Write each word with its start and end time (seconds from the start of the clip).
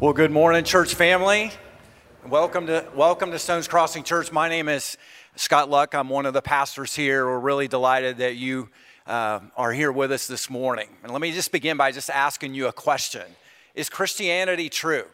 Well, 0.00 0.14
good 0.14 0.30
morning, 0.30 0.64
church 0.64 0.94
family. 0.94 1.52
Welcome 2.26 2.68
to 2.68 2.88
welcome 2.94 3.32
to 3.32 3.38
Stones 3.38 3.68
Crossing 3.68 4.02
Church. 4.02 4.32
My 4.32 4.48
name 4.48 4.66
is 4.66 4.96
Scott 5.36 5.68
Luck. 5.68 5.94
I'm 5.94 6.08
one 6.08 6.24
of 6.24 6.32
the 6.32 6.40
pastors 6.40 6.96
here. 6.96 7.26
We're 7.26 7.38
really 7.38 7.68
delighted 7.68 8.16
that 8.16 8.36
you 8.36 8.70
uh, 9.06 9.40
are 9.58 9.72
here 9.72 9.92
with 9.92 10.10
us 10.10 10.26
this 10.26 10.48
morning. 10.48 10.88
And 11.02 11.12
let 11.12 11.20
me 11.20 11.32
just 11.32 11.52
begin 11.52 11.76
by 11.76 11.92
just 11.92 12.08
asking 12.08 12.54
you 12.54 12.66
a 12.66 12.72
question: 12.72 13.26
Is 13.74 13.90
Christianity 13.90 14.70
true? 14.70 15.04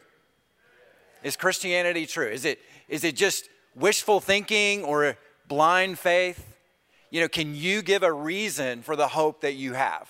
Is 1.24 1.36
Christianity 1.36 2.06
true? 2.06 2.28
Is 2.28 2.44
it 2.44 2.60
is 2.88 3.02
it 3.02 3.16
just 3.16 3.48
wishful 3.74 4.20
thinking 4.20 4.84
or 4.84 5.16
blind 5.48 5.98
faith? 5.98 6.54
You 7.10 7.22
know, 7.22 7.28
can 7.28 7.56
you 7.56 7.82
give 7.82 8.04
a 8.04 8.12
reason 8.12 8.82
for 8.82 8.94
the 8.94 9.08
hope 9.08 9.40
that 9.40 9.54
you 9.54 9.72
have? 9.72 10.08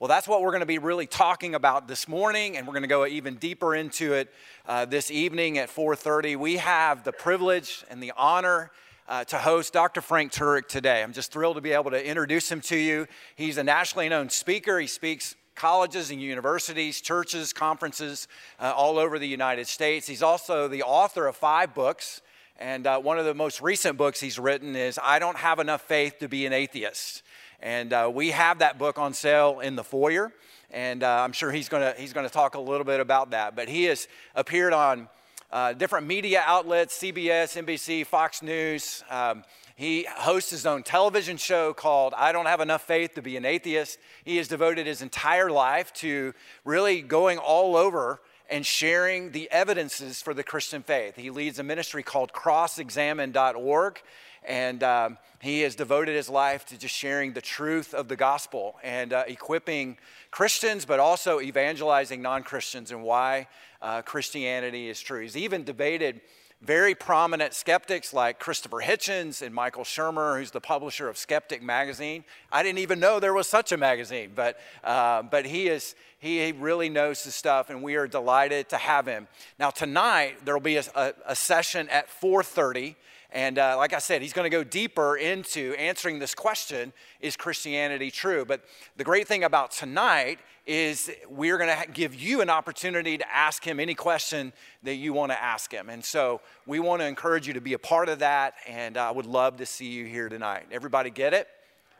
Well, 0.00 0.08
that's 0.08 0.26
what 0.26 0.40
we're 0.40 0.52
going 0.52 0.60
to 0.60 0.66
be 0.66 0.78
really 0.78 1.06
talking 1.06 1.54
about 1.54 1.86
this 1.86 2.08
morning, 2.08 2.56
and 2.56 2.66
we're 2.66 2.72
going 2.72 2.84
to 2.84 2.88
go 2.88 3.04
even 3.04 3.34
deeper 3.34 3.74
into 3.74 4.14
it 4.14 4.32
uh, 4.66 4.86
this 4.86 5.10
evening 5.10 5.58
at 5.58 5.68
4:30. 5.68 6.38
We 6.38 6.56
have 6.56 7.04
the 7.04 7.12
privilege 7.12 7.84
and 7.90 8.02
the 8.02 8.10
honor 8.16 8.70
uh, 9.06 9.24
to 9.24 9.36
host 9.36 9.74
Dr. 9.74 10.00
Frank 10.00 10.32
Turek 10.32 10.68
today. 10.68 11.02
I'm 11.02 11.12
just 11.12 11.30
thrilled 11.30 11.56
to 11.56 11.60
be 11.60 11.72
able 11.72 11.90
to 11.90 12.02
introduce 12.02 12.50
him 12.50 12.62
to 12.62 12.76
you. 12.78 13.06
He's 13.36 13.58
a 13.58 13.62
nationally 13.62 14.08
known 14.08 14.30
speaker. 14.30 14.78
He 14.78 14.86
speaks 14.86 15.36
colleges 15.54 16.10
and 16.10 16.18
universities, 16.22 17.02
churches, 17.02 17.52
conferences 17.52 18.26
uh, 18.58 18.72
all 18.74 18.98
over 18.98 19.18
the 19.18 19.28
United 19.28 19.66
States. 19.66 20.06
He's 20.06 20.22
also 20.22 20.66
the 20.66 20.82
author 20.82 21.26
of 21.26 21.36
five 21.36 21.74
books. 21.74 22.22
And 22.56 22.86
uh, 22.86 23.00
one 23.00 23.18
of 23.18 23.26
the 23.26 23.34
most 23.34 23.60
recent 23.60 23.98
books 23.98 24.18
he's 24.18 24.38
written 24.38 24.76
is 24.76 24.98
I 25.02 25.18
Don't 25.18 25.36
Have 25.36 25.58
Enough 25.58 25.82
Faith 25.82 26.20
to 26.20 26.28
Be 26.28 26.46
an 26.46 26.54
Atheist. 26.54 27.22
And 27.62 27.92
uh, 27.92 28.10
we 28.12 28.30
have 28.30 28.60
that 28.60 28.78
book 28.78 28.98
on 28.98 29.12
sale 29.12 29.60
in 29.60 29.76
the 29.76 29.84
foyer. 29.84 30.32
And 30.70 31.02
uh, 31.02 31.22
I'm 31.22 31.32
sure 31.32 31.50
he's 31.50 31.68
going 31.68 31.94
he's 31.98 32.12
gonna 32.12 32.30
talk 32.30 32.54
a 32.54 32.60
little 32.60 32.84
bit 32.84 33.00
about 33.00 33.32
that. 33.32 33.54
But 33.54 33.68
he 33.68 33.84
has 33.84 34.08
appeared 34.34 34.72
on 34.72 35.08
uh, 35.52 35.72
different 35.72 36.06
media 36.06 36.42
outlets 36.46 36.98
CBS, 36.98 37.62
NBC, 37.62 38.06
Fox 38.06 38.42
News. 38.42 39.04
Um, 39.10 39.44
he 39.74 40.06
hosts 40.08 40.50
his 40.50 40.66
own 40.66 40.82
television 40.82 41.36
show 41.36 41.72
called 41.72 42.12
I 42.16 42.32
Don't 42.32 42.46
Have 42.46 42.60
Enough 42.60 42.82
Faith 42.82 43.14
to 43.14 43.22
Be 43.22 43.36
an 43.36 43.44
Atheist. 43.44 43.98
He 44.24 44.36
has 44.36 44.46
devoted 44.46 44.86
his 44.86 45.02
entire 45.02 45.50
life 45.50 45.92
to 45.94 46.34
really 46.64 47.00
going 47.00 47.38
all 47.38 47.76
over 47.76 48.20
and 48.50 48.66
sharing 48.66 49.30
the 49.30 49.50
evidences 49.50 50.20
for 50.20 50.34
the 50.34 50.42
Christian 50.42 50.82
faith. 50.82 51.16
He 51.16 51.30
leads 51.30 51.58
a 51.58 51.62
ministry 51.62 52.02
called 52.02 52.32
crossexamine.org. 52.32 54.02
And 54.46 54.82
um, 54.82 55.18
he 55.40 55.60
has 55.62 55.74
devoted 55.74 56.14
his 56.14 56.28
life 56.28 56.64
to 56.66 56.78
just 56.78 56.94
sharing 56.94 57.32
the 57.32 57.40
truth 57.40 57.94
of 57.94 58.08
the 58.08 58.16
gospel 58.16 58.76
and 58.82 59.12
uh, 59.12 59.24
equipping 59.26 59.98
Christians, 60.30 60.84
but 60.84 61.00
also 61.00 61.40
evangelizing 61.40 62.22
non 62.22 62.42
Christians 62.42 62.90
and 62.90 63.02
why 63.02 63.48
uh, 63.82 64.02
Christianity 64.02 64.88
is 64.88 65.00
true. 65.00 65.20
He's 65.20 65.36
even 65.36 65.64
debated 65.64 66.20
very 66.62 66.94
prominent 66.94 67.54
skeptics 67.54 68.12
like 68.12 68.38
Christopher 68.38 68.82
Hitchens 68.82 69.40
and 69.40 69.54
Michael 69.54 69.84
Shermer, 69.84 70.38
who's 70.38 70.50
the 70.50 70.60
publisher 70.60 71.08
of 71.08 71.16
Skeptic 71.16 71.62
magazine. 71.62 72.22
I 72.52 72.62
didn't 72.62 72.80
even 72.80 73.00
know 73.00 73.18
there 73.18 73.32
was 73.32 73.48
such 73.48 73.72
a 73.72 73.78
magazine, 73.78 74.32
but, 74.34 74.60
uh, 74.84 75.22
but 75.22 75.46
he, 75.46 75.68
is, 75.68 75.94
he 76.18 76.52
really 76.52 76.90
knows 76.90 77.24
his 77.24 77.34
stuff, 77.34 77.70
and 77.70 77.82
we 77.82 77.96
are 77.96 78.06
delighted 78.06 78.68
to 78.70 78.76
have 78.76 79.06
him. 79.06 79.26
Now, 79.58 79.70
tonight, 79.70 80.44
there 80.44 80.54
will 80.54 80.60
be 80.60 80.76
a, 80.76 80.84
a, 80.94 81.14
a 81.28 81.36
session 81.36 81.88
at 81.88 82.08
4.30 82.08 82.94
and 83.32 83.58
uh, 83.58 83.76
like 83.76 83.92
I 83.92 83.98
said, 83.98 84.22
he's 84.22 84.32
going 84.32 84.50
to 84.50 84.56
go 84.56 84.64
deeper 84.64 85.16
into 85.16 85.74
answering 85.74 86.18
this 86.18 86.34
question 86.34 86.92
is 87.20 87.36
Christianity 87.36 88.10
true? 88.10 88.44
But 88.44 88.64
the 88.96 89.04
great 89.04 89.28
thing 89.28 89.44
about 89.44 89.70
tonight 89.70 90.40
is 90.66 91.10
we're 91.28 91.58
going 91.58 91.76
to 91.76 91.90
give 91.90 92.14
you 92.14 92.40
an 92.40 92.50
opportunity 92.50 93.18
to 93.18 93.34
ask 93.34 93.64
him 93.64 93.80
any 93.80 93.94
question 93.94 94.52
that 94.82 94.94
you 94.94 95.12
want 95.12 95.32
to 95.32 95.42
ask 95.42 95.72
him. 95.72 95.88
And 95.88 96.04
so 96.04 96.40
we 96.66 96.80
want 96.80 97.02
to 97.02 97.06
encourage 97.06 97.46
you 97.46 97.54
to 97.54 97.60
be 97.60 97.72
a 97.74 97.78
part 97.78 98.08
of 98.08 98.18
that. 98.20 98.54
And 98.66 98.96
I 98.96 99.10
would 99.10 99.26
love 99.26 99.56
to 99.58 99.66
see 99.66 99.86
you 99.86 100.06
here 100.06 100.28
tonight. 100.28 100.66
Everybody 100.70 101.10
get 101.10 101.34
it? 101.34 101.48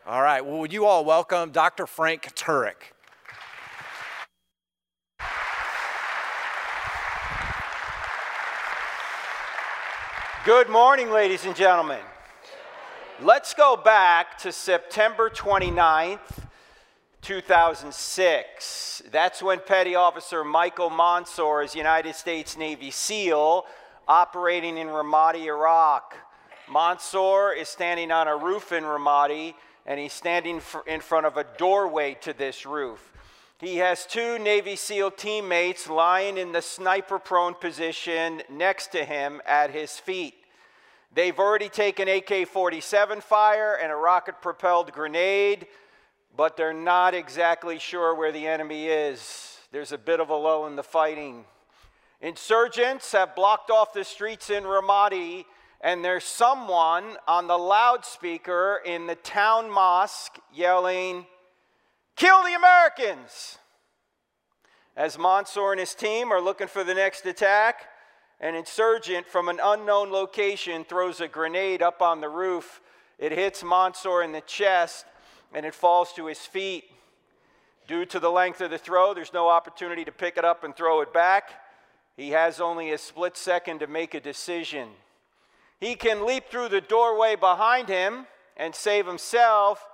All 0.07 0.23
right. 0.23 0.45
Well, 0.45 0.59
would 0.59 0.73
you 0.73 0.87
all 0.87 1.05
welcome 1.05 1.51
Dr. 1.51 1.87
Frank 1.87 2.35
Turek? 2.35 2.93
Good 10.47 10.71
morning, 10.71 11.11
ladies 11.11 11.45
and 11.45 11.55
gentlemen. 11.55 12.01
Let's 13.21 13.53
go 13.53 13.77
back 13.77 14.39
to 14.39 14.53
September 14.53 15.29
29th, 15.29 16.47
2006. 17.21 19.03
That's 19.11 19.43
when 19.43 19.61
Petty 19.61 19.97
Officer 19.97 20.43
Michael 20.43 20.89
Monsoor 20.89 21.63
is 21.63 21.75
United 21.75 22.15
States 22.15 22.57
Navy 22.57 22.91
SEAL 22.91 23.67
operating 24.09 24.79
in 24.79 24.87
Ramadi, 24.87 25.45
Iraq. 25.45 26.17
Monsoor 26.71 27.55
is 27.55 27.69
standing 27.69 28.11
on 28.11 28.27
a 28.27 28.35
roof 28.35 28.73
in 28.73 28.85
Ramadi, 28.85 29.53
and 29.85 30.01
he's 30.01 30.15
standing 30.15 30.63
in 30.87 31.01
front 31.03 31.27
of 31.27 31.37
a 31.37 31.45
doorway 31.59 32.17
to 32.23 32.33
this 32.33 32.65
roof. 32.65 33.10
He 33.61 33.77
has 33.77 34.07
two 34.07 34.39
Navy 34.39 34.75
SEAL 34.75 35.11
teammates 35.11 35.87
lying 35.87 36.39
in 36.39 36.53
the 36.53 36.63
sniper 36.63 37.19
prone 37.19 37.53
position 37.53 38.41
next 38.49 38.87
to 38.93 39.05
him 39.05 39.43
at 39.45 39.71
his 39.71 39.99
feet. 39.99 40.33
They've 41.13 41.39
already 41.39 41.69
taken 41.69 42.09
AK 42.09 42.49
47 42.49 43.21
fire 43.21 43.75
and 43.75 43.93
a 43.93 43.97
rocket 43.97 44.37
propelled 44.41 44.93
grenade, 44.93 45.67
but 46.35 46.57
they're 46.57 46.73
not 46.73 47.13
exactly 47.13 47.79
sure 47.79 48.15
where 48.15 48.33
the 48.33 48.47
enemy 48.47 48.87
is. 48.87 49.59
There's 49.73 49.93
a 49.93 49.99
bit 49.99 50.21
of 50.21 50.31
a 50.31 50.37
lull 50.37 50.67
in 50.67 50.77
the 50.77 50.83
fighting. 50.83 51.45
Insurgents 52.23 53.13
have 53.13 53.37
blocked 53.37 53.71
off 53.71 53.93
the 53.93 54.05
streets 54.05 54.49
in 54.49 54.65
Ramadi, 54.65 55.45
and 55.83 56.03
there's 56.03 56.25
someone 56.25 57.19
on 57.29 57.47
the 57.47 57.59
loudspeaker 57.59 58.81
in 58.87 59.07
the 59.07 59.17
town 59.17 59.71
mosque 59.71 60.39
yelling, 60.51 61.27
Kill 62.17 62.43
the 62.45 62.55
Americans! 62.55 63.59
As 64.97 65.17
Monsoor 65.17 65.73
and 65.73 65.81
his 65.81 65.95
team 65.95 66.33
are 66.33 66.41
looking 66.41 66.69
for 66.69 66.85
the 66.85 66.95
next 66.95 67.25
attack, 67.25 67.89
an 68.41 68.55
insurgent 68.55 69.27
from 69.27 69.49
an 69.49 69.61
unknown 69.63 70.11
location 70.11 70.85
throws 70.85 71.21
a 71.21 71.29
grenade 71.29 71.83
up 71.83 72.03
on 72.03 72.21
the 72.21 72.29
roof. 72.29 72.81
It 73.19 73.33
hits 73.33 73.63
Monsoor 73.63 74.25
in 74.25 74.33
the 74.33 74.41
chest 74.43 75.05
and 75.53 75.67
it 75.67 75.75
falls 75.75 76.13
to 76.15 76.27
his 76.27 76.41
feet. 76.41 76.85
Due 77.87 78.05
to 78.07 78.21
the 78.21 78.31
length 78.31 78.61
of 78.61 78.71
the 78.71 78.79
throw, 78.79 79.15
there's 79.15 79.33
no 79.33 79.49
opportunity 79.49 80.05
to 80.05 80.13
pick 80.13 80.37
it 80.37 80.45
up 80.45 80.65
and 80.65 80.77
throw 80.77 81.01
it 81.01 81.13
back. 81.13 81.51
He 82.17 82.31
has 82.31 82.61
only 82.61 82.93
a 82.93 82.99
split 82.99 83.37
second 83.37 83.81
to 83.81 83.87
make 83.87 84.15
a 84.15 84.21
decision. 84.21 84.89
He 85.81 85.95
can 85.95 86.27
leap 86.27 86.49
through 86.51 86.69
the 86.69 86.81
doorway 86.81 87.37
behind 87.37 87.89
him 87.89 88.27
and 88.57 88.75
save 88.75 89.07
himself, 89.07 89.85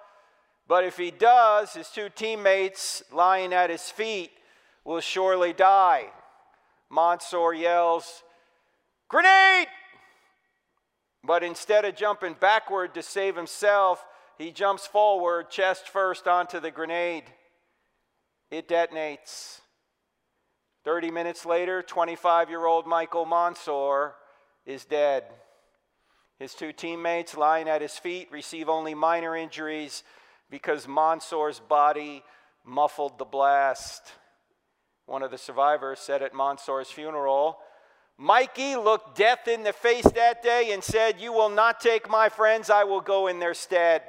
but 0.69 0.85
if 0.85 0.97
he 0.97 1.11
does, 1.11 1.75
his 1.75 1.89
two 1.89 2.09
teammates 2.09 3.03
lying 3.13 3.53
at 3.53 3.71
his 3.71 3.91
feet 3.91 4.31
will 4.85 5.01
surely 5.01 5.53
die. 5.53 6.07
Monsoor 6.91 7.55
yells, 7.55 8.23
Grenade! 9.09 9.69
But 11.23 11.43
instead 11.43 11.85
of 11.85 11.97
jumping 11.97 12.37
backward 12.39 12.95
to 12.95 13.03
save 13.03 13.37
himself, 13.37 14.05
he 14.39 14.53
jumps 14.53 14.87
forward, 14.87 15.51
chest 15.51 15.89
first, 15.89 16.29
onto 16.29 16.61
the 16.61 16.71
grenade. 16.71 17.25
It 18.51 18.69
detonates. 18.69 19.61
30 20.85 21.11
minutes 21.11 21.45
later, 21.45 21.83
25 21.83 22.49
year 22.49 22.65
old 22.65 22.87
Michael 22.87 23.27
Monsoor 23.27 24.13
is 24.65 24.85
dead. 24.85 25.25
His 26.39 26.55
two 26.55 26.73
teammates 26.73 27.37
lying 27.37 27.69
at 27.69 27.83
his 27.83 27.99
feet 27.99 28.31
receive 28.31 28.69
only 28.69 28.95
minor 28.95 29.35
injuries 29.35 30.05
because 30.51 30.87
Monsoor's 30.87 31.61
body 31.61 32.23
muffled 32.65 33.19
the 33.19 33.25
blast. 33.25 34.03
One 35.07 35.23
of 35.23 35.31
the 35.31 35.39
survivors 35.39 36.01
said 36.01 36.23
at 36.23 36.35
Monsoor's 36.35 36.91
funeral, 36.91 37.59
Mikey 38.19 38.77
looked 38.77 39.17
death 39.17 39.47
in 39.47 39.63
the 39.63 39.73
face 39.73 40.11
that 40.13 40.43
day 40.43 40.73
and 40.73 40.83
said, 40.83 41.21
You 41.21 41.33
will 41.33 41.51
not 41.51 41.81
take 41.81 42.09
my 42.09 42.29
friends, 42.29 42.71
I 42.71 42.85
will 42.85 43.01
go 43.01 43.27
in 43.27 43.39
their 43.39 43.55
stead. 43.55 44.03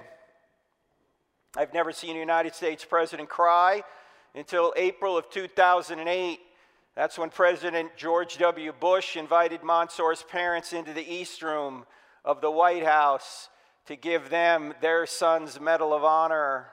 I've 1.56 1.74
never 1.74 1.92
seen 1.92 2.16
a 2.16 2.20
United 2.20 2.56
States 2.56 2.86
president 2.86 3.30
cry 3.30 3.84
until 4.34 4.74
April 4.78 5.18
of 5.18 5.30
2008. 5.30 6.40
That's 6.96 7.18
when 7.18 7.30
President 7.30 7.92
George 7.98 8.38
W. 8.38 8.74
Bush 8.74 9.18
invited 9.18 9.64
Monsoor's 9.64 10.24
parents 10.24 10.74
into 10.74 10.94
the 10.94 11.08
East 11.08 11.42
Room 11.42 11.86
of 12.24 12.42
the 12.42 12.52
White 12.52 12.84
House 12.84 13.50
to 13.88 13.96
give 13.96 14.30
them 14.30 14.74
their 14.82 15.06
son's 15.06 15.60
Medal 15.60 15.94
of 15.94 16.04
Honor 16.04 16.68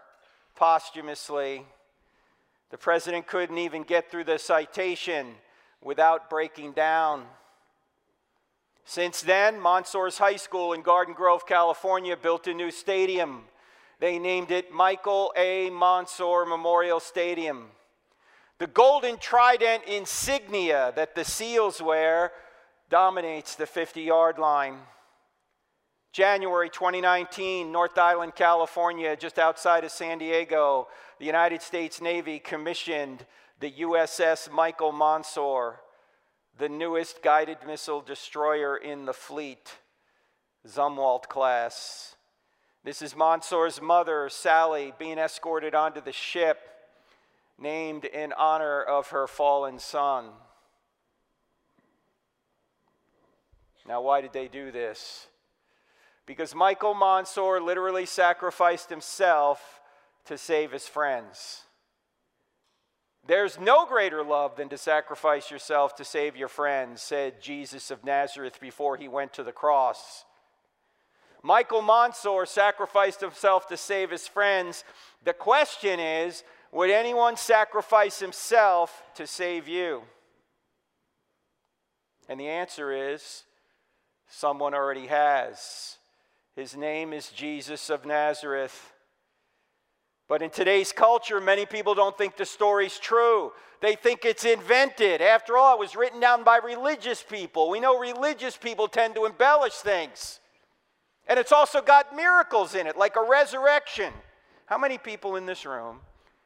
posthumously. 0.57 1.65
The 2.71 2.79
president 2.79 3.29
couldn't 3.29 3.59
even 3.59 3.85
get 3.85 4.11
through 4.11 4.25
the 4.25 4.39
citation 4.39 5.35
without 5.81 6.29
breaking 6.29 6.73
down. 6.73 7.25
Since 8.85 9.23
then, 9.23 9.61
Monsoor's 9.61 10.19
High 10.19 10.37
School 10.37 10.73
in 10.73 10.83
Garden 10.83 11.15
Grove, 11.15 11.47
California 11.47 12.17
built 12.17 12.49
a 12.49 12.55
new 12.55 12.73
stadium. 12.73 13.45
They 14.01 14.19
named 14.19 14.51
it 14.51 14.73
Michael 14.73 15.33
A. 15.37 15.71
Monsoor 15.71 16.47
Memorial 16.47 16.99
Stadium. 16.99 17.69
The 18.59 18.67
golden 18.67 19.19
trident 19.19 19.85
insignia 19.85 20.93
that 20.97 21.15
the 21.15 21.25
SEALs 21.25 21.81
wear 21.81 22.33
dominates 22.91 23.55
the 23.55 23.67
50 23.67 24.03
yard 24.03 24.39
line. 24.39 24.79
January 26.15 26.71
2019, 26.71 27.73
North 27.73 27.99
Island, 27.99 28.37
California, 28.37 29.17
just 29.17 29.37
outside 29.37 29.83
of 29.83 29.91
San 29.91 30.19
Diego, 30.19 30.87
the 31.19 31.25
United 31.25 31.61
States 31.61 32.01
Navy 32.01 32.39
commissioned 32.39 33.27
the 33.59 33.73
USS 33.81 34.49
Michael 34.49 34.93
Monsoor, 34.93 35.81
the 36.57 36.69
newest 36.69 37.21
guided 37.21 37.59
missile 37.67 38.01
destroyer 38.01 38.77
in 38.77 39.07
the 39.07 39.13
fleet, 39.13 39.73
Zumwalt 40.69 41.27
class. 41.27 42.15
This 42.85 43.03
is 43.03 43.17
Monsoor's 43.17 43.83
mother, 43.83 44.29
Sally, 44.29 44.93
being 44.97 45.19
escorted 45.19 45.75
onto 45.75 46.01
the 46.01 46.13
ship 46.13 46.61
named 47.59 48.05
in 48.05 48.33
honor 48.35 48.81
of 48.81 49.09
her 49.09 49.27
fallen 49.27 49.81
son. 49.81 50.27
Now, 53.85 54.01
why 54.01 54.21
did 54.21 54.33
they 54.33 54.47
do 54.47 54.71
this? 54.71 55.27
Because 56.27 56.55
Michael 56.55 56.95
Monsoor 56.95 57.61
literally 57.61 58.07
sacrificed 58.07 58.89
himself 58.89 59.81
to 60.25 60.39
save 60.39 60.73
his 60.73 60.87
friends. 60.87 61.63
There's 63.27 63.59
no 63.59 63.87
greater 63.87 64.23
love 64.23 64.57
than 64.57 64.69
to 64.69 64.79
sacrifice 64.79 65.51
yourself 65.51 65.97
to 65.97 66.05
save 66.05 66.37
your 66.37 66.49
friends, 66.49 67.01
said 67.01 67.41
Jesus 67.41 67.91
of 67.91 68.05
Nazareth 68.05 68.61
before 68.61 68.97
he 68.97 69.09
went 69.09 69.33
to 69.35 69.43
the 69.43 69.53
cross. 69.53 70.25
Michael 71.43 71.83
Monsoor 71.83 72.47
sacrificed 72.47 73.21
himself 73.21 73.67
to 73.69 73.77
save 73.77 74.11
his 74.11 74.27
friends. 74.27 74.85
The 75.25 75.35
question 75.35 76.01
is 76.01 76.43
would 76.73 76.91
anyone 76.91 77.37
sacrifice 77.37 78.19
himself 78.19 79.03
to 79.15 79.27
save 79.27 79.69
you? 79.69 80.03
And 82.29 82.41
the 82.41 82.49
answer 82.49 83.13
is 83.13 83.45
someone 84.29 84.75
already 84.75 85.07
has. 85.07 85.99
His 86.57 86.77
name 86.77 87.13
is 87.13 87.31
Jesus 87.31 87.91
of 87.91 88.05
Nazareth. 88.05 88.93
But 90.29 90.41
in 90.41 90.51
today's 90.51 90.93
culture, 90.93 91.41
many 91.41 91.67
people 91.67 91.95
don't 91.95 92.17
think 92.17 92.37
the 92.37 92.47
story's 92.47 92.99
true. 92.99 93.53
They 93.83 93.97
think 93.97 94.25
it's 94.25 94.45
invented. 94.45 95.21
After 95.21 95.59
all, 95.59 95.75
it 95.75 95.81
was 95.81 95.97
written 95.97 96.21
down 96.21 96.45
by 96.45 96.59
religious 96.59 97.23
people. 97.23 97.69
We 97.69 97.81
know 97.81 97.99
religious 97.99 98.57
people 98.57 98.89
tend 98.89 99.17
to 99.17 99.27
embellish 99.27 99.75
things. 99.75 100.41
And 101.27 101.39
it's 101.39 101.53
also 101.53 101.83
got 101.83 102.15
miracles 102.15 102.75
in 102.75 102.87
it, 102.87 102.97
like 102.97 103.17
a 103.17 103.29
resurrection. 103.29 104.13
How 104.67 104.79
many 104.79 104.97
people 104.97 105.37
in 105.37 105.47
this 105.47 105.67
room 105.67 106.01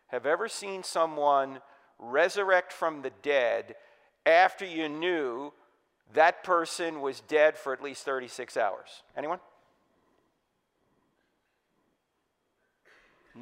have 0.08 0.26
ever 0.26 0.48
seen 0.48 0.82
someone 0.82 1.60
resurrect 1.98 2.72
from 2.72 3.02
the 3.02 3.12
dead 3.22 3.76
after 4.24 4.64
you 4.64 4.88
knew 4.88 5.52
that 6.14 6.42
person 6.42 7.00
was 7.00 7.20
dead 7.20 7.56
for 7.56 7.72
at 7.72 7.82
least 7.82 8.04
36 8.04 8.56
hours? 8.56 9.02
Anyone? 9.16 9.38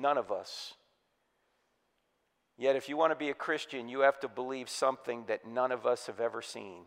None 0.00 0.18
of 0.18 0.30
us. 0.30 0.74
Yet, 2.58 2.76
if 2.76 2.88
you 2.88 2.96
want 2.96 3.12
to 3.12 3.16
be 3.16 3.30
a 3.30 3.34
Christian, 3.34 3.88
you 3.88 4.00
have 4.00 4.18
to 4.20 4.28
believe 4.28 4.68
something 4.68 5.24
that 5.26 5.46
none 5.46 5.72
of 5.72 5.86
us 5.86 6.06
have 6.06 6.20
ever 6.20 6.40
seen. 6.40 6.84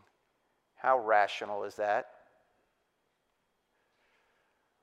How 0.75 1.00
rational 1.00 1.63
is 1.63 1.75
that? 1.75 2.07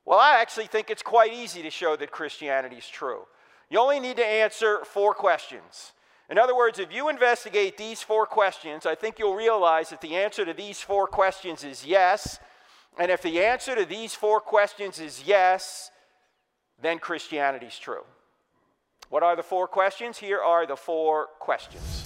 Well, 0.04 0.20
I 0.20 0.40
actually 0.40 0.66
think 0.66 0.90
it's 0.90 1.02
quite 1.02 1.32
easy 1.32 1.62
to 1.62 1.70
show 1.70 1.96
that 1.96 2.12
Christianity 2.12 2.76
is 2.76 2.88
true. 2.88 3.22
You 3.68 3.80
only 3.80 3.98
need 3.98 4.16
to 4.18 4.26
answer 4.26 4.84
four 4.84 5.12
questions. 5.14 5.92
In 6.30 6.38
other 6.38 6.54
words, 6.54 6.78
if 6.78 6.92
you 6.92 7.08
investigate 7.08 7.76
these 7.76 8.02
four 8.02 8.26
questions, 8.26 8.86
I 8.86 8.94
think 8.94 9.18
you'll 9.18 9.34
realize 9.34 9.90
that 9.90 10.00
the 10.00 10.14
answer 10.14 10.44
to 10.44 10.52
these 10.52 10.80
four 10.80 11.08
questions 11.08 11.64
is 11.64 11.84
yes. 11.84 12.38
And 12.98 13.10
if 13.10 13.22
the 13.22 13.40
answer 13.44 13.74
to 13.74 13.84
these 13.84 14.14
four 14.14 14.40
questions 14.40 15.00
is 15.00 15.24
yes, 15.26 15.90
then 16.80 16.98
Christianity 17.00 17.66
is 17.66 17.78
true. 17.78 18.04
What 19.08 19.22
are 19.22 19.36
the 19.36 19.42
four 19.42 19.68
questions? 19.68 20.18
Here 20.18 20.40
are 20.40 20.66
the 20.66 20.76
four 20.76 21.26
questions. 21.38 22.02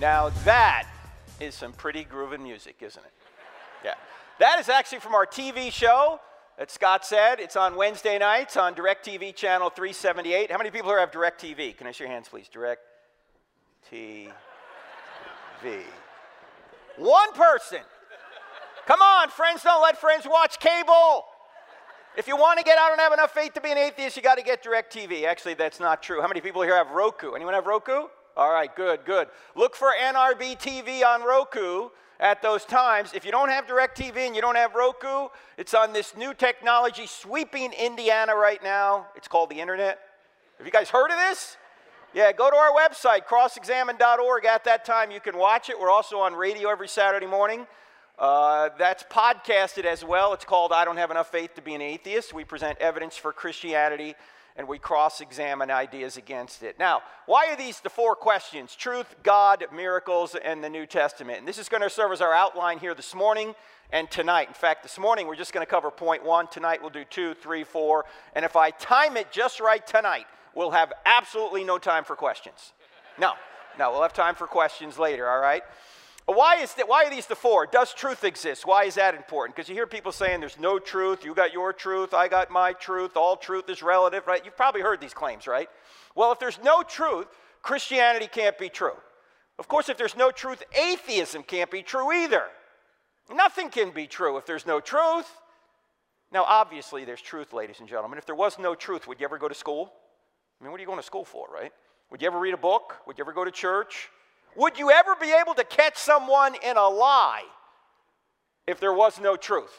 Now 0.00 0.30
that 0.44 0.93
is 1.40 1.54
some 1.54 1.72
pretty 1.72 2.04
grooving 2.04 2.42
music, 2.42 2.76
isn't 2.80 3.04
it? 3.04 3.12
Yeah. 3.84 3.94
That 4.38 4.58
is 4.60 4.68
actually 4.68 5.00
from 5.00 5.14
our 5.14 5.26
TV 5.26 5.72
show 5.72 6.20
that 6.58 6.70
Scott 6.70 7.04
said. 7.04 7.40
It's 7.40 7.56
on 7.56 7.76
Wednesday 7.76 8.18
nights 8.18 8.56
on 8.56 8.74
DirecTV 8.74 9.34
channel 9.34 9.70
378. 9.70 10.50
How 10.50 10.58
many 10.58 10.70
people 10.70 10.90
here 10.90 11.00
have 11.00 11.10
DirecTV? 11.10 11.76
Can 11.76 11.86
I 11.86 11.92
see 11.92 12.04
your 12.04 12.12
hands, 12.12 12.28
please? 12.28 12.48
Direct 12.48 12.82
TV. 13.90 14.28
One 16.96 17.32
person. 17.32 17.80
Come 18.86 19.00
on, 19.00 19.28
friends, 19.30 19.62
don't 19.62 19.82
let 19.82 19.98
friends 19.98 20.26
watch 20.28 20.60
cable. 20.60 21.24
If 22.16 22.28
you 22.28 22.36
want 22.36 22.58
to 22.58 22.64
get 22.64 22.78
out 22.78 22.92
and 22.92 23.00
have 23.00 23.12
enough 23.12 23.32
faith 23.32 23.54
to 23.54 23.60
be 23.60 23.72
an 23.72 23.78
atheist, 23.78 24.16
you 24.16 24.22
got 24.22 24.36
to 24.36 24.44
get 24.44 24.62
DirecTV. 24.62 25.24
Actually, 25.24 25.54
that's 25.54 25.80
not 25.80 26.02
true. 26.02 26.20
How 26.20 26.28
many 26.28 26.40
people 26.40 26.62
here 26.62 26.76
have 26.76 26.90
Roku? 26.90 27.32
Anyone 27.32 27.54
have 27.54 27.66
Roku? 27.66 28.04
All 28.36 28.50
right, 28.50 28.74
good, 28.74 29.04
good. 29.04 29.28
Look 29.54 29.76
for 29.76 29.88
NRB 30.00 30.58
TV 30.58 31.04
on 31.04 31.22
Roku 31.22 31.90
at 32.18 32.42
those 32.42 32.64
times. 32.64 33.12
If 33.14 33.24
you 33.24 33.30
don't 33.30 33.48
have 33.48 33.66
DirecTV 33.66 34.16
and 34.16 34.34
you 34.34 34.42
don't 34.42 34.56
have 34.56 34.74
Roku, 34.74 35.28
it's 35.56 35.72
on 35.72 35.92
this 35.92 36.16
new 36.16 36.34
technology 36.34 37.06
sweeping 37.06 37.72
Indiana 37.72 38.34
right 38.34 38.60
now. 38.62 39.06
It's 39.14 39.28
called 39.28 39.50
the 39.50 39.60
internet. 39.60 40.00
Have 40.58 40.66
you 40.66 40.72
guys 40.72 40.90
heard 40.90 41.12
of 41.12 41.16
this? 41.16 41.56
Yeah, 42.12 42.32
go 42.32 42.50
to 42.50 42.56
our 42.56 42.72
website, 42.72 43.26
crossexamine.org. 43.26 44.44
At 44.44 44.64
that 44.64 44.84
time, 44.84 45.12
you 45.12 45.20
can 45.20 45.36
watch 45.36 45.68
it. 45.68 45.78
We're 45.78 45.90
also 45.90 46.18
on 46.18 46.34
radio 46.34 46.70
every 46.70 46.88
Saturday 46.88 47.26
morning. 47.26 47.66
Uh, 48.18 48.70
that's 48.78 49.04
podcasted 49.04 49.84
as 49.84 50.04
well. 50.04 50.32
It's 50.32 50.44
called 50.44 50.72
I 50.72 50.84
Don't 50.84 50.96
Have 50.96 51.10
Enough 51.10 51.30
Faith 51.30 51.54
to 51.54 51.62
Be 51.62 51.74
an 51.74 51.82
Atheist. 51.82 52.32
We 52.32 52.44
present 52.44 52.78
evidence 52.78 53.16
for 53.16 53.32
Christianity 53.32 54.14
and 54.56 54.68
we 54.68 54.78
cross 54.78 55.20
examine 55.20 55.70
ideas 55.70 56.16
against 56.16 56.62
it. 56.62 56.78
Now, 56.78 57.02
why 57.26 57.48
are 57.48 57.56
these 57.56 57.80
the 57.80 57.90
four 57.90 58.14
questions? 58.14 58.76
Truth, 58.76 59.16
God, 59.22 59.64
miracles, 59.74 60.36
and 60.36 60.62
the 60.62 60.68
New 60.68 60.86
Testament. 60.86 61.38
And 61.38 61.48
this 61.48 61.58
is 61.58 61.68
going 61.68 61.82
to 61.82 61.90
serve 61.90 62.12
as 62.12 62.20
our 62.20 62.32
outline 62.32 62.78
here 62.78 62.94
this 62.94 63.14
morning 63.14 63.54
and 63.90 64.10
tonight. 64.10 64.48
In 64.48 64.54
fact, 64.54 64.82
this 64.82 64.98
morning 64.98 65.26
we're 65.26 65.34
just 65.34 65.52
going 65.52 65.66
to 65.66 65.70
cover 65.70 65.90
point 65.90 66.24
one. 66.24 66.46
Tonight 66.46 66.80
we'll 66.80 66.90
do 66.90 67.04
two, 67.04 67.34
three, 67.34 67.64
four. 67.64 68.04
And 68.34 68.44
if 68.44 68.54
I 68.54 68.70
time 68.70 69.16
it 69.16 69.32
just 69.32 69.58
right 69.58 69.84
tonight, 69.84 70.26
we'll 70.54 70.70
have 70.70 70.92
absolutely 71.04 71.64
no 71.64 71.78
time 71.78 72.04
for 72.04 72.14
questions. 72.14 72.72
No, 73.18 73.32
no, 73.78 73.90
we'll 73.90 74.02
have 74.02 74.12
time 74.12 74.36
for 74.36 74.46
questions 74.46 74.98
later, 74.98 75.28
all 75.28 75.40
right? 75.40 75.62
Why, 76.26 76.56
is 76.56 76.72
that, 76.74 76.88
why 76.88 77.04
are 77.04 77.10
these 77.10 77.26
the 77.26 77.36
four? 77.36 77.66
Does 77.66 77.92
truth 77.92 78.24
exist? 78.24 78.64
Why 78.64 78.84
is 78.84 78.94
that 78.94 79.14
important? 79.14 79.54
Because 79.54 79.68
you 79.68 79.74
hear 79.74 79.86
people 79.86 80.10
saying 80.10 80.40
there's 80.40 80.58
no 80.58 80.78
truth, 80.78 81.22
you 81.22 81.34
got 81.34 81.52
your 81.52 81.72
truth, 81.72 82.14
I 82.14 82.28
got 82.28 82.50
my 82.50 82.72
truth, 82.72 83.16
all 83.16 83.36
truth 83.36 83.68
is 83.68 83.82
relative, 83.82 84.26
right? 84.26 84.42
You've 84.42 84.56
probably 84.56 84.80
heard 84.80 85.00
these 85.00 85.12
claims, 85.12 85.46
right? 85.46 85.68
Well, 86.14 86.32
if 86.32 86.38
there's 86.38 86.58
no 86.64 86.82
truth, 86.82 87.26
Christianity 87.60 88.26
can't 88.26 88.56
be 88.58 88.70
true. 88.70 88.94
Of 89.58 89.68
course, 89.68 89.90
if 89.90 89.98
there's 89.98 90.16
no 90.16 90.30
truth, 90.30 90.62
atheism 90.72 91.42
can't 91.42 91.70
be 91.70 91.82
true 91.82 92.10
either. 92.10 92.44
Nothing 93.30 93.68
can 93.68 93.90
be 93.90 94.06
true 94.06 94.38
if 94.38 94.46
there's 94.46 94.66
no 94.66 94.80
truth. 94.80 95.28
Now, 96.32 96.44
obviously, 96.44 97.04
there's 97.04 97.20
truth, 97.20 97.52
ladies 97.52 97.80
and 97.80 97.88
gentlemen. 97.88 98.18
If 98.18 98.26
there 98.26 98.34
was 98.34 98.58
no 98.58 98.74
truth, 98.74 99.06
would 99.06 99.20
you 99.20 99.24
ever 99.24 99.38
go 99.38 99.48
to 99.48 99.54
school? 99.54 99.92
I 100.60 100.64
mean, 100.64 100.72
what 100.72 100.78
are 100.78 100.82
you 100.82 100.86
going 100.86 100.98
to 100.98 101.04
school 101.04 101.24
for, 101.24 101.48
right? 101.52 101.72
Would 102.10 102.22
you 102.22 102.26
ever 102.26 102.38
read 102.38 102.54
a 102.54 102.58
book? 102.58 102.96
Would 103.06 103.18
you 103.18 103.24
ever 103.24 103.32
go 103.32 103.44
to 103.44 103.50
church? 103.50 104.08
Would 104.56 104.78
you 104.78 104.90
ever 104.90 105.14
be 105.20 105.32
able 105.32 105.54
to 105.54 105.64
catch 105.64 105.96
someone 105.96 106.54
in 106.62 106.76
a 106.76 106.88
lie 106.88 107.44
if 108.66 108.80
there 108.80 108.92
was 108.92 109.20
no 109.20 109.36
truth? 109.36 109.72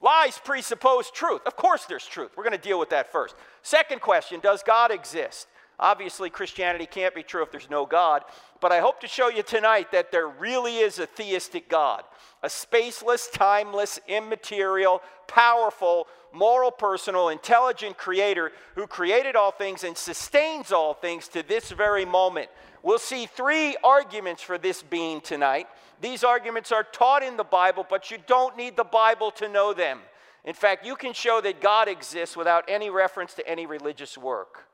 Lies 0.00 0.40
presuppose 0.42 1.10
truth. 1.10 1.42
Of 1.46 1.56
course, 1.56 1.84
there's 1.84 2.06
truth. 2.06 2.32
We're 2.36 2.44
going 2.44 2.56
to 2.56 2.58
deal 2.58 2.78
with 2.78 2.90
that 2.90 3.12
first. 3.12 3.34
Second 3.62 4.00
question 4.00 4.40
Does 4.40 4.62
God 4.62 4.90
exist? 4.90 5.46
Obviously, 5.78 6.28
Christianity 6.28 6.84
can't 6.84 7.14
be 7.14 7.22
true 7.22 7.42
if 7.42 7.50
there's 7.50 7.70
no 7.70 7.86
God, 7.86 8.22
but 8.60 8.70
I 8.70 8.80
hope 8.80 9.00
to 9.00 9.08
show 9.08 9.30
you 9.30 9.42
tonight 9.42 9.90
that 9.92 10.12
there 10.12 10.28
really 10.28 10.76
is 10.76 10.98
a 10.98 11.06
theistic 11.06 11.70
God, 11.70 12.02
a 12.42 12.48
spaceless, 12.48 13.32
timeless, 13.32 13.98
immaterial, 14.06 15.00
powerful, 15.26 16.06
moral, 16.34 16.70
personal, 16.70 17.30
intelligent 17.30 17.96
creator 17.96 18.52
who 18.74 18.86
created 18.86 19.36
all 19.36 19.52
things 19.52 19.82
and 19.82 19.96
sustains 19.96 20.70
all 20.70 20.92
things 20.92 21.28
to 21.28 21.42
this 21.42 21.70
very 21.70 22.04
moment. 22.04 22.50
We'll 22.82 22.98
see 22.98 23.26
three 23.26 23.76
arguments 23.84 24.42
for 24.42 24.58
this 24.58 24.82
being 24.82 25.20
tonight. 25.20 25.66
These 26.00 26.24
arguments 26.24 26.72
are 26.72 26.82
taught 26.84 27.22
in 27.22 27.36
the 27.36 27.44
Bible, 27.44 27.86
but 27.88 28.10
you 28.10 28.18
don't 28.26 28.56
need 28.56 28.76
the 28.76 28.84
Bible 28.84 29.30
to 29.32 29.48
know 29.48 29.74
them. 29.74 30.00
In 30.44 30.54
fact, 30.54 30.86
you 30.86 30.96
can 30.96 31.12
show 31.12 31.40
that 31.42 31.60
God 31.60 31.88
exists 31.88 32.36
without 32.36 32.64
any 32.68 32.88
reference 32.88 33.34
to 33.34 33.46
any 33.46 33.66
religious 33.66 34.16
work. 34.16 34.66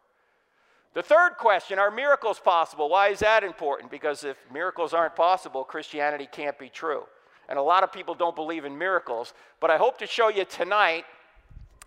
The 0.94 1.02
third 1.02 1.32
question 1.36 1.78
are 1.78 1.90
miracles 1.90 2.38
possible? 2.38 2.88
Why 2.88 3.08
is 3.08 3.18
that 3.18 3.44
important? 3.44 3.90
Because 3.90 4.24
if 4.24 4.36
miracles 4.52 4.94
aren't 4.94 5.16
possible, 5.16 5.64
Christianity 5.64 6.28
can't 6.30 6.58
be 6.58 6.68
true. 6.68 7.02
And 7.48 7.58
a 7.58 7.62
lot 7.62 7.82
of 7.82 7.92
people 7.92 8.14
don't 8.14 8.34
believe 8.34 8.64
in 8.64 8.78
miracles. 8.78 9.34
But 9.60 9.70
I 9.70 9.76
hope 9.76 9.98
to 9.98 10.06
show 10.06 10.28
you 10.28 10.44
tonight 10.44 11.04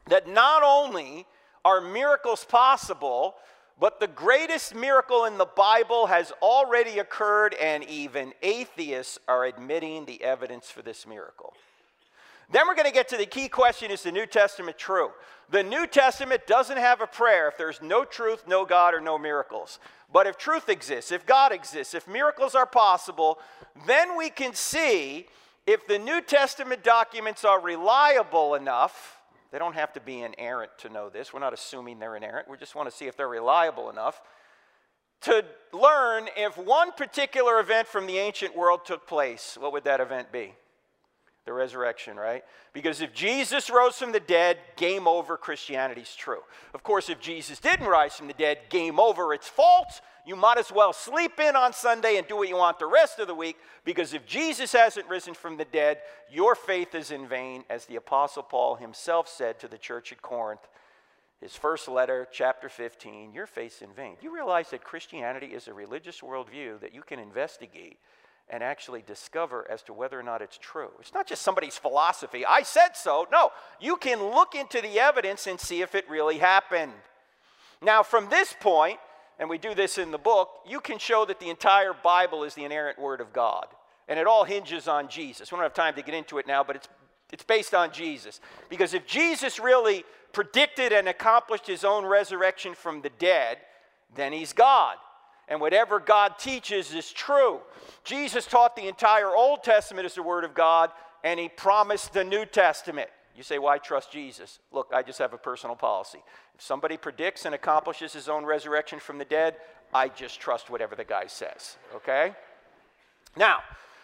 that 0.07 0.27
not 0.27 0.63
only 0.63 1.25
are 1.65 1.81
miracles 1.81 2.45
possible, 2.45 3.35
but 3.79 3.99
the 3.99 4.07
greatest 4.07 4.75
miracle 4.75 5.25
in 5.25 5.37
the 5.37 5.45
Bible 5.45 6.07
has 6.07 6.31
already 6.41 6.99
occurred, 6.99 7.53
and 7.53 7.83
even 7.85 8.33
atheists 8.41 9.17
are 9.27 9.45
admitting 9.45 10.05
the 10.05 10.21
evidence 10.23 10.69
for 10.69 10.81
this 10.81 11.07
miracle. 11.07 11.53
Then 12.51 12.67
we're 12.67 12.75
going 12.75 12.87
to 12.87 12.93
get 12.93 13.07
to 13.09 13.17
the 13.17 13.25
key 13.25 13.47
question 13.47 13.91
is 13.91 14.03
the 14.03 14.11
New 14.11 14.25
Testament 14.25 14.77
true? 14.77 15.11
The 15.51 15.63
New 15.63 15.87
Testament 15.87 16.45
doesn't 16.45 16.77
have 16.77 16.99
a 17.01 17.07
prayer 17.07 17.47
if 17.47 17.57
there's 17.57 17.81
no 17.81 18.03
truth, 18.03 18.45
no 18.47 18.65
God, 18.65 18.93
or 18.93 19.01
no 19.01 19.17
miracles. 19.17 19.79
But 20.11 20.27
if 20.27 20.37
truth 20.37 20.67
exists, 20.67 21.11
if 21.11 21.25
God 21.25 21.51
exists, 21.51 21.93
if 21.93 22.07
miracles 22.07 22.55
are 22.55 22.65
possible, 22.65 23.39
then 23.87 24.17
we 24.17 24.29
can 24.29 24.53
see 24.53 25.27
if 25.67 25.87
the 25.87 25.99
New 25.99 26.21
Testament 26.21 26.83
documents 26.83 27.45
are 27.45 27.61
reliable 27.61 28.55
enough. 28.55 29.18
They 29.51 29.59
don't 29.59 29.75
have 29.75 29.93
to 29.93 29.99
be 29.99 30.21
inerrant 30.21 30.71
to 30.79 30.89
know 30.89 31.09
this. 31.09 31.33
We're 31.33 31.39
not 31.39 31.53
assuming 31.53 31.99
they're 31.99 32.15
inerrant. 32.15 32.49
We 32.49 32.57
just 32.57 32.75
want 32.75 32.89
to 32.89 32.95
see 32.95 33.05
if 33.05 33.17
they're 33.17 33.27
reliable 33.27 33.89
enough 33.89 34.21
to 35.21 35.43
learn 35.73 36.29
if 36.37 36.57
one 36.57 36.91
particular 36.91 37.59
event 37.59 37.87
from 37.87 38.07
the 38.07 38.17
ancient 38.17 38.55
world 38.55 38.85
took 38.85 39.07
place. 39.07 39.57
What 39.59 39.73
would 39.73 39.83
that 39.83 39.99
event 39.99 40.31
be? 40.31 40.53
The 41.49 41.53
resurrection, 41.53 42.15
right? 42.15 42.43
Because 42.73 43.01
if 43.01 43.11
Jesus 43.11 43.71
rose 43.71 43.95
from 43.95 44.11
the 44.11 44.19
dead, 44.19 44.59
game 44.75 45.07
over, 45.07 45.35
Christianity's 45.35 46.13
true. 46.15 46.41
Of 46.75 46.83
course, 46.83 47.09
if 47.09 47.19
Jesus 47.19 47.59
didn't 47.59 47.87
rise 47.87 48.15
from 48.15 48.27
the 48.27 48.33
dead, 48.33 48.59
game 48.69 48.99
over, 48.99 49.33
it's 49.33 49.47
false. 49.47 49.99
You 50.27 50.35
might 50.35 50.59
as 50.59 50.71
well 50.71 50.93
sleep 50.93 51.39
in 51.39 51.55
on 51.55 51.73
Sunday 51.73 52.17
and 52.17 52.27
do 52.27 52.35
what 52.35 52.49
you 52.49 52.55
want 52.55 52.77
the 52.77 52.85
rest 52.85 53.17
of 53.17 53.25
the 53.25 53.33
week 53.33 53.57
because 53.83 54.13
if 54.13 54.27
Jesus 54.27 54.73
hasn't 54.73 55.09
risen 55.09 55.33
from 55.33 55.57
the 55.57 55.65
dead, 55.65 55.97
your 56.31 56.53
faith 56.53 56.93
is 56.93 57.09
in 57.09 57.27
vain, 57.27 57.63
as 57.67 57.87
the 57.87 57.95
Apostle 57.95 58.43
Paul 58.43 58.75
himself 58.75 59.27
said 59.27 59.59
to 59.61 59.67
the 59.67 59.79
church 59.79 60.11
at 60.11 60.21
Corinth. 60.21 60.67
His 61.41 61.55
first 61.55 61.87
letter, 61.87 62.27
chapter 62.31 62.69
15, 62.69 63.33
your 63.33 63.47
faith's 63.47 63.81
in 63.81 63.91
vain. 63.91 64.17
Do 64.21 64.27
you 64.27 64.35
realize 64.35 64.69
that 64.69 64.83
Christianity 64.83 65.47
is 65.47 65.67
a 65.67 65.73
religious 65.73 66.21
worldview 66.21 66.79
that 66.81 66.93
you 66.93 67.01
can 67.01 67.17
investigate 67.17 67.97
and 68.49 68.63
actually 68.63 69.03
discover 69.05 69.65
as 69.69 69.81
to 69.83 69.93
whether 69.93 70.19
or 70.19 70.23
not 70.23 70.41
it's 70.41 70.57
true. 70.57 70.89
It's 70.99 71.13
not 71.13 71.27
just 71.27 71.41
somebody's 71.41 71.77
philosophy. 71.77 72.45
I 72.45 72.63
said 72.63 72.95
so. 72.95 73.27
No, 73.31 73.51
you 73.79 73.95
can 73.97 74.23
look 74.23 74.55
into 74.55 74.81
the 74.81 74.99
evidence 74.99 75.47
and 75.47 75.59
see 75.59 75.81
if 75.81 75.95
it 75.95 76.09
really 76.09 76.39
happened. 76.39 76.93
Now, 77.81 78.03
from 78.03 78.29
this 78.29 78.55
point, 78.59 78.99
and 79.37 79.49
we 79.49 79.57
do 79.57 79.73
this 79.73 79.97
in 79.97 80.11
the 80.11 80.17
book, 80.17 80.49
you 80.67 80.79
can 80.79 80.97
show 80.97 81.25
that 81.25 81.39
the 81.39 81.49
entire 81.49 81.93
Bible 81.93 82.43
is 82.43 82.55
the 82.55 82.65
inerrant 82.65 82.99
Word 82.99 83.21
of 83.21 83.31
God. 83.31 83.67
And 84.07 84.19
it 84.19 84.27
all 84.27 84.43
hinges 84.43 84.87
on 84.87 85.07
Jesus. 85.07 85.51
We 85.51 85.55
don't 85.55 85.63
have 85.63 85.73
time 85.73 85.95
to 85.95 86.01
get 86.01 86.15
into 86.15 86.39
it 86.39 86.47
now, 86.47 86.63
but 86.63 86.75
it's, 86.75 86.89
it's 87.31 87.43
based 87.43 87.73
on 87.73 87.91
Jesus. 87.91 88.41
Because 88.69 88.93
if 88.93 89.05
Jesus 89.05 89.59
really 89.59 90.03
predicted 90.33 90.91
and 90.91 91.07
accomplished 91.07 91.67
his 91.67 91.83
own 91.83 92.05
resurrection 92.05 92.73
from 92.73 93.01
the 93.01 93.11
dead, 93.11 93.59
then 94.15 94.33
he's 94.33 94.51
God 94.51 94.97
and 95.49 95.59
whatever 95.59 95.99
God 95.99 96.37
teaches 96.39 96.93
is 96.93 97.11
true. 97.11 97.59
Jesus 98.03 98.45
taught 98.45 98.75
the 98.75 98.87
entire 98.87 99.35
Old 99.35 99.63
Testament 99.63 100.05
as 100.05 100.15
the 100.15 100.23
Word 100.23 100.43
of 100.43 100.53
God, 100.53 100.91
and 101.23 101.39
He 101.39 101.49
promised 101.49 102.13
the 102.13 102.23
New 102.23 102.45
Testament. 102.45 103.09
You 103.35 103.43
say, 103.43 103.57
why 103.57 103.77
trust 103.77 104.11
Jesus? 104.11 104.59
Look, 104.71 104.91
I 104.93 105.01
just 105.01 105.19
have 105.19 105.33
a 105.33 105.37
personal 105.37 105.75
policy. 105.75 106.19
If 106.55 106.61
somebody 106.61 106.97
predicts 106.97 107.45
and 107.45 107.55
accomplishes 107.55 108.11
his 108.11 108.27
own 108.27 108.45
resurrection 108.45 108.99
from 108.99 109.17
the 109.17 109.25
dead, 109.25 109.55
I 109.93 110.09
just 110.09 110.39
trust 110.41 110.69
whatever 110.69 110.95
the 110.95 111.05
guy 111.05 111.27
says, 111.27 111.77
okay? 111.95 112.33
Now, 113.37 113.59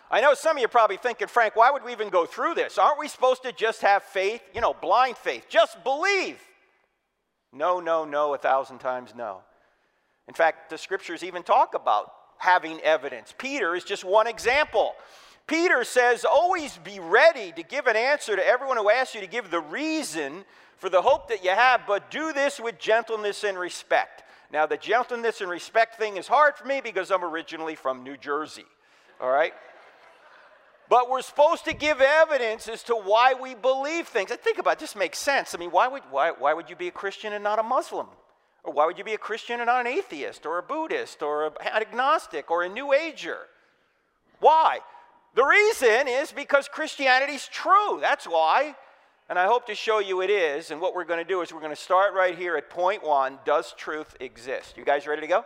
I 0.09 0.21
know 0.21 0.33
some 0.35 0.55
of 0.55 0.61
you 0.61 0.65
are 0.65 0.69
probably 0.69 0.97
thinking, 0.97 1.27
Frank, 1.27 1.55
why 1.55 1.69
would 1.69 1.83
we 1.83 1.91
even 1.91 2.09
go 2.09 2.25
through 2.25 2.53
this? 2.53 2.77
Aren't 2.77 2.99
we 2.99 3.07
supposed 3.07 3.43
to 3.43 3.51
just 3.51 3.81
have 3.81 4.03
faith? 4.03 4.41
You 4.53 4.61
know, 4.61 4.73
blind 4.73 5.17
faith. 5.17 5.47
Just 5.49 5.83
believe. 5.83 6.39
No, 7.51 7.79
no, 7.79 8.05
no, 8.05 8.33
a 8.33 8.37
thousand 8.37 8.79
times 8.79 9.13
no. 9.15 9.41
In 10.27 10.33
fact, 10.33 10.69
the 10.69 10.77
scriptures 10.77 11.23
even 11.23 11.43
talk 11.43 11.73
about 11.73 12.11
having 12.37 12.79
evidence. 12.81 13.33
Peter 13.37 13.75
is 13.75 13.83
just 13.83 14.03
one 14.03 14.27
example. 14.27 14.93
Peter 15.47 15.83
says, 15.83 16.25
always 16.25 16.77
be 16.79 16.99
ready 16.99 17.51
to 17.51 17.63
give 17.63 17.87
an 17.87 17.95
answer 17.95 18.35
to 18.35 18.45
everyone 18.45 18.77
who 18.77 18.89
asks 18.89 19.13
you 19.13 19.21
to 19.21 19.27
give 19.27 19.51
the 19.51 19.59
reason 19.59 20.43
for 20.77 20.89
the 20.89 21.01
hope 21.01 21.29
that 21.29 21.43
you 21.43 21.51
have, 21.51 21.81
but 21.87 22.09
do 22.09 22.33
this 22.33 22.59
with 22.59 22.79
gentleness 22.79 23.43
and 23.43 23.57
respect. 23.57 24.23
Now, 24.51 24.65
the 24.65 24.77
gentleness 24.77 25.41
and 25.41 25.49
respect 25.49 25.97
thing 25.97 26.17
is 26.17 26.27
hard 26.27 26.55
for 26.55 26.65
me 26.65 26.81
because 26.83 27.11
I'm 27.11 27.23
originally 27.23 27.75
from 27.75 28.03
New 28.03 28.17
Jersey, 28.17 28.65
all 29.21 29.29
right? 29.29 29.53
But 30.89 31.09
we're 31.09 31.21
supposed 31.21 31.65
to 31.65 31.73
give 31.73 32.01
evidence 32.01 32.67
as 32.67 32.83
to 32.83 32.95
why 32.95 33.33
we 33.33 33.55
believe 33.55 34.07
things. 34.07 34.31
And 34.31 34.39
think 34.39 34.57
about 34.57 34.73
it, 34.73 34.79
this 34.79 34.95
makes 34.95 35.17
sense. 35.17 35.55
I 35.55 35.57
mean, 35.57 35.71
why 35.71 35.87
would, 35.87 36.03
why, 36.11 36.31
why 36.31 36.53
would 36.53 36.69
you 36.69 36.75
be 36.75 36.87
a 36.87 36.91
Christian 36.91 37.33
and 37.33 37.43
not 37.43 37.57
a 37.57 37.63
Muslim? 37.63 38.07
Or 38.65 38.73
why 38.73 38.85
would 38.85 38.97
you 38.97 39.03
be 39.03 39.13
a 39.13 39.17
Christian 39.17 39.59
and 39.59 39.67
not 39.67 39.81
an 39.81 39.87
atheist 39.87 40.45
or 40.45 40.57
a 40.57 40.63
Buddhist 40.63 41.21
or 41.21 41.45
an 41.45 41.53
agnostic 41.61 42.49
or 42.49 42.63
a 42.63 42.69
New 42.69 42.93
Ager? 42.93 43.37
Why? 44.39 44.79
The 45.35 45.43
reason 45.43 46.07
is 46.07 46.31
because 46.31 46.67
Christianity's 46.67 47.47
true. 47.47 47.99
That's 48.01 48.25
why. 48.25 48.75
And 49.29 49.37
I 49.37 49.45
hope 49.45 49.67
to 49.67 49.75
show 49.75 49.99
you 49.99 50.21
it 50.21 50.29
is. 50.29 50.71
And 50.71 50.81
what 50.81 50.95
we're 50.95 51.05
going 51.05 51.23
to 51.23 51.27
do 51.27 51.41
is 51.41 51.53
we're 51.53 51.59
going 51.59 51.75
to 51.75 51.81
start 51.81 52.13
right 52.13 52.35
here 52.37 52.57
at 52.57 52.69
point 52.69 53.03
one 53.03 53.37
Does 53.45 53.73
truth 53.77 54.15
exist? 54.19 54.77
You 54.77 54.85
guys 54.85 55.05
ready 55.05 55.21
to 55.21 55.27
go? 55.27 55.45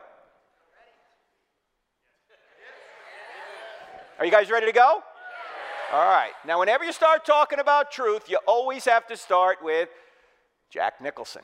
Are 4.18 4.26
you 4.26 4.32
guys 4.32 4.50
ready 4.50 4.66
to 4.66 4.74
go? 4.74 5.02
All 5.92 6.08
right. 6.08 6.32
Now, 6.46 6.60
whenever 6.60 6.84
you 6.84 6.92
start 6.92 7.26
talking 7.26 7.60
about 7.60 7.92
truth, 7.92 8.30
you 8.30 8.38
always 8.46 8.86
have 8.86 9.08
to 9.08 9.18
start 9.18 9.58
with 9.64 9.90
Jack 10.70 11.02
Nicholson. 11.02 11.42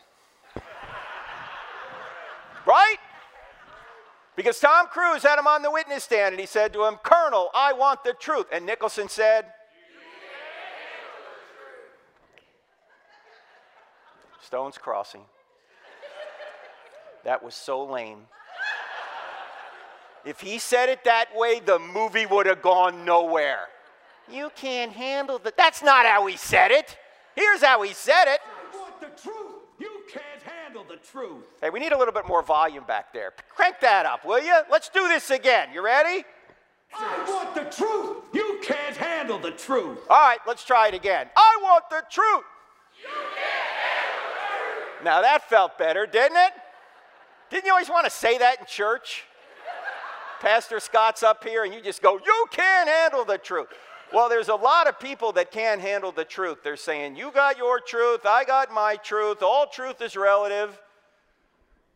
Right? 2.66 2.98
Because 4.36 4.60
Tom 4.60 4.88
Cruise 4.88 5.24
had 5.24 5.40
him 5.40 5.48
on 5.48 5.62
the 5.62 5.72
witness 5.72 6.04
stand 6.04 6.34
and 6.34 6.40
he 6.40 6.46
said 6.46 6.74
to 6.74 6.84
him, 6.86 6.96
Colonel, 7.04 7.50
I 7.54 7.74
want 7.74 8.04
the 8.04 8.14
truth. 8.14 8.48
And 8.52 8.66
Nicholson 8.66 9.08
said, 9.08 9.46
Stone's 14.42 14.78
Crossing. 14.78 15.22
That 17.24 17.44
was 17.44 17.56
so 17.56 17.84
lame. 17.84 18.28
If 20.24 20.40
he 20.40 20.60
said 20.60 20.90
it 20.90 21.04
that 21.06 21.36
way, 21.36 21.60
the 21.60 21.80
movie 21.80 22.26
would 22.26 22.46
have 22.46 22.62
gone 22.62 23.06
nowhere. 23.06 23.68
You 24.32 24.52
can't 24.56 24.92
handle 24.92 25.40
that. 25.40 25.56
That's 25.58 25.84
not 25.84 26.06
how 26.06 26.26
he 26.26 26.36
said 26.36 26.72
it. 26.72 26.98
Here's 27.36 27.64
how 27.64 27.82
he 27.84 27.94
said 27.94 28.26
it. 28.26 28.40
Handle 30.76 30.96
the 30.96 31.02
truth. 31.08 31.46
Hey, 31.62 31.70
we 31.70 31.80
need 31.80 31.94
a 31.94 31.98
little 31.98 32.14
bit 32.14 32.28
more 32.28 32.44
volume 32.44 32.84
back 32.86 33.14
there. 33.14 33.34
Crank 33.56 33.80
that 33.80 34.06
up, 34.06 34.26
will 34.26 34.44
you? 34.44 34.56
Let's 34.70 34.90
do 34.90 35.08
this 35.08 35.30
again. 35.30 35.70
You 35.74 35.84
ready? 35.84 36.26
I 36.94 37.26
want 37.28 37.56
the 37.56 37.64
truth. 37.64 38.24
You 38.34 38.60
can't 38.62 38.96
handle 38.96 39.40
the 39.40 39.52
truth. 39.52 40.00
All 40.10 40.18
right, 40.18 40.40
let's 40.46 40.66
try 40.66 40.90
it 40.90 40.94
again. 40.94 41.28
I 41.36 41.60
want 41.64 41.86
the 41.90 42.04
truth. 42.10 42.44
You 43.02 43.08
can't 43.08 43.38
handle 43.38 44.32
the 44.34 44.98
truth. 44.98 45.06
Now 45.06 45.22
that 45.22 45.50
felt 45.50 45.78
better, 45.78 46.06
didn't 46.06 46.38
it? 46.38 46.52
Didn't 47.50 47.66
you 47.66 47.72
always 47.72 47.90
want 47.90 48.06
to 48.06 48.12
say 48.12 48.38
that 48.38 48.60
in 48.60 48.66
church? 48.66 49.24
Pastor 50.42 50.82
Scott's 50.82 51.24
up 51.24 51.44
here 51.44 51.64
and 51.64 51.74
you 51.74 51.82
just 51.82 52.02
go, 52.02 52.20
You 52.26 52.46
can't 52.52 52.90
handle 52.90 53.24
the 53.24 53.38
truth. 53.38 53.68
Well, 54.14 54.30
there's 54.30 54.50
a 54.50 54.56
lot 54.56 54.88
of 54.88 55.00
people 55.00 55.32
that 55.34 55.52
can't 55.52 55.82
handle 55.82 56.12
the 56.12 56.26
truth. 56.26 56.60
They're 56.64 56.78
saying, 56.78 57.16
You 57.16 57.32
got 57.32 57.58
your 57.58 57.80
truth, 57.80 58.26
I 58.26 58.44
got 58.46 58.74
my 58.74 58.96
truth, 58.98 59.42
all 59.42 59.68
truth 59.68 60.02
is 60.02 60.16
relative. 60.16 60.80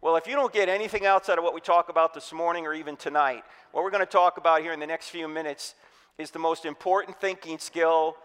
Well, 0.01 0.15
if 0.15 0.27
you 0.27 0.35
don't 0.35 0.53
get 0.53 0.69
anything 0.69 1.05
outside 1.05 1.37
of 1.37 1.43
what 1.43 1.53
we 1.53 1.59
talk 1.59 1.89
about 1.89 2.13
this 2.13 2.31
morning 2.31 2.65
or 2.65 2.73
even 2.73 2.95
tonight, 2.95 3.43
what 3.73 3.83
we're 3.83 3.91
going 3.91 4.05
to 4.05 4.11
talk 4.11 4.37
about 4.37 4.61
here 4.61 4.71
in 4.71 4.79
the 4.79 4.87
next 4.87 5.09
few 5.09 5.27
minutes 5.27 5.75
is 6.17 6.31
the 6.31 6.39
most 6.39 6.65
important 6.65 7.19
thinking 7.19 7.59
skill 7.59 8.15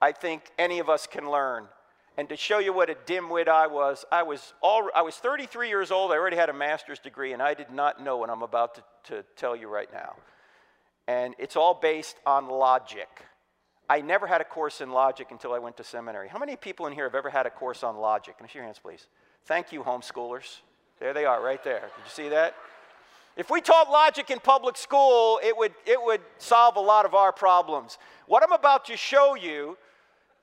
I 0.00 0.12
think 0.12 0.50
any 0.58 0.78
of 0.78 0.88
us 0.88 1.06
can 1.06 1.30
learn. 1.30 1.66
And 2.16 2.28
to 2.28 2.36
show 2.36 2.58
you 2.58 2.72
what 2.72 2.90
a 2.90 2.94
dimwit 2.94 3.48
I 3.48 3.66
was, 3.66 4.04
I 4.12 4.22
was, 4.22 4.54
all, 4.60 4.88
I 4.94 5.02
was 5.02 5.16
33 5.16 5.68
years 5.68 5.90
old. 5.90 6.12
I 6.12 6.16
already 6.16 6.36
had 6.36 6.48
a 6.48 6.52
master's 6.52 7.00
degree, 7.00 7.32
and 7.32 7.42
I 7.42 7.54
did 7.54 7.70
not 7.70 8.00
know 8.02 8.18
what 8.18 8.30
I'm 8.30 8.42
about 8.42 8.76
to, 8.76 8.82
to 9.04 9.24
tell 9.34 9.56
you 9.56 9.68
right 9.68 9.92
now. 9.92 10.14
And 11.08 11.34
it's 11.38 11.56
all 11.56 11.74
based 11.74 12.16
on 12.24 12.48
logic. 12.48 13.08
I 13.88 14.00
never 14.00 14.26
had 14.26 14.40
a 14.40 14.44
course 14.44 14.80
in 14.80 14.90
logic 14.90 15.28
until 15.30 15.52
I 15.52 15.58
went 15.58 15.76
to 15.76 15.84
seminary. 15.84 16.28
How 16.28 16.38
many 16.38 16.56
people 16.56 16.86
in 16.86 16.92
here 16.92 17.04
have 17.04 17.14
ever 17.14 17.30
had 17.30 17.46
a 17.46 17.50
course 17.50 17.82
on 17.82 17.96
logic? 17.96 18.38
Can 18.38 18.46
I 18.46 18.48
see 18.48 18.58
your 18.58 18.64
hands, 18.64 18.78
please? 18.82 19.06
Thank 19.44 19.72
you, 19.72 19.82
homeschoolers. 19.82 20.60
There 21.00 21.12
they 21.12 21.24
are, 21.24 21.42
right 21.42 21.62
there. 21.62 21.80
Did 21.80 22.04
you 22.04 22.10
see 22.10 22.28
that? 22.30 22.54
If 23.36 23.50
we 23.50 23.60
taught 23.60 23.90
logic 23.90 24.30
in 24.30 24.38
public 24.38 24.76
school, 24.76 25.40
it 25.42 25.56
would, 25.56 25.74
it 25.86 26.02
would 26.02 26.20
solve 26.38 26.76
a 26.76 26.80
lot 26.80 27.04
of 27.04 27.14
our 27.14 27.32
problems. 27.32 27.98
What 28.26 28.42
I'm 28.42 28.52
about 28.52 28.84
to 28.86 28.96
show 28.96 29.34
you 29.34 29.76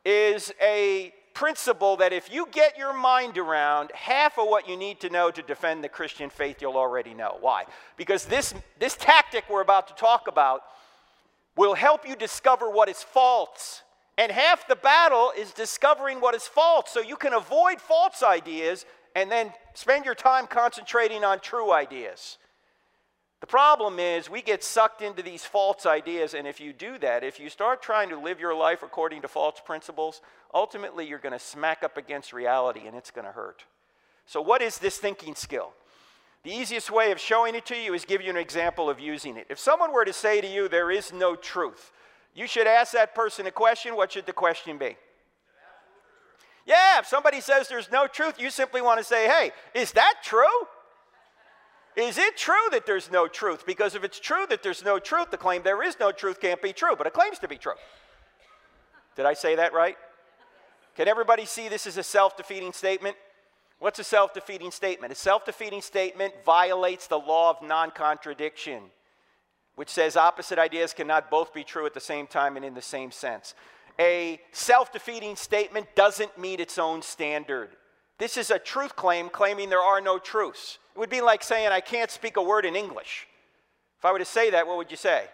is 0.04 0.54
a 0.62 1.14
principle 1.34 1.98
that 1.98 2.12
if 2.12 2.32
you 2.32 2.48
get 2.52 2.78
your 2.78 2.94
mind 2.94 3.38
around, 3.38 3.92
half 3.94 4.38
of 4.38 4.48
what 4.48 4.68
you 4.68 4.76
need 4.76 5.00
to 5.00 5.10
know 5.10 5.32
to 5.32 5.42
defend 5.42 5.84
the 5.84 5.90
Christian 5.90 6.30
faith, 6.30 6.62
you'll 6.62 6.78
already 6.78 7.14
know. 7.14 7.38
Why? 7.40 7.64
Because 7.96 8.26
this, 8.26 8.54
this 8.78 8.96
tactic 8.98 9.46
we're 9.50 9.62
about 9.62 9.88
to 9.88 9.94
talk 9.94 10.28
about 10.28 10.64
will 11.56 11.74
help 11.74 12.08
you 12.08 12.16
discover 12.16 12.70
what 12.70 12.90
is 12.90 13.04
false. 13.04 13.84
And 14.18 14.32
half 14.32 14.68
the 14.68 14.76
battle 14.76 15.32
is 15.38 15.52
discovering 15.52 16.22
what 16.22 16.36
is 16.36 16.48
false 16.48 16.92
so 16.92 17.02
you 17.02 17.16
can 17.16 17.34
avoid 17.34 17.82
false 17.82 18.24
ideas 18.24 18.86
and 19.16 19.32
then 19.32 19.52
spend 19.74 20.06
your 20.06 20.16
time 20.16 20.48
concentrating 20.48 21.24
on 21.24 21.40
true 21.40 21.72
ideas. 21.72 22.38
The 23.42 23.48
problem 23.48 24.00
is 24.00 24.30
we 24.30 24.44
get 24.44 24.64
sucked 24.64 25.02
into 25.02 25.24
these 25.24 25.44
false 25.44 25.88
ideas, 25.88 26.36
and 26.36 26.48
if 26.48 26.62
you 26.62 26.74
do 26.74 27.00
that, 27.00 27.24
if 27.24 27.40
you 27.40 27.50
start 27.50 27.82
trying 27.82 28.10
to 28.10 28.20
live 28.20 28.40
your 28.40 28.54
life 28.54 28.84
according 28.84 29.24
to 29.24 29.28
false 29.28 29.60
principles, 29.66 30.22
ultimately 30.54 31.08
you're 31.08 31.18
going 31.18 31.34
to 31.34 31.40
smack 31.40 31.84
up 31.84 31.98
against 31.98 32.34
reality 32.34 32.82
and 32.86 32.96
it's 32.96 33.10
going 33.10 33.26
to 33.26 33.32
hurt. 33.32 33.64
So, 34.28 34.42
what 34.42 34.62
is 34.62 34.78
this 34.78 34.98
thinking 34.98 35.34
skill? 35.34 35.74
The 36.44 36.52
easiest 36.52 36.90
way 36.90 37.12
of 37.12 37.20
showing 37.20 37.54
it 37.54 37.66
to 37.68 37.76
you 37.76 37.94
is 37.94 38.04
give 38.04 38.22
you 38.22 38.30
an 38.30 38.38
example 38.38 38.90
of 38.90 39.00
using 39.00 39.38
it. 39.38 39.46
If 39.50 39.60
someone 39.60 39.94
were 39.94 40.06
to 40.06 40.14
say 40.14 40.42
to 40.42 40.48
you, 40.48 40.68
there 40.68 40.90
is 40.90 41.14
no 41.14 41.36
truth, 41.36 41.92
you 42.34 42.48
should 42.48 42.66
ask 42.66 42.94
that 42.94 43.14
person 43.14 43.46
a 43.46 43.52
question. 43.52 43.96
What 43.96 44.12
should 44.12 44.26
the 44.26 44.34
question 44.34 44.78
be? 44.78 44.98
Yeah, 46.66 47.00
if 47.00 47.08
somebody 47.08 47.42
says 47.42 47.68
there's 47.68 47.92
no 47.92 48.08
truth, 48.08 48.40
you 48.40 48.50
simply 48.50 48.82
want 48.82 49.00
to 49.00 49.04
say, 49.04 49.28
hey, 49.28 49.52
is 49.74 49.92
that 49.94 50.16
true? 50.24 50.46
Is 51.96 52.18
it 52.18 52.38
true 52.38 52.70
that 52.72 52.86
there's 52.86 53.12
no 53.12 53.28
truth? 53.28 53.66
Because 53.66 53.96
if 53.96 54.04
it's 54.04 54.20
true 54.20 54.46
that 54.50 54.64
there's 54.64 54.84
no 54.84 54.98
truth, 54.98 55.30
the 55.32 55.38
claim 55.38 55.64
there 55.64 55.84
is 55.84 55.98
no 56.00 56.12
truth 56.12 56.40
can't 56.40 56.62
be 56.62 56.72
true, 56.72 56.96
but 56.98 57.06
it 57.06 57.14
claims 57.14 57.40
to 57.40 57.48
be 57.48 57.58
true. 57.58 57.74
Did 59.16 59.26
I 59.26 59.34
say 59.34 59.56
that 59.56 59.74
right? 59.74 59.98
Can 60.96 61.08
everybody 61.08 61.46
see 61.46 61.68
this 61.68 61.86
is 61.86 61.98
a 61.98 62.04
self 62.04 62.38
defeating 62.38 62.72
statement? 62.72 63.18
What's 63.82 63.98
a 63.98 64.04
self 64.04 64.36
defeating 64.36 64.70
statement? 64.70 65.12
A 65.12 65.16
self 65.16 65.44
defeating 65.44 65.82
statement 65.82 66.36
violates 66.46 67.08
the 67.08 67.18
law 67.18 67.50
of 67.50 67.68
non 67.68 67.90
contradiction, 67.90 68.84
which 69.74 69.90
says 69.90 70.16
opposite 70.16 70.60
ideas 70.60 70.94
cannot 70.94 71.32
both 71.32 71.52
be 71.52 71.64
true 71.64 71.88
at 71.88 71.96
the 71.96 72.00
same 72.00 72.28
time 72.28 72.58
and 72.58 72.64
in 72.64 72.76
the 72.76 72.82
same 72.84 73.10
sense. 73.10 73.56
A 74.00 74.40
self 74.52 74.94
defeating 74.94 75.36
statement 75.36 75.88
doesn't 75.96 76.38
meet 76.38 76.60
its 76.60 76.78
own 76.78 77.02
standard. 77.02 77.70
This 78.20 78.38
is 78.38 78.52
a 78.52 78.60
truth 78.60 78.96
claim 78.96 79.30
claiming 79.30 79.72
there 79.72 79.80
are 79.80 80.00
no 80.00 80.20
truths. 80.20 80.78
It 80.96 81.00
would 81.00 81.10
be 81.10 81.22
like 81.22 81.42
saying, 81.42 81.70
I 81.70 81.82
can't 81.82 82.12
speak 82.12 82.38
a 82.38 82.44
word 82.44 82.66
in 82.66 82.76
English. 82.76 83.26
If 83.98 84.06
I 84.06 84.12
were 84.12 84.20
to 84.20 84.26
say 84.26 84.52
that, 84.52 84.68
what 84.68 84.78
would 84.78 84.92
you 84.92 84.98
say? 84.98 85.26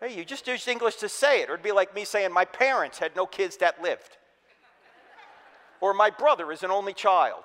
Hey, 0.00 0.16
you 0.16 0.24
just 0.24 0.46
used 0.46 0.68
English 0.68 0.96
to 0.96 1.08
say 1.08 1.42
it. 1.42 1.50
Or 1.50 1.54
it'd 1.54 1.64
be 1.64 1.72
like 1.72 1.96
me 1.96 2.04
saying, 2.04 2.32
My 2.32 2.44
parents 2.44 3.00
had 3.00 3.16
no 3.16 3.26
kids 3.26 3.56
that 3.56 3.82
lived. 3.82 4.18
Or 5.80 5.94
my 5.94 6.10
brother 6.10 6.52
is 6.52 6.62
an 6.62 6.70
only 6.70 6.92
child. 6.92 7.44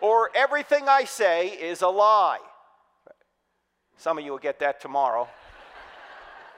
Or 0.00 0.30
everything 0.34 0.88
I 0.88 1.04
say 1.04 1.48
is 1.48 1.82
a 1.82 1.88
lie. 1.88 2.38
Some 3.96 4.18
of 4.18 4.24
you 4.24 4.30
will 4.30 4.38
get 4.38 4.60
that 4.60 4.80
tomorrow. 4.80 5.28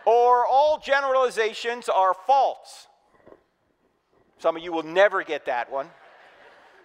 or 0.07 0.47
all 0.47 0.79
generalizations 0.79 1.89
are 1.89 2.15
false. 2.15 2.87
Some 4.39 4.57
of 4.57 4.63
you 4.63 4.73
will 4.73 4.83
never 4.83 5.23
get 5.23 5.45
that 5.47 5.71
one. 5.71 5.89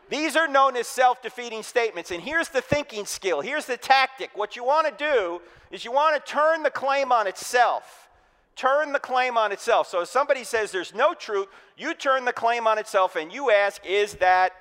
These 0.09 0.35
are 0.35 0.47
known 0.47 0.75
as 0.75 0.87
self 0.87 1.21
defeating 1.21 1.63
statements. 1.63 2.11
And 2.11 2.21
here's 2.21 2.49
the 2.49 2.61
thinking 2.61 3.05
skill 3.05 3.41
here's 3.41 3.65
the 3.65 3.77
tactic. 3.77 4.31
What 4.35 4.55
you 4.55 4.63
want 4.63 4.87
to 4.87 5.03
do 5.03 5.41
is 5.71 5.83
you 5.83 5.91
want 5.91 6.23
to 6.23 6.31
turn 6.31 6.63
the 6.63 6.69
claim 6.69 7.11
on 7.11 7.27
itself. 7.27 8.04
Turn 8.55 8.93
the 8.93 8.99
claim 8.99 9.37
on 9.37 9.51
itself. 9.51 9.87
So 9.87 10.01
if 10.01 10.07
somebody 10.07 10.43
says 10.45 10.71
there's 10.71 10.95
no 10.95 11.13
truth, 11.13 11.47
you 11.77 11.93
turn 11.93 12.23
the 12.23 12.33
claim 12.33 12.67
on 12.67 12.77
itself 12.77 13.15
and 13.15 13.31
you 13.31 13.51
ask, 13.51 13.85
is 13.85 14.13
that 14.15 14.53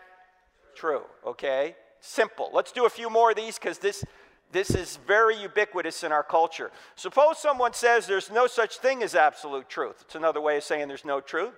true? 0.74 1.02
Okay? 1.24 1.76
Simple. 2.00 2.50
Let's 2.52 2.72
do 2.72 2.86
a 2.86 2.90
few 2.90 3.08
more 3.08 3.30
of 3.30 3.36
these 3.36 3.56
because 3.56 3.78
this, 3.78 4.04
this 4.50 4.70
is 4.70 4.98
very 5.06 5.40
ubiquitous 5.40 6.02
in 6.02 6.10
our 6.10 6.24
culture. 6.24 6.72
Suppose 6.96 7.38
someone 7.38 7.72
says 7.72 8.06
there's 8.06 8.32
no 8.32 8.48
such 8.48 8.78
thing 8.78 9.02
as 9.02 9.14
absolute 9.14 9.68
truth. 9.68 9.98
It's 10.00 10.16
another 10.16 10.40
way 10.40 10.56
of 10.56 10.64
saying 10.64 10.88
there's 10.88 11.04
no 11.04 11.20
truth. 11.20 11.54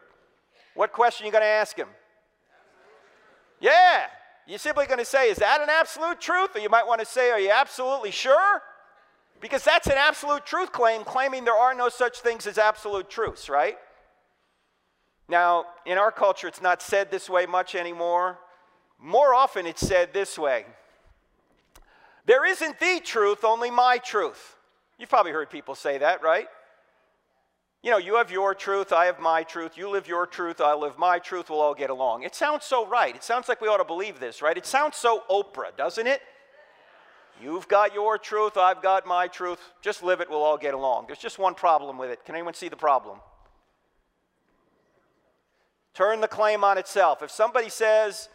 What 0.75 0.93
question 0.93 1.25
are 1.25 1.27
you 1.29 1.33
going 1.33 1.43
to 1.43 1.49
ask 1.49 1.75
him? 1.75 1.89
Yeah. 3.61 4.05
You're 4.47 4.59
simply 4.59 4.85
going 4.85 4.99
to 4.99 5.07
say, 5.07 5.31
is 5.31 5.39
that 5.39 5.63
an 5.63 5.71
absolute 5.71 6.21
truth? 6.21 6.55
Or 6.55 6.59
you 6.59 6.69
might 6.69 6.87
want 6.87 7.01
to 7.01 7.07
say, 7.07 7.31
are 7.31 7.41
you 7.41 7.51
absolutely 7.51 8.11
sure? 8.11 8.63
Because 9.41 9.65
that's 9.65 9.87
an 9.87 9.97
absolute 9.97 10.47
truth 10.47 10.73
claim, 10.73 11.05
claiming 11.05 11.45
there 11.45 11.55
are 11.55 11.75
no 11.75 11.89
such 11.89 12.21
things 12.21 12.47
as 12.47 12.59
absolute 12.59 13.11
truths, 13.11 13.49
right? 13.49 13.77
Now, 15.29 15.67
in 15.85 15.99
our 15.99 16.11
culture, 16.11 16.49
it's 16.49 16.63
not 16.63 16.83
said 16.83 17.11
this 17.11 17.29
way 17.29 17.47
much 17.47 17.75
anymore. 17.75 18.39
More 18.99 19.35
often, 19.35 19.67
it's 19.67 19.87
said 19.87 20.15
this 20.15 20.39
way 20.39 20.65
There 22.25 22.45
isn't 22.45 22.81
the 22.81 23.01
truth, 23.05 23.45
only 23.45 23.71
my 23.71 23.99
truth. 23.99 24.57
You've 24.99 25.11
probably 25.11 25.33
heard 25.33 25.51
people 25.51 25.75
say 25.75 25.99
that, 25.99 26.23
right? 26.23 26.49
you 27.87 27.93
know, 27.93 27.99
you 27.99 28.17
have 28.17 28.33
your 28.33 28.53
truth, 28.53 28.93
I 28.93 29.07
have 29.07 29.21
my 29.21 29.45
truth, 29.45 29.79
you 29.79 29.89
live 29.89 30.09
your 30.09 30.27
truth, 30.27 30.61
I 30.61 30.75
live 30.75 30.99
my 30.99 31.21
truth, 31.21 31.51
we'll 31.51 31.61
all 31.61 31.73
get 31.73 31.89
along. 31.89 32.25
It 32.25 32.35
sounds 32.35 32.65
so 32.65 32.85
right. 32.85 33.15
It 33.15 33.23
sounds 33.23 33.49
like 33.49 33.61
we 33.61 33.69
ought 33.69 33.77
to 33.77 33.85
believe 33.85 34.19
this, 34.19 34.43
right? 34.43 34.57
It 34.57 34.67
sounds 34.67 34.97
so 34.97 35.23
Oprah, 35.31 35.77
doesn't 35.77 36.09
it? 36.09 36.21
You've 37.43 37.69
got 37.69 37.93
your 37.93 38.17
truth, 38.19 38.57
I've 38.57 38.83
got 38.83 39.07
my 39.07 39.29
truth. 39.29 39.59
Just 39.83 40.03
live 40.03 40.21
it, 40.21 40.31
we'll 40.31 40.43
all 40.43 40.57
get 40.57 40.75
along. 40.75 41.07
There's 41.07 41.19
just 41.19 41.39
one 41.39 41.55
problem 41.55 41.99
with 41.99 42.11
it. 42.11 42.25
Can 42.25 42.35
anyone 42.35 42.55
see 42.55 42.69
the 42.69 42.77
problem? 42.77 43.19
Turn 45.95 46.21
the 46.21 46.29
claim 46.29 46.65
on 46.65 46.79
itself. 46.79 47.23
If 47.23 47.31
somebody 47.31 47.69
says, 47.69 48.29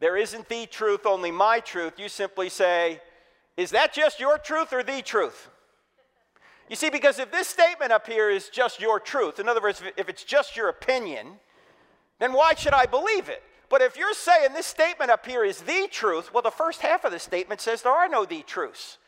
there 0.00 0.16
isn't 0.16 0.48
the 0.48 0.66
truth, 0.66 1.06
only 1.06 1.30
my 1.30 1.60
truth, 1.60 1.94
you 1.98 2.08
simply 2.08 2.48
say, 2.48 3.00
is 3.56 3.70
that 3.70 3.92
just 3.92 4.20
your 4.20 4.38
truth 4.38 4.72
or 4.72 4.82
the 4.82 5.02
truth? 5.02 5.48
You 6.68 6.76
see, 6.76 6.90
because 6.90 7.18
if 7.18 7.32
this 7.32 7.48
statement 7.48 7.92
up 7.92 8.06
here 8.06 8.30
is 8.30 8.48
just 8.50 8.80
your 8.80 9.00
truth, 9.00 9.40
in 9.40 9.48
other 9.48 9.62
words, 9.62 9.82
if 9.96 10.08
it's 10.08 10.22
just 10.22 10.56
your 10.56 10.68
opinion, 10.68 11.40
then 12.18 12.32
why 12.32 12.54
should 12.54 12.74
I 12.74 12.86
believe 12.86 13.28
it? 13.28 13.42
But 13.70 13.82
if 13.82 13.96
you're 13.96 14.14
saying 14.14 14.54
this 14.54 14.66
statement 14.66 15.10
up 15.10 15.26
here 15.26 15.44
is 15.44 15.60
the 15.60 15.88
truth, 15.90 16.32
well, 16.32 16.42
the 16.42 16.50
first 16.50 16.80
half 16.80 17.04
of 17.04 17.12
the 17.12 17.18
statement 17.18 17.60
says 17.60 17.82
there 17.82 17.92
are 17.92 18.08
no 18.08 18.24
the 18.24 18.42
truths. 18.42 18.98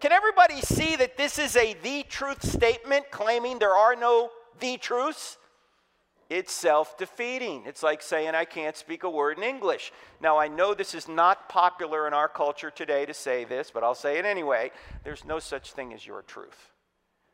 Can 0.00 0.12
everybody 0.12 0.60
see 0.60 0.94
that 0.96 1.16
this 1.16 1.38
is 1.38 1.56
a 1.56 1.74
the 1.82 2.04
truth 2.04 2.44
statement 2.44 3.10
claiming 3.10 3.58
there 3.58 3.74
are 3.74 3.96
no 3.96 4.30
the 4.60 4.76
truths? 4.76 5.38
It's 6.28 6.52
self 6.52 6.98
defeating. 6.98 7.62
It's 7.66 7.82
like 7.82 8.02
saying, 8.02 8.34
I 8.34 8.44
can't 8.44 8.76
speak 8.76 9.04
a 9.04 9.10
word 9.10 9.38
in 9.38 9.44
English. 9.44 9.92
Now, 10.20 10.38
I 10.38 10.48
know 10.48 10.74
this 10.74 10.94
is 10.94 11.08
not 11.08 11.48
popular 11.48 12.06
in 12.06 12.14
our 12.14 12.28
culture 12.28 12.70
today 12.70 13.06
to 13.06 13.14
say 13.14 13.44
this, 13.44 13.70
but 13.72 13.84
I'll 13.84 13.94
say 13.94 14.18
it 14.18 14.24
anyway. 14.24 14.72
There's 15.04 15.24
no 15.24 15.38
such 15.38 15.72
thing 15.72 15.94
as 15.94 16.04
your 16.04 16.22
truth. 16.22 16.72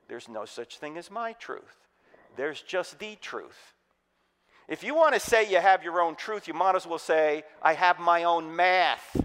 There's 0.09 0.29
no 0.29 0.45
such 0.45 0.79
thing 0.79 0.99
as 0.99 1.11
my 1.11 1.33
truth. 1.33 1.89
There's 2.37 2.61
just 2.61 2.99
the 2.99 3.17
truth. 3.17 3.75
If 4.69 4.83
you 4.85 4.95
want 4.95 5.15
to 5.15 5.21
say 5.21 5.51
you 5.51 5.59
have 5.59 5.83
your 5.83 6.01
own 6.01 6.15
truth, 6.15 6.47
you 6.49 6.55
might 6.55 6.77
as 6.77 6.87
well 6.87 6.99
say, 6.99 7.45
I 7.61 7.75
have 7.75 7.99
my 7.99 8.25
own 8.25 8.55
math. 8.55 9.25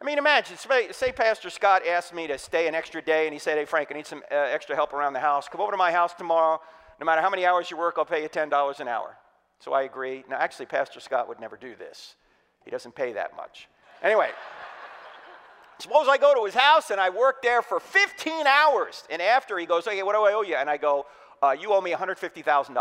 I 0.00 0.04
mean, 0.04 0.18
imagine, 0.18 0.56
say 0.92 1.12
Pastor 1.12 1.50
Scott 1.50 1.82
asked 1.86 2.14
me 2.14 2.26
to 2.28 2.38
stay 2.38 2.68
an 2.68 2.74
extra 2.74 3.02
day, 3.02 3.26
and 3.26 3.32
he 3.32 3.38
said, 3.38 3.58
Hey, 3.58 3.64
Frank, 3.64 3.88
I 3.90 3.94
need 3.94 4.06
some 4.06 4.22
uh, 4.30 4.34
extra 4.34 4.76
help 4.76 4.92
around 4.92 5.12
the 5.12 5.20
house. 5.20 5.48
Come 5.48 5.60
over 5.60 5.72
to 5.72 5.76
my 5.76 5.90
house 5.90 6.14
tomorrow. 6.14 6.60
No 7.00 7.06
matter 7.06 7.20
how 7.20 7.30
many 7.30 7.44
hours 7.44 7.70
you 7.70 7.76
work, 7.76 7.96
I'll 7.98 8.04
pay 8.04 8.22
you 8.22 8.28
$10 8.28 8.80
an 8.80 8.88
hour. 8.88 9.16
So 9.58 9.72
I 9.72 9.82
agree. 9.82 10.24
Now, 10.28 10.36
actually, 10.36 10.66
Pastor 10.66 11.00
Scott 11.00 11.28
would 11.28 11.40
never 11.40 11.56
do 11.56 11.74
this, 11.76 12.14
he 12.64 12.70
doesn't 12.70 12.94
pay 12.94 13.12
that 13.12 13.36
much. 13.36 13.68
Anyway. 14.02 14.30
Suppose 15.80 16.08
I 16.08 16.18
go 16.18 16.34
to 16.34 16.44
his 16.44 16.54
house 16.54 16.90
and 16.90 17.00
I 17.00 17.08
work 17.10 17.40
there 17.40 17.62
for 17.62 17.78
15 17.78 18.48
hours. 18.48 19.04
And 19.10 19.22
after 19.22 19.56
he 19.58 19.64
goes, 19.64 19.86
okay, 19.86 20.02
what 20.02 20.14
do 20.14 20.22
I 20.22 20.32
owe 20.32 20.42
you? 20.42 20.56
And 20.56 20.68
I 20.68 20.76
go, 20.76 21.06
uh, 21.40 21.54
you 21.58 21.72
owe 21.72 21.80
me 21.80 21.92
$150,000. 21.92 22.74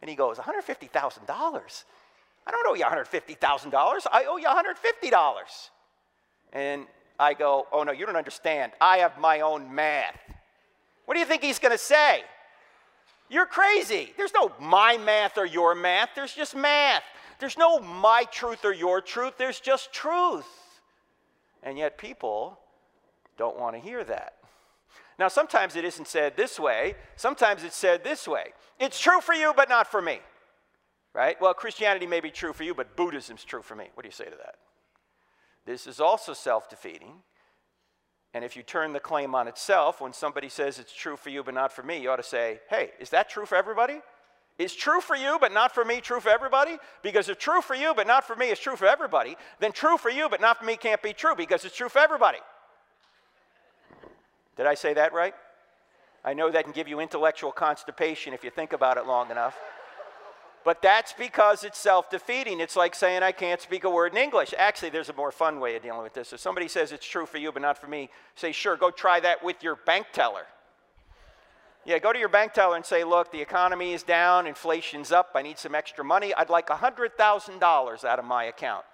And 0.00 0.08
he 0.08 0.16
goes, 0.16 0.38
$150,000? 0.38 1.84
I 2.46 2.50
don't 2.50 2.66
owe 2.66 2.74
you 2.74 2.84
$150,000. 2.84 4.06
I 4.12 4.24
owe 4.24 4.36
you 4.36 4.46
$150. 4.46 5.70
And 6.52 6.86
I 7.18 7.34
go, 7.34 7.66
oh 7.72 7.82
no, 7.82 7.92
you 7.92 8.06
don't 8.06 8.16
understand. 8.16 8.72
I 8.80 8.98
have 8.98 9.18
my 9.18 9.40
own 9.40 9.74
math. 9.74 10.18
What 11.04 11.14
do 11.14 11.20
you 11.20 11.26
think 11.26 11.42
he's 11.42 11.58
going 11.58 11.72
to 11.72 11.78
say? 11.78 12.22
You're 13.28 13.46
crazy. 13.46 14.14
There's 14.16 14.32
no 14.32 14.52
my 14.60 14.96
math 14.96 15.36
or 15.36 15.44
your 15.44 15.74
math, 15.74 16.10
there's 16.14 16.32
just 16.32 16.56
math. 16.56 17.02
There's 17.38 17.58
no 17.58 17.78
my 17.78 18.24
truth 18.30 18.64
or 18.64 18.72
your 18.72 19.00
truth, 19.00 19.34
there's 19.36 19.60
just 19.60 19.92
truth. 19.92 20.46
And 21.62 21.76
yet 21.76 21.98
people 21.98 22.58
don't 23.36 23.58
want 23.58 23.76
to 23.76 23.80
hear 23.80 24.04
that. 24.04 24.37
Now, 25.18 25.28
sometimes 25.28 25.74
it 25.74 25.84
isn't 25.84 26.06
said 26.06 26.36
this 26.36 26.60
way, 26.60 26.94
sometimes 27.16 27.64
it's 27.64 27.76
said 27.76 28.04
this 28.04 28.28
way 28.28 28.52
it's 28.78 29.00
true 29.00 29.20
for 29.20 29.34
you, 29.34 29.52
but 29.56 29.68
not 29.68 29.86
for 29.86 30.00
me. 30.00 30.20
Right? 31.14 31.40
Well, 31.40 31.54
Christianity 31.54 32.06
may 32.06 32.20
be 32.20 32.30
true 32.30 32.52
for 32.52 32.62
you, 32.62 32.74
but 32.74 32.96
Buddhism's 32.96 33.42
true 33.42 33.62
for 33.62 33.74
me. 33.74 33.88
What 33.94 34.04
do 34.04 34.08
you 34.08 34.12
say 34.12 34.26
to 34.26 34.36
that? 34.36 34.56
This 35.66 35.86
is 35.86 36.00
also 36.00 36.32
self 36.32 36.70
defeating. 36.70 37.14
And 38.34 38.44
if 38.44 38.56
you 38.56 38.62
turn 38.62 38.92
the 38.92 39.00
claim 39.00 39.34
on 39.34 39.48
itself, 39.48 40.00
when 40.00 40.12
somebody 40.12 40.48
says 40.48 40.78
it's 40.78 40.94
true 40.94 41.16
for 41.16 41.30
you 41.30 41.42
but 41.42 41.54
not 41.54 41.72
for 41.72 41.82
me, 41.82 42.00
you 42.00 42.10
ought 42.10 42.16
to 42.16 42.22
say, 42.22 42.60
hey, 42.68 42.90
is 43.00 43.10
that 43.10 43.28
true 43.28 43.46
for 43.46 43.56
everybody? 43.56 44.00
Is 44.58 44.74
true 44.74 45.00
for 45.00 45.16
you 45.16 45.38
but 45.40 45.52
not 45.52 45.74
for 45.74 45.84
me 45.84 46.00
true 46.00 46.20
for 46.20 46.28
everybody? 46.28 46.76
Because 47.02 47.28
if 47.28 47.38
true 47.38 47.62
for 47.62 47.74
you 47.74 47.94
but 47.96 48.06
not 48.06 48.24
for 48.24 48.36
me 48.36 48.50
is 48.50 48.58
true 48.58 48.76
for 48.76 48.86
everybody, 48.86 49.36
then 49.60 49.72
true 49.72 49.96
for 49.96 50.10
you 50.10 50.28
but 50.28 50.40
not 50.40 50.58
for 50.58 50.64
me 50.64 50.76
can't 50.76 51.02
be 51.02 51.12
true 51.12 51.34
because 51.36 51.64
it's 51.64 51.76
true 51.76 51.88
for 51.88 52.00
everybody. 52.00 52.38
Did 54.58 54.66
I 54.66 54.74
say 54.74 54.92
that 54.94 55.14
right? 55.14 55.34
I 56.24 56.34
know 56.34 56.50
that 56.50 56.64
can 56.64 56.72
give 56.72 56.88
you 56.88 57.00
intellectual 57.00 57.52
constipation 57.52 58.34
if 58.34 58.44
you 58.44 58.50
think 58.50 58.74
about 58.74 58.98
it 58.98 59.06
long 59.06 59.30
enough. 59.30 59.56
But 60.64 60.82
that's 60.82 61.12
because 61.12 61.62
it's 61.64 61.78
self 61.78 62.10
defeating. 62.10 62.60
It's 62.60 62.76
like 62.76 62.94
saying, 62.94 63.22
I 63.22 63.32
can't 63.32 63.60
speak 63.60 63.84
a 63.84 63.90
word 63.90 64.12
in 64.12 64.18
English. 64.18 64.52
Actually, 64.58 64.90
there's 64.90 65.08
a 65.08 65.14
more 65.14 65.30
fun 65.30 65.60
way 65.60 65.76
of 65.76 65.82
dealing 65.82 66.02
with 66.02 66.12
this. 66.12 66.32
If 66.32 66.40
somebody 66.40 66.68
says 66.68 66.92
it's 66.92 67.06
true 67.06 67.24
for 67.24 67.38
you, 67.38 67.52
but 67.52 67.62
not 67.62 67.78
for 67.78 67.86
me, 67.86 68.10
say, 68.34 68.52
sure, 68.52 68.76
go 68.76 68.90
try 68.90 69.20
that 69.20 69.42
with 69.42 69.62
your 69.62 69.76
bank 69.76 70.08
teller. 70.12 70.44
Yeah, 71.86 71.98
go 72.00 72.12
to 72.12 72.18
your 72.18 72.28
bank 72.28 72.52
teller 72.52 72.76
and 72.76 72.84
say, 72.84 73.04
look, 73.04 73.32
the 73.32 73.40
economy 73.40 73.94
is 73.94 74.02
down, 74.02 74.46
inflation's 74.46 75.12
up, 75.12 75.30
I 75.34 75.40
need 75.40 75.58
some 75.58 75.74
extra 75.74 76.04
money. 76.04 76.34
I'd 76.34 76.50
like 76.50 76.66
$100,000 76.66 78.04
out 78.04 78.18
of 78.18 78.24
my 78.24 78.44
account. 78.44 78.84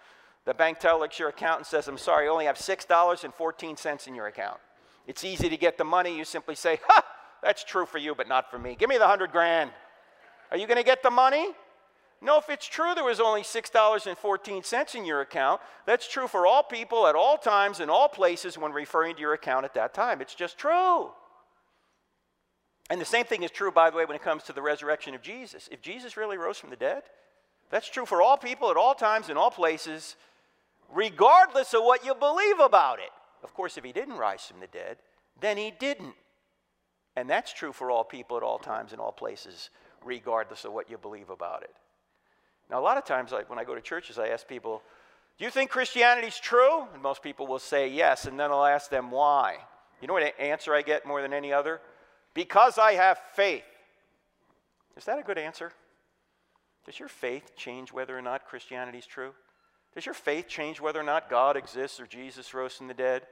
The 0.44 0.55
bank 0.55 0.79
teller 0.79 1.00
looks 1.00 1.18
your 1.18 1.31
account 1.31 1.61
and 1.61 1.66
says, 1.66 1.88
I'm 1.88 1.98
sorry, 1.98 2.27
I 2.27 2.31
only 2.31 2.44
have 2.44 2.57
$6.14 2.57 4.07
in 4.07 4.14
your 4.14 4.27
account. 4.29 4.61
It's 5.07 5.25
easy 5.25 5.49
to 5.49 5.57
get 5.57 5.79
the 5.79 5.85
money. 5.85 6.17
You 6.17 6.25
simply 6.25 6.55
say, 6.55 6.81
ha, 6.87 7.05
that's 7.43 7.64
true 7.64 7.87
for 7.87 7.99
you, 7.99 8.14
but 8.14 8.29
not 8.29 8.51
for 8.51 8.59
me. 8.59 8.77
Give 8.79 8.88
me 8.88 8.97
the 8.97 9.01
100 9.01 9.31
grand. 9.31 9.71
Are 10.51 10.57
you 10.57 10.67
going 10.67 10.79
to 10.79 10.85
get 10.85 11.03
the 11.03 11.11
money? 11.11 11.49
No, 12.23 12.38
if 12.38 12.49
it's 12.49 12.67
true 12.67 12.95
there 12.95 13.05
was 13.05 13.21
only 13.21 13.43
$6.14 13.43 14.95
in 14.95 15.05
your 15.05 15.21
account, 15.21 15.61
that's 15.85 16.09
true 16.09 16.27
for 16.27 16.47
all 16.47 16.62
people 16.62 17.07
at 17.07 17.14
all 17.14 17.37
times 17.37 17.81
in 17.81 17.90
all 17.90 18.09
places 18.09 18.57
when 18.57 18.73
referring 18.73 19.14
to 19.17 19.21
your 19.21 19.35
account 19.35 19.67
at 19.67 19.75
that 19.75 19.93
time. 19.93 20.23
It's 20.23 20.35
just 20.35 20.57
true. 20.57 21.11
And 22.88 23.01
the 23.01 23.05
same 23.05 23.25
thing 23.25 23.43
is 23.43 23.51
true, 23.51 23.71
by 23.71 23.90
the 23.90 23.97
way, 23.97 24.05
when 24.05 24.17
it 24.17 24.23
comes 24.23 24.43
to 24.45 24.53
the 24.53 24.62
resurrection 24.62 25.14
of 25.14 25.23
Jesus. 25.23 25.69
If 25.71 25.83
Jesus 25.83 26.17
really 26.17 26.38
rose 26.38 26.59
from 26.59 26.71
the 26.71 26.77
dead, 26.77 27.03
that's 27.71 27.88
true 27.88 28.07
for 28.07 28.23
all 28.23 28.37
people 28.37 28.71
at 28.71 28.77
all 28.77 28.95
times 28.95 29.29
in 29.29 29.37
all 29.37 29.51
places, 29.51 30.17
regardless 30.93 31.75
of 31.75 31.83
what 31.83 32.05
you 32.05 32.14
believe 32.14 32.61
about 32.61 33.01
it. 33.01 33.11
Of 33.44 33.52
course, 33.54 33.76
if 33.76 33.85
he 33.85 33.92
didn't 33.92 34.16
rise 34.16 34.42
from 34.46 34.61
the 34.61 34.66
dead, 34.66 34.96
then 35.40 35.59
he 35.59 35.70
didn't. 35.70 36.14
And 37.14 37.28
that's 37.28 37.52
true 37.52 37.72
for 37.72 37.90
all 37.90 38.02
people 38.02 38.37
at 38.37 38.42
all 38.42 38.59
times 38.59 38.92
in 38.92 38.98
all 38.98 39.12
places, 39.12 39.70
regardless 40.04 40.64
of 40.64 40.72
what 40.72 40.90
you 40.90 40.98
believe 40.98 41.30
about 41.30 41.62
it. 41.62 41.74
Now, 42.70 42.80
a 42.80 42.83
lot 42.83 42.96
of 42.96 43.04
times, 43.04 43.30
like 43.30 43.50
when 43.50 43.59
I 43.59 43.64
go 43.64 43.74
to 43.74 43.80
churches, 43.80 44.18
I 44.18 44.28
ask 44.28 44.48
people, 44.48 44.83
Do 45.38 45.44
you 45.44 45.50
think 45.50 45.70
Christianity's 45.70 46.38
true? 46.38 46.87
And 46.92 47.02
most 47.02 47.22
people 47.22 47.46
will 47.46 47.59
say 47.59 47.88
yes, 47.88 48.24
and 48.24 48.40
then 48.40 48.50
I'll 48.50 48.64
ask 48.64 48.90
them 48.90 49.11
why. 49.11 49.59
You 50.00 50.09
know 50.09 50.14
what 50.14 50.35
answer 50.40 50.74
I 50.74 50.83
get 50.83 51.07
more 51.07 51.22
than 51.22 51.33
any 51.33 51.52
other? 51.52 51.80
Because 52.33 52.78
I 52.78 52.94
have 52.94 53.18
faith. 53.35 53.64
Is 54.96 55.04
that 55.04 55.18
a 55.18 55.22
good 55.22 55.38
answer? 55.38 55.72
Does 56.87 56.98
your 56.98 57.09
faith 57.09 57.52
change 57.57 57.92
whether 57.92 58.16
or 58.16 58.22
not 58.22 58.46
Christianity 58.46 58.98
is 58.98 59.07
true? 59.07 59.33
Does 59.94 60.07
your 60.07 60.14
faith 60.14 60.48
change 60.48 60.80
whether 60.80 61.00
or 61.00 61.04
not 61.04 61.30
God 61.30 61.57
exists 61.57 62.00
or 62.00 62.07
Jesus 62.07 62.52
rose 62.52 62.74
from 62.74 62.88
the 62.88 62.94
dead? 62.94 63.26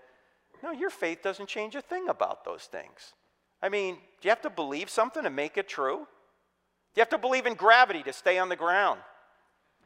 No, 0.62 0.70
your 0.70 0.90
faith 0.90 1.22
doesn't 1.22 1.48
change 1.48 1.74
a 1.74 1.82
thing 1.82 2.08
about 2.08 2.44
those 2.44 2.64
things. 2.64 3.14
I 3.62 3.68
mean, 3.68 3.94
do 3.94 4.28
you 4.28 4.30
have 4.30 4.42
to 4.42 4.50
believe 4.50 4.90
something 4.90 5.22
to 5.22 5.30
make 5.30 5.56
it 5.56 5.68
true? 5.68 5.98
Do 5.98 6.98
you 6.98 7.00
have 7.00 7.10
to 7.10 7.18
believe 7.18 7.46
in 7.46 7.54
gravity 7.54 8.02
to 8.04 8.12
stay 8.12 8.38
on 8.38 8.48
the 8.48 8.56
ground? 8.56 9.00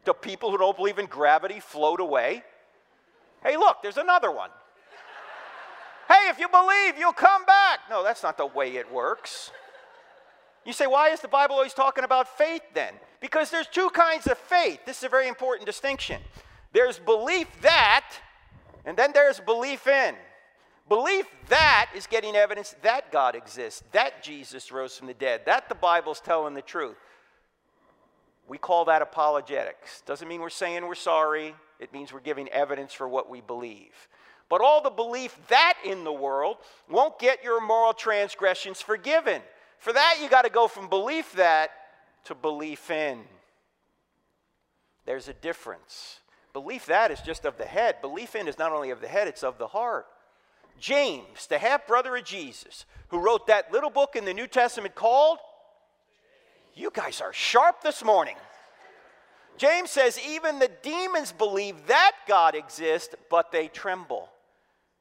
Do 0.04 0.12
people 0.12 0.50
who 0.50 0.58
don't 0.58 0.76
believe 0.76 0.98
in 0.98 1.06
gravity 1.06 1.60
float 1.60 2.00
away? 2.00 2.42
Hey, 3.42 3.56
look, 3.56 3.82
there's 3.82 3.96
another 3.96 4.30
one. 4.30 4.50
hey, 6.08 6.28
if 6.28 6.38
you 6.38 6.48
believe, 6.48 6.98
you'll 6.98 7.12
come 7.12 7.44
back. 7.44 7.80
No, 7.88 8.02
that's 8.02 8.22
not 8.22 8.36
the 8.36 8.46
way 8.46 8.76
it 8.76 8.90
works. 8.90 9.50
You 10.64 10.72
say, 10.72 10.86
why 10.86 11.10
is 11.10 11.20
the 11.20 11.28
Bible 11.28 11.54
always 11.54 11.74
talking 11.74 12.02
about 12.02 12.36
faith 12.36 12.62
then? 12.74 12.92
Because 13.20 13.50
there's 13.50 13.68
two 13.68 13.88
kinds 13.90 14.26
of 14.26 14.36
faith. 14.36 14.80
This 14.84 14.98
is 14.98 15.04
a 15.04 15.08
very 15.08 15.28
important 15.28 15.66
distinction. 15.66 16.20
There's 16.72 16.98
belief 16.98 17.46
that, 17.62 18.04
and 18.84 18.96
then 18.96 19.12
there's 19.12 19.38
belief 19.38 19.86
in. 19.86 20.16
Belief 20.88 21.26
that 21.48 21.90
is 21.96 22.06
getting 22.06 22.36
evidence 22.36 22.76
that 22.82 23.10
God 23.10 23.34
exists, 23.34 23.82
that 23.92 24.22
Jesus 24.22 24.70
rose 24.70 24.96
from 24.96 25.08
the 25.08 25.14
dead, 25.14 25.42
that 25.46 25.68
the 25.68 25.74
Bible's 25.74 26.20
telling 26.20 26.54
the 26.54 26.62
truth. 26.62 26.96
We 28.48 28.58
call 28.58 28.84
that 28.84 29.02
apologetics. 29.02 30.02
Doesn't 30.06 30.28
mean 30.28 30.40
we're 30.40 30.50
saying 30.50 30.86
we're 30.86 30.94
sorry, 30.94 31.54
it 31.80 31.92
means 31.92 32.12
we're 32.12 32.20
giving 32.20 32.48
evidence 32.50 32.92
for 32.92 33.08
what 33.08 33.28
we 33.28 33.40
believe. 33.40 34.08
But 34.48 34.60
all 34.60 34.80
the 34.80 34.90
belief 34.90 35.36
that 35.48 35.74
in 35.84 36.04
the 36.04 36.12
world 36.12 36.58
won't 36.88 37.18
get 37.18 37.42
your 37.42 37.60
moral 37.60 37.92
transgressions 37.92 38.80
forgiven. 38.80 39.42
For 39.78 39.92
that, 39.92 40.18
you 40.22 40.28
got 40.28 40.42
to 40.42 40.50
go 40.50 40.68
from 40.68 40.88
belief 40.88 41.32
that 41.32 41.70
to 42.24 42.34
belief 42.36 42.90
in. 42.90 43.24
There's 45.04 45.26
a 45.26 45.34
difference. 45.34 46.20
Belief 46.52 46.86
that 46.86 47.10
is 47.10 47.20
just 47.20 47.44
of 47.44 47.58
the 47.58 47.64
head. 47.64 48.00
Belief 48.00 48.36
in 48.36 48.46
is 48.46 48.58
not 48.58 48.72
only 48.72 48.90
of 48.90 49.00
the 49.00 49.08
head, 49.08 49.26
it's 49.26 49.42
of 49.42 49.58
the 49.58 49.66
heart. 49.66 50.06
James, 50.78 51.46
the 51.48 51.58
half 51.58 51.86
brother 51.86 52.16
of 52.16 52.24
Jesus, 52.24 52.84
who 53.08 53.18
wrote 53.18 53.46
that 53.46 53.72
little 53.72 53.90
book 53.90 54.16
in 54.16 54.24
the 54.24 54.34
New 54.34 54.46
Testament 54.46 54.94
called 54.94 55.38
you 56.74 56.90
guys 56.92 57.22
are 57.22 57.32
sharp 57.32 57.82
this 57.82 58.04
morning. 58.04 58.36
James 59.56 59.90
says, 59.90 60.18
even 60.28 60.58
the 60.58 60.70
demons 60.82 61.32
believe 61.32 61.86
that 61.86 62.12
God 62.28 62.54
exists, 62.54 63.14
but 63.30 63.50
they 63.50 63.68
tremble. 63.68 64.28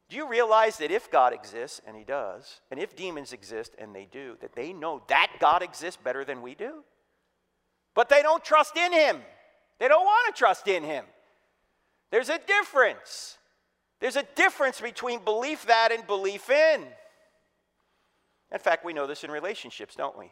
Do 0.07 0.15
you 0.15 0.29
realize 0.29 0.77
that 0.77 0.91
if 0.91 1.11
God 1.11 1.33
exists, 1.33 1.81
and 1.85 1.97
He 1.97 2.05
does, 2.05 2.61
and 2.71 2.79
if 2.79 2.95
demons 2.95 3.33
exist, 3.33 3.73
and 3.77 3.93
they 3.93 4.07
do, 4.09 4.37
that 4.39 4.55
they 4.55 4.71
know 4.71 5.01
that 5.07 5.31
God 5.39 5.61
exists 5.61 5.99
better 6.01 6.23
than 6.23 6.41
we 6.41 6.55
do? 6.55 6.83
But 7.93 8.07
they 8.07 8.21
don't 8.21 8.43
trust 8.43 8.77
in 8.77 8.93
Him. 8.93 9.17
They 9.79 9.89
don't 9.89 10.05
want 10.05 10.33
to 10.33 10.39
trust 10.39 10.69
in 10.69 10.83
Him. 10.83 11.03
There's 12.11 12.29
a 12.29 12.39
difference. 12.39 13.37
There's 13.99 14.15
a 14.15 14.25
difference 14.35 14.81
between 14.81 15.23
belief 15.23 15.65
that 15.67 15.91
and 15.91 16.05
belief 16.05 16.49
in. 16.49 16.85
In 18.51 18.59
fact, 18.59 18.85
we 18.85 18.93
know 18.93 19.07
this 19.07 19.23
in 19.23 19.31
relationships, 19.31 19.95
don't 19.95 20.17
we? 20.17 20.31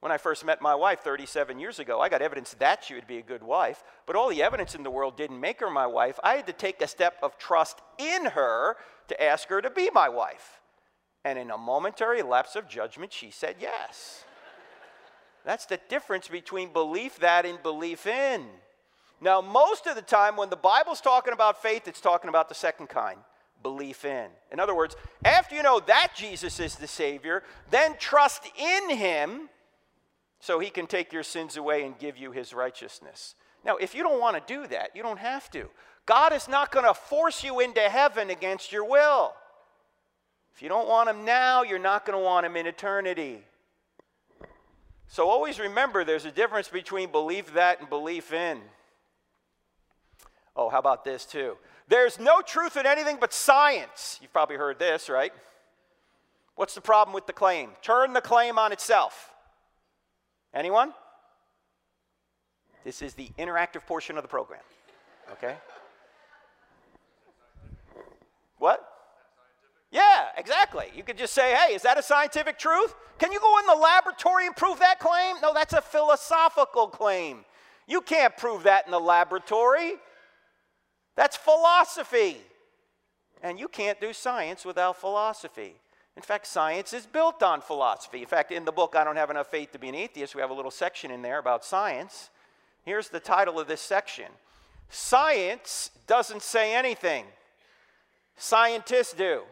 When 0.00 0.12
I 0.12 0.18
first 0.18 0.44
met 0.44 0.60
my 0.60 0.74
wife 0.74 1.00
37 1.00 1.58
years 1.58 1.78
ago, 1.78 2.00
I 2.00 2.08
got 2.08 2.22
evidence 2.22 2.54
that 2.58 2.84
she 2.84 2.94
would 2.94 3.06
be 3.06 3.18
a 3.18 3.22
good 3.22 3.42
wife, 3.42 3.82
but 4.06 4.14
all 4.14 4.28
the 4.28 4.42
evidence 4.42 4.74
in 4.74 4.82
the 4.82 4.90
world 4.90 5.16
didn't 5.16 5.40
make 5.40 5.60
her 5.60 5.70
my 5.70 5.86
wife. 5.86 6.18
I 6.22 6.36
had 6.36 6.46
to 6.46 6.52
take 6.52 6.80
a 6.80 6.86
step 6.86 7.16
of 7.22 7.38
trust 7.38 7.80
in 7.98 8.26
her 8.26 8.76
to 9.08 9.22
ask 9.22 9.48
her 9.48 9.62
to 9.62 9.70
be 9.70 9.90
my 9.92 10.08
wife. 10.08 10.60
And 11.24 11.38
in 11.38 11.50
a 11.50 11.58
momentary 11.58 12.22
lapse 12.22 12.56
of 12.56 12.68
judgment, 12.68 13.12
she 13.12 13.30
said 13.30 13.56
yes. 13.58 14.24
That's 15.44 15.66
the 15.66 15.80
difference 15.88 16.28
between 16.28 16.72
belief 16.72 17.18
that 17.20 17.46
and 17.46 17.62
belief 17.62 18.06
in. 18.06 18.46
Now, 19.20 19.40
most 19.40 19.86
of 19.86 19.94
the 19.94 20.02
time, 20.02 20.36
when 20.36 20.50
the 20.50 20.56
Bible's 20.56 21.00
talking 21.00 21.32
about 21.32 21.62
faith, 21.62 21.88
it's 21.88 22.00
talking 22.00 22.28
about 22.28 22.48
the 22.48 22.54
second 22.54 22.88
kind 22.88 23.18
belief 23.62 24.04
in. 24.04 24.28
In 24.52 24.60
other 24.60 24.76
words, 24.76 24.94
after 25.24 25.56
you 25.56 25.62
know 25.62 25.80
that 25.86 26.12
Jesus 26.14 26.60
is 26.60 26.76
the 26.76 26.86
Savior, 26.86 27.42
then 27.70 27.96
trust 27.98 28.42
in 28.56 28.90
Him 28.90 29.48
so 30.40 30.58
he 30.58 30.70
can 30.70 30.86
take 30.86 31.12
your 31.12 31.22
sins 31.22 31.56
away 31.56 31.84
and 31.84 31.98
give 31.98 32.16
you 32.16 32.30
his 32.30 32.54
righteousness. 32.54 33.34
Now, 33.64 33.76
if 33.76 33.94
you 33.94 34.02
don't 34.02 34.20
want 34.20 34.36
to 34.36 34.54
do 34.54 34.66
that, 34.68 34.90
you 34.94 35.02
don't 35.02 35.18
have 35.18 35.50
to. 35.50 35.68
God 36.04 36.32
is 36.32 36.46
not 36.46 36.70
going 36.70 36.86
to 36.86 36.94
force 36.94 37.42
you 37.42 37.58
into 37.60 37.80
heaven 37.80 38.30
against 38.30 38.70
your 38.70 38.88
will. 38.88 39.32
If 40.54 40.62
you 40.62 40.68
don't 40.68 40.88
want 40.88 41.08
him 41.08 41.24
now, 41.24 41.62
you're 41.64 41.78
not 41.78 42.06
going 42.06 42.16
to 42.16 42.24
want 42.24 42.46
him 42.46 42.56
in 42.56 42.66
eternity. 42.66 43.42
So 45.08 45.28
always 45.28 45.58
remember 45.58 46.04
there's 46.04 46.24
a 46.24 46.30
difference 46.30 46.68
between 46.68 47.10
belief 47.10 47.54
that 47.54 47.80
and 47.80 47.88
belief 47.88 48.32
in. 48.32 48.60
Oh, 50.56 50.68
how 50.70 50.78
about 50.78 51.04
this 51.04 51.26
too? 51.26 51.56
There's 51.88 52.18
no 52.18 52.40
truth 52.40 52.76
in 52.76 52.86
anything 52.86 53.18
but 53.20 53.32
science. 53.32 54.18
You've 54.22 54.32
probably 54.32 54.56
heard 54.56 54.78
this, 54.78 55.08
right? 55.08 55.32
What's 56.56 56.74
the 56.74 56.80
problem 56.80 57.14
with 57.14 57.26
the 57.26 57.32
claim? 57.32 57.70
Turn 57.82 58.14
the 58.14 58.22
claim 58.22 58.58
on 58.58 58.72
itself. 58.72 59.30
Anyone? 60.54 60.94
This 62.82 63.02
is 63.02 63.14
the 63.14 63.28
interactive 63.38 63.84
portion 63.86 64.16
of 64.16 64.22
the 64.22 64.28
program. 64.28 64.62
Okay? 65.32 65.56
What? 68.58 68.88
Yeah, 69.90 70.26
exactly. 70.36 70.86
You 70.94 71.02
could 71.02 71.18
just 71.18 71.34
say, 71.34 71.54
hey, 71.54 71.74
is 71.74 71.82
that 71.82 71.98
a 71.98 72.02
scientific 72.02 72.58
truth? 72.58 72.94
Can 73.18 73.32
you 73.32 73.40
go 73.40 73.58
in 73.58 73.66
the 73.66 73.74
laboratory 73.74 74.46
and 74.46 74.56
prove 74.56 74.78
that 74.78 74.98
claim? 74.98 75.36
No, 75.42 75.52
that's 75.52 75.74
a 75.74 75.82
philosophical 75.82 76.86
claim. 76.86 77.44
You 77.86 78.00
can't 78.00 78.36
prove 78.36 78.62
that 78.64 78.86
in 78.86 78.92
the 78.92 79.00
laboratory. 79.00 79.94
That's 81.16 81.36
philosophy. 81.36 82.36
And 83.42 83.58
you 83.58 83.68
can't 83.68 84.00
do 84.00 84.12
science 84.12 84.64
without 84.64 84.96
philosophy. 84.96 85.74
In 86.16 86.22
fact, 86.22 86.46
science 86.46 86.92
is 86.92 87.04
built 87.04 87.42
on 87.42 87.60
philosophy. 87.60 88.20
In 88.20 88.26
fact, 88.26 88.50
in 88.50 88.64
the 88.64 88.72
book, 88.72 88.94
I 88.96 89.04
Don't 89.04 89.16
Have 89.16 89.30
Enough 89.30 89.48
Faith 89.48 89.72
to 89.72 89.78
Be 89.78 89.88
an 89.88 89.94
Atheist, 89.94 90.34
we 90.34 90.40
have 90.40 90.50
a 90.50 90.54
little 90.54 90.70
section 90.70 91.10
in 91.10 91.22
there 91.22 91.38
about 91.38 91.64
science. 91.64 92.30
Here's 92.84 93.08
the 93.08 93.20
title 93.20 93.58
of 93.58 93.66
this 93.66 93.80
section 93.80 94.26
Science 94.88 95.90
doesn't 96.06 96.42
say 96.42 96.74
anything, 96.74 97.24
scientists 98.36 99.12
do. 99.12 99.42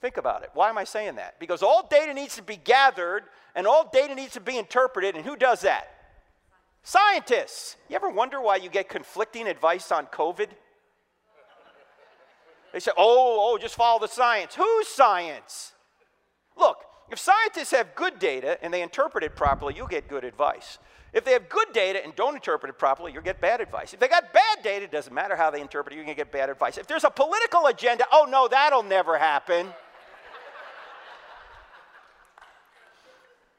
Think 0.00 0.16
about 0.18 0.42
it. 0.42 0.50
Why 0.52 0.68
am 0.68 0.76
I 0.76 0.84
saying 0.84 1.14
that? 1.14 1.40
Because 1.40 1.62
all 1.62 1.88
data 1.90 2.12
needs 2.12 2.36
to 2.36 2.42
be 2.42 2.56
gathered 2.56 3.24
and 3.54 3.66
all 3.66 3.88
data 3.90 4.14
needs 4.14 4.34
to 4.34 4.40
be 4.40 4.58
interpreted, 4.58 5.16
and 5.16 5.24
who 5.24 5.34
does 5.34 5.62
that? 5.62 5.93
Scientists. 6.84 7.76
You 7.88 7.96
ever 7.96 8.10
wonder 8.10 8.40
why 8.40 8.56
you 8.56 8.68
get 8.68 8.90
conflicting 8.90 9.48
advice 9.48 9.90
on 9.90 10.06
COVID? 10.06 10.48
They 12.74 12.80
say, 12.80 12.90
oh, 12.96 13.52
oh, 13.54 13.58
just 13.58 13.74
follow 13.74 13.98
the 13.98 14.06
science. 14.06 14.54
Whose 14.54 14.88
science? 14.88 15.72
Look, 16.58 16.76
if 17.10 17.18
scientists 17.18 17.70
have 17.70 17.94
good 17.94 18.18
data 18.18 18.58
and 18.62 18.72
they 18.72 18.82
interpret 18.82 19.24
it 19.24 19.34
properly, 19.34 19.74
you'll 19.74 19.86
get 19.86 20.08
good 20.08 20.24
advice. 20.24 20.78
If 21.14 21.24
they 21.24 21.32
have 21.32 21.48
good 21.48 21.68
data 21.72 22.04
and 22.04 22.14
don't 22.16 22.34
interpret 22.34 22.68
it 22.68 22.78
properly, 22.78 23.12
you'll 23.12 23.22
get 23.22 23.40
bad 23.40 23.60
advice. 23.60 23.94
If 23.94 24.00
they 24.00 24.08
got 24.08 24.32
bad 24.32 24.62
data, 24.62 24.84
it 24.84 24.92
doesn't 24.92 25.14
matter 25.14 25.36
how 25.36 25.50
they 25.50 25.60
interpret 25.60 25.92
it, 25.92 25.96
you're 25.96 26.04
going 26.04 26.16
to 26.16 26.20
get 26.20 26.32
bad 26.32 26.50
advice. 26.50 26.76
If 26.76 26.86
there's 26.86 27.04
a 27.04 27.10
political 27.10 27.66
agenda, 27.66 28.04
oh 28.12 28.26
no, 28.28 28.48
that'll 28.48 28.82
never 28.82 29.16
happen. 29.16 29.68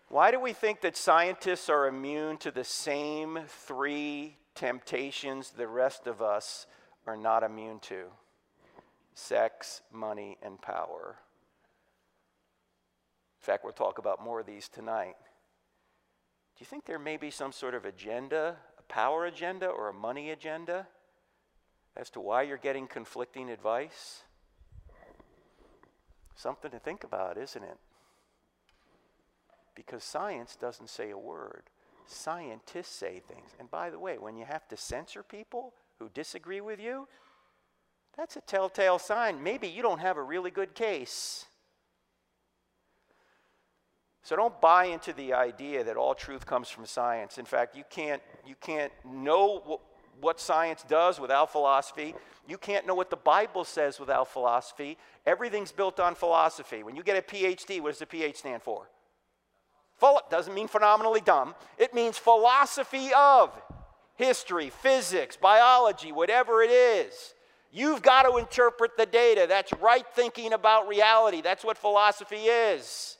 Why 0.07 0.31
do 0.31 0.39
we 0.39 0.53
think 0.53 0.81
that 0.81 0.95
scientists 0.95 1.69
are 1.69 1.87
immune 1.87 2.37
to 2.37 2.51
the 2.51 2.63
same 2.63 3.39
three 3.47 4.37
temptations 4.53 5.51
the 5.51 5.67
rest 5.67 6.05
of 6.07 6.21
us 6.21 6.67
are 7.07 7.17
not 7.17 7.43
immune 7.43 7.79
to? 7.81 8.05
Sex, 9.15 9.81
money, 9.91 10.37
and 10.43 10.61
power. 10.61 11.17
In 13.41 13.45
fact, 13.45 13.63
we'll 13.63 13.73
talk 13.73 13.97
about 13.97 14.23
more 14.23 14.39
of 14.39 14.45
these 14.45 14.69
tonight. 14.69 15.15
Do 16.55 16.61
you 16.61 16.65
think 16.65 16.85
there 16.85 16.99
may 16.99 17.17
be 17.17 17.31
some 17.31 17.51
sort 17.51 17.73
of 17.73 17.83
agenda, 17.85 18.57
a 18.77 18.81
power 18.83 19.25
agenda 19.25 19.67
or 19.67 19.89
a 19.89 19.93
money 19.93 20.29
agenda, 20.31 20.87
as 21.97 22.09
to 22.11 22.19
why 22.19 22.43
you're 22.43 22.57
getting 22.57 22.87
conflicting 22.87 23.49
advice? 23.49 24.23
Something 26.35 26.71
to 26.71 26.79
think 26.79 27.03
about, 27.03 27.37
isn't 27.37 27.63
it? 27.63 27.77
Because 29.75 30.03
science 30.03 30.55
doesn't 30.55 30.89
say 30.89 31.11
a 31.11 31.17
word. 31.17 31.63
Scientists 32.07 32.95
say 32.95 33.21
things. 33.27 33.51
And 33.59 33.69
by 33.69 33.89
the 33.89 33.99
way, 33.99 34.17
when 34.17 34.37
you 34.37 34.45
have 34.45 34.67
to 34.69 34.77
censor 34.77 35.23
people 35.23 35.73
who 35.99 36.09
disagree 36.13 36.61
with 36.61 36.79
you, 36.79 37.07
that's 38.15 38.37
a 38.37 38.41
telltale 38.41 38.99
sign. 38.99 39.43
Maybe 39.43 39.67
you 39.67 39.81
don't 39.81 39.99
have 39.99 40.17
a 40.17 40.23
really 40.23 40.51
good 40.51 40.73
case. 40.73 41.45
So 44.23 44.35
don't 44.35 44.59
buy 44.59 44.85
into 44.85 45.13
the 45.13 45.33
idea 45.33 45.83
that 45.83 45.97
all 45.97 46.15
truth 46.15 46.45
comes 46.45 46.69
from 46.69 46.85
science. 46.85 47.37
In 47.37 47.45
fact, 47.45 47.75
you 47.75 47.83
can't, 47.89 48.21
you 48.45 48.55
can't 48.59 48.91
know 49.03 49.61
what, 49.65 49.81
what 50.19 50.39
science 50.39 50.83
does 50.87 51.19
without 51.19 51.51
philosophy. 51.51 52.15
You 52.47 52.57
can't 52.57 52.87
know 52.87 52.95
what 52.95 53.09
the 53.09 53.17
Bible 53.17 53.63
says 53.63 53.99
without 53.99 54.27
philosophy. 54.27 54.97
Everything's 55.25 55.71
built 55.71 55.99
on 55.99 56.15
philosophy. 56.15 56.81
When 56.81 56.95
you 56.95 57.03
get 57.03 57.17
a 57.17 57.21
PhD, 57.21 57.81
what 57.81 57.89
does 57.89 57.99
the 57.99 58.05
PH 58.05 58.37
stand 58.37 58.63
for? 58.63 58.87
Doesn't 60.29 60.53
mean 60.53 60.67
phenomenally 60.67 61.21
dumb. 61.21 61.55
It 61.77 61.93
means 61.93 62.17
philosophy 62.17 63.09
of 63.17 63.51
history, 64.15 64.69
physics, 64.69 65.37
biology, 65.37 66.11
whatever 66.11 66.61
it 66.61 66.71
is. 66.71 67.33
You've 67.71 68.01
got 68.01 68.23
to 68.23 68.37
interpret 68.37 68.97
the 68.97 69.05
data. 69.05 69.45
That's 69.49 69.73
right 69.73 70.05
thinking 70.13 70.53
about 70.53 70.87
reality. 70.87 71.41
That's 71.41 71.63
what 71.63 71.77
philosophy 71.77 72.43
is. 72.45 73.17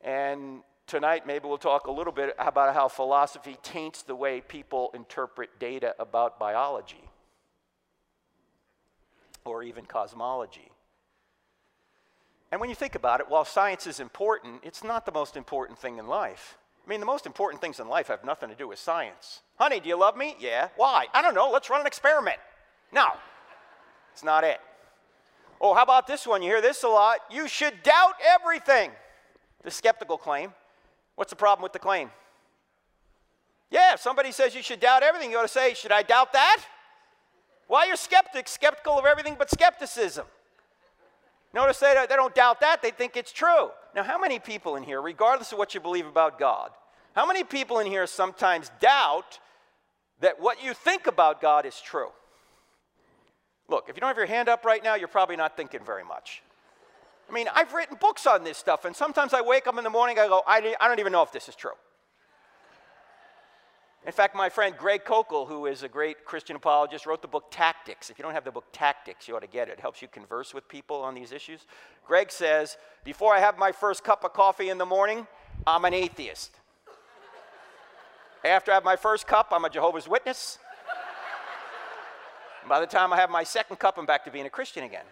And 0.00 0.62
tonight, 0.86 1.26
maybe 1.26 1.46
we'll 1.46 1.58
talk 1.58 1.86
a 1.86 1.92
little 1.92 2.12
bit 2.12 2.34
about 2.38 2.74
how 2.74 2.88
philosophy 2.88 3.56
taints 3.62 4.02
the 4.02 4.14
way 4.14 4.40
people 4.40 4.90
interpret 4.94 5.58
data 5.60 5.94
about 5.98 6.38
biology 6.38 7.04
or 9.44 9.62
even 9.62 9.84
cosmology. 9.84 10.70
And 12.50 12.60
when 12.60 12.70
you 12.70 12.76
think 12.76 12.94
about 12.94 13.20
it, 13.20 13.28
while 13.28 13.44
science 13.44 13.86
is 13.86 14.00
important, 14.00 14.60
it's 14.62 14.82
not 14.82 15.04
the 15.04 15.12
most 15.12 15.36
important 15.36 15.78
thing 15.78 15.98
in 15.98 16.06
life. 16.06 16.56
I 16.86 16.88
mean, 16.88 17.00
the 17.00 17.06
most 17.06 17.26
important 17.26 17.60
things 17.60 17.80
in 17.80 17.88
life 17.88 18.08
have 18.08 18.24
nothing 18.24 18.48
to 18.48 18.54
do 18.54 18.68
with 18.68 18.78
science. 18.78 19.42
Honey, 19.56 19.80
do 19.80 19.88
you 19.88 19.96
love 19.96 20.16
me? 20.16 20.36
Yeah. 20.40 20.68
Why? 20.76 21.06
I 21.12 21.20
don't 21.20 21.34
know. 21.34 21.50
Let's 21.50 21.68
run 21.68 21.82
an 21.82 21.86
experiment. 21.86 22.38
No, 22.92 23.08
it's 24.14 24.24
not 24.24 24.42
it. 24.44 24.58
Oh, 25.60 25.74
how 25.74 25.82
about 25.82 26.06
this 26.06 26.26
one? 26.26 26.40
You 26.40 26.48
hear 26.48 26.62
this 26.62 26.82
a 26.84 26.88
lot. 26.88 27.18
You 27.30 27.48
should 27.48 27.82
doubt 27.82 28.14
everything. 28.34 28.92
The 29.64 29.70
skeptical 29.70 30.16
claim. 30.16 30.54
What's 31.16 31.30
the 31.30 31.36
problem 31.36 31.62
with 31.62 31.72
the 31.72 31.78
claim? 31.78 32.10
Yeah, 33.70 33.92
if 33.94 34.00
somebody 34.00 34.32
says 34.32 34.54
you 34.54 34.62
should 34.62 34.80
doubt 34.80 35.02
everything, 35.02 35.30
you 35.30 35.36
ought 35.36 35.42
to 35.42 35.48
say, 35.48 35.74
Should 35.74 35.92
I 35.92 36.02
doubt 36.02 36.32
that? 36.32 36.64
Why 37.66 37.90
are 37.90 37.96
skeptics 37.96 38.52
skeptical 38.52 38.98
of 38.98 39.04
everything 39.04 39.36
but 39.38 39.50
skepticism? 39.50 40.24
Notice 41.54 41.78
they, 41.78 41.94
they 42.08 42.16
don't 42.16 42.34
doubt 42.34 42.60
that, 42.60 42.82
they 42.82 42.90
think 42.90 43.16
it's 43.16 43.32
true. 43.32 43.70
Now, 43.94 44.02
how 44.02 44.18
many 44.18 44.38
people 44.38 44.76
in 44.76 44.82
here, 44.82 45.00
regardless 45.00 45.52
of 45.52 45.58
what 45.58 45.74
you 45.74 45.80
believe 45.80 46.06
about 46.06 46.38
God, 46.38 46.70
how 47.14 47.26
many 47.26 47.42
people 47.42 47.78
in 47.78 47.86
here 47.86 48.06
sometimes 48.06 48.70
doubt 48.80 49.38
that 50.20 50.40
what 50.40 50.62
you 50.62 50.74
think 50.74 51.06
about 51.06 51.40
God 51.40 51.64
is 51.64 51.80
true? 51.80 52.10
Look, 53.68 53.86
if 53.88 53.96
you 53.96 54.00
don't 54.00 54.08
have 54.08 54.16
your 54.16 54.26
hand 54.26 54.48
up 54.48 54.64
right 54.64 54.82
now, 54.82 54.94
you're 54.94 55.08
probably 55.08 55.36
not 55.36 55.56
thinking 55.56 55.80
very 55.84 56.04
much. 56.04 56.42
I 57.28 57.32
mean, 57.32 57.46
I've 57.54 57.72
written 57.74 57.96
books 58.00 58.26
on 58.26 58.44
this 58.44 58.56
stuff, 58.56 58.84
and 58.84 58.96
sometimes 58.96 59.34
I 59.34 59.42
wake 59.42 59.66
up 59.66 59.76
in 59.76 59.84
the 59.84 59.90
morning, 59.90 60.18
I 60.18 60.28
go, 60.28 60.42
I, 60.46 60.74
I 60.80 60.88
don't 60.88 60.98
even 60.98 61.12
know 61.12 61.22
if 61.22 61.32
this 61.32 61.48
is 61.48 61.54
true. 61.54 61.72
In 64.06 64.12
fact, 64.12 64.34
my 64.34 64.48
friend 64.48 64.74
Greg 64.76 65.04
Koukl, 65.04 65.46
who 65.46 65.66
is 65.66 65.82
a 65.82 65.88
great 65.88 66.24
Christian 66.24 66.56
apologist, 66.56 67.04
wrote 67.04 67.20
the 67.20 67.28
book 67.28 67.46
Tactics. 67.50 68.10
If 68.10 68.18
you 68.18 68.22
don't 68.22 68.32
have 68.32 68.44
the 68.44 68.50
book 68.50 68.64
Tactics, 68.72 69.28
you 69.28 69.36
ought 69.36 69.40
to 69.40 69.48
get 69.48 69.68
it. 69.68 69.72
It 69.72 69.80
helps 69.80 70.00
you 70.00 70.08
converse 70.08 70.54
with 70.54 70.68
people 70.68 71.02
on 71.02 71.14
these 71.14 71.32
issues. 71.32 71.66
Greg 72.06 72.30
says, 72.30 72.78
Before 73.04 73.34
I 73.34 73.40
have 73.40 73.58
my 73.58 73.72
first 73.72 74.04
cup 74.04 74.24
of 74.24 74.32
coffee 74.32 74.70
in 74.70 74.78
the 74.78 74.86
morning, 74.86 75.26
I'm 75.66 75.84
an 75.84 75.94
atheist. 75.94 76.52
After 78.44 78.70
I 78.70 78.74
have 78.74 78.84
my 78.84 78.96
first 78.96 79.26
cup, 79.26 79.48
I'm 79.50 79.64
a 79.64 79.70
Jehovah's 79.70 80.08
Witness. 80.08 80.58
By 82.68 82.80
the 82.80 82.86
time 82.86 83.12
I 83.12 83.16
have 83.16 83.30
my 83.30 83.44
second 83.44 83.76
cup, 83.78 83.98
I'm 83.98 84.06
back 84.06 84.24
to 84.24 84.30
being 84.30 84.46
a 84.46 84.50
Christian 84.50 84.84
again. 84.84 85.04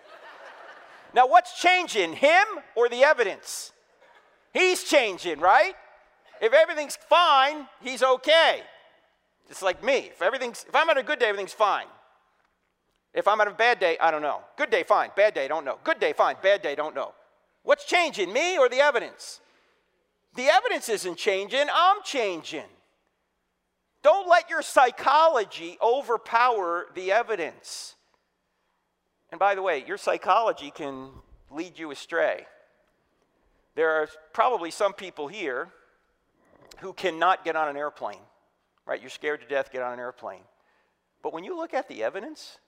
Now, 1.14 1.26
what's 1.26 1.60
changing, 1.60 2.14
him 2.14 2.46
or 2.74 2.88
the 2.88 3.02
evidence? 3.02 3.72
He's 4.52 4.84
changing, 4.84 5.40
right? 5.40 5.74
If 6.40 6.52
everything's 6.52 6.96
fine, 6.96 7.66
he's 7.80 8.02
okay. 8.02 8.62
It's 9.48 9.62
like 9.62 9.82
me. 9.82 10.10
If 10.12 10.22
everything's 10.22 10.64
if 10.68 10.74
I'm 10.74 10.90
on 10.90 10.98
a 10.98 11.02
good 11.02 11.18
day, 11.18 11.26
everything's 11.26 11.52
fine. 11.52 11.86
If 13.14 13.26
I'm 13.26 13.40
on 13.40 13.48
a 13.48 13.52
bad 13.52 13.78
day, 13.80 13.96
I 13.98 14.10
don't 14.10 14.22
know. 14.22 14.40
Good 14.56 14.70
day, 14.70 14.82
fine. 14.82 15.10
Bad 15.16 15.32
day, 15.32 15.48
don't 15.48 15.64
know. 15.64 15.78
Good 15.84 15.98
day, 15.98 16.12
fine. 16.12 16.36
Bad 16.42 16.60
day, 16.60 16.74
don't 16.74 16.94
know. 16.94 17.14
What's 17.62 17.84
changing, 17.84 18.32
me 18.32 18.58
or 18.58 18.68
the 18.68 18.78
evidence? 18.78 19.40
The 20.36 20.48
evidence 20.48 20.88
isn't 20.90 21.16
changing, 21.16 21.64
I'm 21.72 22.02
changing. 22.04 22.68
Don't 24.02 24.28
let 24.28 24.50
your 24.50 24.62
psychology 24.62 25.78
overpower 25.82 26.86
the 26.94 27.10
evidence. 27.10 27.94
And 29.32 29.38
by 29.38 29.54
the 29.54 29.62
way, 29.62 29.82
your 29.84 29.96
psychology 29.96 30.70
can 30.70 31.08
lead 31.50 31.78
you 31.78 31.90
astray. 31.90 32.46
There 33.74 33.90
are 33.90 34.08
probably 34.32 34.70
some 34.70 34.92
people 34.92 35.26
here 35.26 35.70
who 36.78 36.92
cannot 36.92 37.44
get 37.44 37.56
on 37.56 37.68
an 37.68 37.76
airplane, 37.76 38.20
right? 38.86 39.00
You're 39.00 39.10
scared 39.10 39.40
to 39.40 39.46
death, 39.46 39.72
get 39.72 39.82
on 39.82 39.92
an 39.92 39.98
airplane. 39.98 40.42
But 41.22 41.32
when 41.32 41.44
you 41.44 41.56
look 41.56 41.74
at 41.74 41.88
the 41.88 42.04
evidence, 42.04 42.58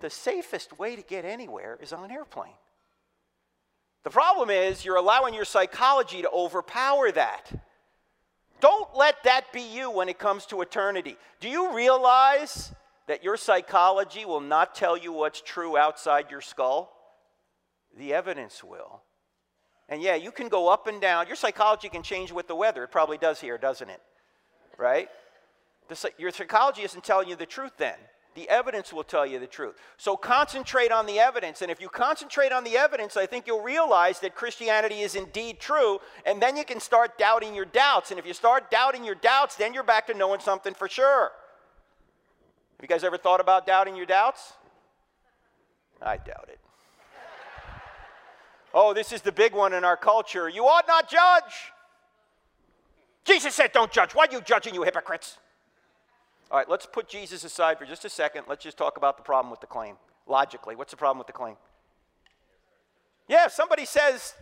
the 0.00 0.10
safest 0.10 0.78
way 0.78 0.96
to 0.96 1.02
get 1.02 1.24
anywhere 1.24 1.78
is 1.80 1.92
on 1.92 2.04
an 2.04 2.10
airplane. 2.10 2.52
The 4.04 4.10
problem 4.10 4.50
is 4.50 4.84
you're 4.84 4.96
allowing 4.96 5.34
your 5.34 5.44
psychology 5.44 6.22
to 6.22 6.30
overpower 6.30 7.10
that. 7.12 7.50
Don't 8.60 8.96
let 8.96 9.16
that 9.24 9.52
be 9.52 9.62
you 9.62 9.90
when 9.90 10.08
it 10.08 10.18
comes 10.18 10.46
to 10.46 10.60
eternity. 10.60 11.16
Do 11.40 11.48
you 11.48 11.74
realize 11.74 12.72
that 13.06 13.24
your 13.24 13.36
psychology 13.36 14.24
will 14.24 14.40
not 14.40 14.74
tell 14.74 14.96
you 14.96 15.12
what's 15.12 15.40
true 15.40 15.76
outside 15.76 16.30
your 16.30 16.40
skull? 16.40 16.92
The 17.98 18.14
evidence 18.14 18.62
will. 18.62 19.02
And 19.88 20.02
yeah, 20.02 20.16
you 20.16 20.32
can 20.32 20.48
go 20.48 20.68
up 20.68 20.86
and 20.86 21.00
down. 21.00 21.26
Your 21.26 21.36
psychology 21.36 21.88
can 21.88 22.02
change 22.02 22.32
with 22.32 22.48
the 22.48 22.54
weather. 22.54 22.84
It 22.84 22.90
probably 22.90 23.18
does 23.18 23.40
here, 23.40 23.58
doesn't 23.58 23.88
it? 23.88 24.00
Right? 24.78 25.08
The, 25.88 26.10
your 26.18 26.30
psychology 26.30 26.82
isn't 26.82 27.04
telling 27.04 27.28
you 27.28 27.36
the 27.36 27.46
truth 27.46 27.72
then. 27.78 27.96
The 28.36 28.48
evidence 28.50 28.92
will 28.92 29.02
tell 29.02 29.24
you 29.24 29.38
the 29.38 29.46
truth. 29.46 29.76
So 29.96 30.14
concentrate 30.14 30.92
on 30.92 31.06
the 31.06 31.18
evidence. 31.18 31.62
And 31.62 31.70
if 31.70 31.80
you 31.80 31.88
concentrate 31.88 32.52
on 32.52 32.64
the 32.64 32.76
evidence, 32.76 33.16
I 33.16 33.24
think 33.24 33.46
you'll 33.46 33.62
realize 33.62 34.20
that 34.20 34.34
Christianity 34.34 35.00
is 35.00 35.14
indeed 35.14 35.58
true. 35.58 36.00
And 36.26 36.40
then 36.40 36.54
you 36.54 36.64
can 36.64 36.78
start 36.78 37.16
doubting 37.16 37.54
your 37.54 37.64
doubts. 37.64 38.10
And 38.10 38.20
if 38.20 38.26
you 38.26 38.34
start 38.34 38.70
doubting 38.70 39.04
your 39.04 39.14
doubts, 39.14 39.56
then 39.56 39.72
you're 39.72 39.82
back 39.82 40.06
to 40.08 40.14
knowing 40.14 40.40
something 40.40 40.74
for 40.74 40.86
sure. 40.86 41.32
Have 42.76 42.82
you 42.82 42.88
guys 42.88 43.04
ever 43.04 43.16
thought 43.16 43.40
about 43.40 43.66
doubting 43.66 43.96
your 43.96 44.04
doubts? 44.04 44.52
I 46.02 46.18
doubt 46.18 46.50
it. 46.52 46.60
oh, 48.74 48.92
this 48.92 49.12
is 49.12 49.22
the 49.22 49.32
big 49.32 49.54
one 49.54 49.72
in 49.72 49.82
our 49.82 49.96
culture. 49.96 50.46
You 50.46 50.64
ought 50.64 50.86
not 50.86 51.08
judge. 51.08 51.72
Jesus 53.24 53.54
said, 53.54 53.72
Don't 53.72 53.90
judge. 53.90 54.14
Why 54.14 54.26
are 54.26 54.32
you 54.32 54.42
judging, 54.42 54.74
you 54.74 54.82
hypocrites? 54.82 55.38
All 56.50 56.58
right, 56.58 56.68
let's 56.68 56.86
put 56.86 57.08
Jesus 57.08 57.42
aside 57.44 57.78
for 57.78 57.86
just 57.86 58.04
a 58.04 58.08
second. 58.08 58.44
Let's 58.48 58.62
just 58.62 58.76
talk 58.76 58.96
about 58.96 59.16
the 59.16 59.22
problem 59.22 59.50
with 59.50 59.60
the 59.60 59.66
claim. 59.66 59.96
Logically, 60.26 60.76
what's 60.76 60.92
the 60.92 60.96
problem 60.96 61.18
with 61.18 61.26
the 61.26 61.32
claim? 61.32 61.56
Yeah, 63.28 63.46
if 63.46 63.52
somebody 63.52 63.84
says 63.84 64.34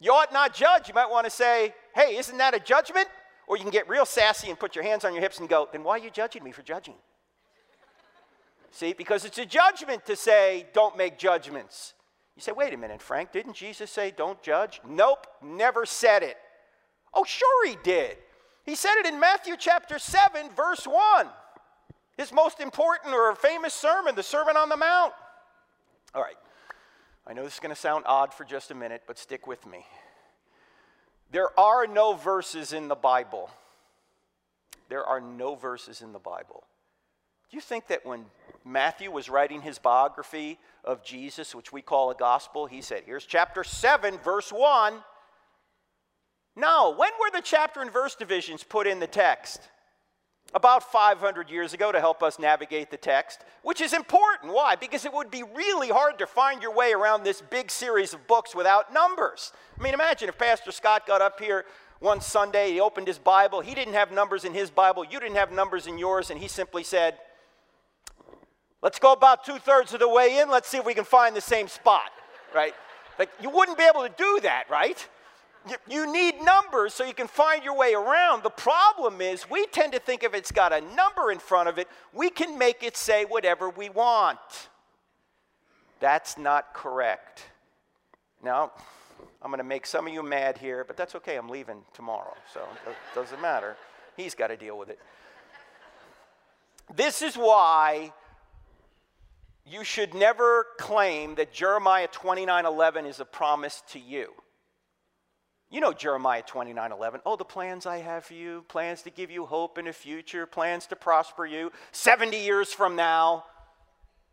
you 0.00 0.12
ought 0.12 0.32
not 0.32 0.54
judge, 0.54 0.88
you 0.88 0.94
might 0.94 1.10
want 1.10 1.24
to 1.24 1.30
say, 1.30 1.74
Hey, 1.94 2.16
isn't 2.16 2.38
that 2.38 2.54
a 2.54 2.60
judgment? 2.60 3.08
Or 3.46 3.56
you 3.56 3.62
can 3.62 3.70
get 3.70 3.88
real 3.88 4.06
sassy 4.06 4.48
and 4.48 4.58
put 4.58 4.74
your 4.74 4.84
hands 4.84 5.04
on 5.04 5.12
your 5.12 5.20
hips 5.20 5.38
and 5.38 5.48
go, 5.48 5.68
Then 5.70 5.84
why 5.84 5.92
are 5.92 5.98
you 5.98 6.10
judging 6.10 6.42
me 6.42 6.52
for 6.52 6.62
judging? 6.62 6.94
See, 8.70 8.92
because 8.92 9.24
it's 9.24 9.38
a 9.38 9.46
judgment 9.46 10.04
to 10.06 10.16
say, 10.16 10.66
Don't 10.72 10.96
make 10.96 11.18
judgments. 11.18 11.94
You 12.36 12.42
say, 12.42 12.52
Wait 12.52 12.72
a 12.72 12.76
minute, 12.76 13.02
Frank, 13.02 13.32
didn't 13.32 13.54
Jesus 13.54 13.90
say, 13.90 14.10
Don't 14.10 14.42
judge? 14.42 14.80
Nope, 14.88 15.26
never 15.42 15.84
said 15.84 16.22
it. 16.22 16.36
Oh, 17.12 17.24
sure 17.24 17.68
he 17.68 17.76
did. 17.82 18.16
He 18.64 18.74
said 18.74 18.94
it 18.96 19.06
in 19.06 19.20
Matthew 19.20 19.56
chapter 19.58 19.98
7, 19.98 20.50
verse 20.56 20.86
1. 20.86 21.28
His 22.16 22.32
most 22.32 22.60
important 22.60 23.14
or 23.14 23.34
famous 23.34 23.74
sermon, 23.74 24.14
the 24.14 24.22
Sermon 24.22 24.56
on 24.56 24.68
the 24.68 24.76
Mount. 24.76 25.12
All 26.14 26.22
right. 26.22 26.36
I 27.26 27.32
know 27.32 27.44
this 27.44 27.54
is 27.54 27.60
going 27.60 27.74
to 27.74 27.80
sound 27.80 28.04
odd 28.06 28.32
for 28.32 28.44
just 28.44 28.70
a 28.70 28.74
minute, 28.74 29.02
but 29.06 29.18
stick 29.18 29.46
with 29.46 29.66
me. 29.66 29.84
There 31.30 31.58
are 31.58 31.86
no 31.86 32.14
verses 32.14 32.72
in 32.72 32.88
the 32.88 32.94
Bible. 32.94 33.50
There 34.88 35.04
are 35.04 35.20
no 35.20 35.54
verses 35.54 36.00
in 36.00 36.12
the 36.12 36.18
Bible. 36.18 36.64
Do 37.50 37.56
you 37.56 37.60
think 37.60 37.88
that 37.88 38.06
when 38.06 38.26
Matthew 38.64 39.10
was 39.10 39.28
writing 39.28 39.62
his 39.62 39.78
biography 39.78 40.58
of 40.84 41.04
Jesus, 41.04 41.54
which 41.54 41.72
we 41.72 41.82
call 41.82 42.10
a 42.10 42.14
gospel, 42.14 42.66
he 42.66 42.80
said, 42.82 43.02
Here's 43.04 43.26
chapter 43.26 43.64
7, 43.64 44.18
verse 44.18 44.52
1. 44.52 44.94
No, 46.56 46.94
when 46.96 47.10
were 47.20 47.30
the 47.32 47.42
chapter 47.42 47.80
and 47.80 47.92
verse 47.92 48.14
divisions 48.14 48.62
put 48.62 48.86
in 48.86 49.00
the 49.00 49.06
text? 49.06 49.60
About 50.54 50.84
500 50.92 51.50
years 51.50 51.72
ago 51.72 51.90
to 51.90 51.98
help 51.98 52.22
us 52.22 52.38
navigate 52.38 52.90
the 52.90 52.96
text, 52.96 53.40
which 53.62 53.80
is 53.80 53.92
important. 53.92 54.52
Why? 54.52 54.76
Because 54.76 55.04
it 55.04 55.12
would 55.12 55.30
be 55.30 55.42
really 55.42 55.88
hard 55.88 56.18
to 56.18 56.26
find 56.28 56.62
your 56.62 56.72
way 56.72 56.92
around 56.92 57.24
this 57.24 57.42
big 57.42 57.72
series 57.72 58.14
of 58.14 58.24
books 58.28 58.54
without 58.54 58.92
numbers. 58.92 59.52
I 59.78 59.82
mean, 59.82 59.94
imagine 59.94 60.28
if 60.28 60.38
Pastor 60.38 60.70
Scott 60.70 61.08
got 61.08 61.20
up 61.20 61.40
here 61.40 61.64
one 61.98 62.20
Sunday, 62.20 62.70
he 62.70 62.80
opened 62.80 63.08
his 63.08 63.18
Bible, 63.18 63.62
he 63.62 63.74
didn't 63.74 63.94
have 63.94 64.12
numbers 64.12 64.44
in 64.44 64.54
his 64.54 64.70
Bible, 64.70 65.04
you 65.04 65.18
didn't 65.18 65.36
have 65.36 65.50
numbers 65.50 65.88
in 65.88 65.98
yours, 65.98 66.30
and 66.30 66.38
he 66.38 66.46
simply 66.46 66.84
said, 66.84 67.18
Let's 68.80 68.98
go 68.98 69.12
about 69.12 69.46
two 69.46 69.56
thirds 69.56 69.94
of 69.94 70.00
the 70.00 70.08
way 70.08 70.40
in, 70.40 70.50
let's 70.50 70.68
see 70.68 70.76
if 70.76 70.84
we 70.84 70.92
can 70.92 71.04
find 71.04 71.34
the 71.34 71.40
same 71.40 71.68
spot, 71.68 72.10
right? 72.54 72.74
Like, 73.18 73.30
you 73.40 73.48
wouldn't 73.48 73.78
be 73.78 73.84
able 73.84 74.02
to 74.02 74.12
do 74.14 74.40
that, 74.42 74.64
right? 74.68 75.08
You 75.88 76.12
need 76.12 76.42
numbers 76.42 76.92
so 76.92 77.04
you 77.04 77.14
can 77.14 77.26
find 77.26 77.64
your 77.64 77.76
way 77.76 77.94
around. 77.94 78.42
The 78.42 78.50
problem 78.50 79.20
is, 79.20 79.48
we 79.48 79.66
tend 79.66 79.92
to 79.92 79.98
think 79.98 80.22
if 80.22 80.34
it's 80.34 80.52
got 80.52 80.72
a 80.72 80.80
number 80.94 81.30
in 81.30 81.38
front 81.38 81.68
of 81.68 81.78
it, 81.78 81.88
we 82.12 82.28
can 82.28 82.58
make 82.58 82.82
it 82.82 82.96
say 82.96 83.24
whatever 83.24 83.70
we 83.70 83.88
want. 83.88 84.38
That's 86.00 86.36
not 86.36 86.74
correct. 86.74 87.44
Now, 88.42 88.72
I'm 89.40 89.50
going 89.50 89.58
to 89.58 89.64
make 89.64 89.86
some 89.86 90.06
of 90.06 90.12
you 90.12 90.22
mad 90.22 90.58
here, 90.58 90.84
but 90.84 90.96
that's 90.98 91.14
okay. 91.14 91.36
I'm 91.36 91.48
leaving 91.48 91.82
tomorrow, 91.94 92.34
so 92.52 92.60
it 92.86 92.96
doesn't 93.14 93.40
matter. 93.40 93.76
He's 94.16 94.34
got 94.34 94.48
to 94.48 94.56
deal 94.56 94.78
with 94.78 94.90
it. 94.90 94.98
This 96.94 97.22
is 97.22 97.36
why 97.36 98.12
you 99.66 99.82
should 99.82 100.12
never 100.12 100.66
claim 100.78 101.36
that 101.36 101.52
Jeremiah 101.52 102.08
29:11 102.08 103.06
is 103.06 103.20
a 103.20 103.24
promise 103.24 103.82
to 103.92 103.98
you. 103.98 104.34
You 105.74 105.80
know 105.80 105.92
Jeremiah 105.92 106.40
29 106.46 106.92
11. 106.92 107.20
Oh, 107.26 107.34
the 107.34 107.44
plans 107.44 107.84
I 107.84 107.96
have 107.96 108.24
for 108.24 108.34
you, 108.34 108.64
plans 108.68 109.02
to 109.02 109.10
give 109.10 109.32
you 109.32 109.44
hope 109.44 109.76
in 109.76 109.86
the 109.86 109.92
future, 109.92 110.46
plans 110.46 110.86
to 110.86 110.94
prosper 110.94 111.44
you 111.46 111.72
70 111.90 112.36
years 112.38 112.72
from 112.72 112.94
now. 112.94 113.42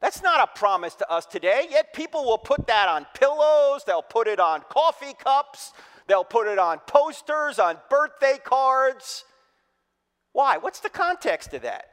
That's 0.02 0.22
not 0.22 0.48
a 0.48 0.60
promise 0.60 0.94
to 0.94 1.12
us 1.12 1.26
today, 1.26 1.66
yet 1.72 1.96
people 1.96 2.26
will 2.26 2.38
put 2.38 2.68
that 2.68 2.88
on 2.88 3.08
pillows, 3.16 3.84
they'll 3.88 4.04
put 4.04 4.28
it 4.28 4.40
on 4.40 4.62
coffee 4.70 5.16
cups, 5.18 5.74
they'll 6.06 6.24
put 6.24 6.46
it 6.46 6.60
on 6.60 6.78
posters, 6.86 7.58
on 7.58 7.78
birthday 7.90 8.38
cards. 8.44 9.26
Why? 10.34 10.60
What's 10.60 10.82
the 10.82 10.92
context 10.92 11.56
of 11.56 11.64
that? 11.64 11.86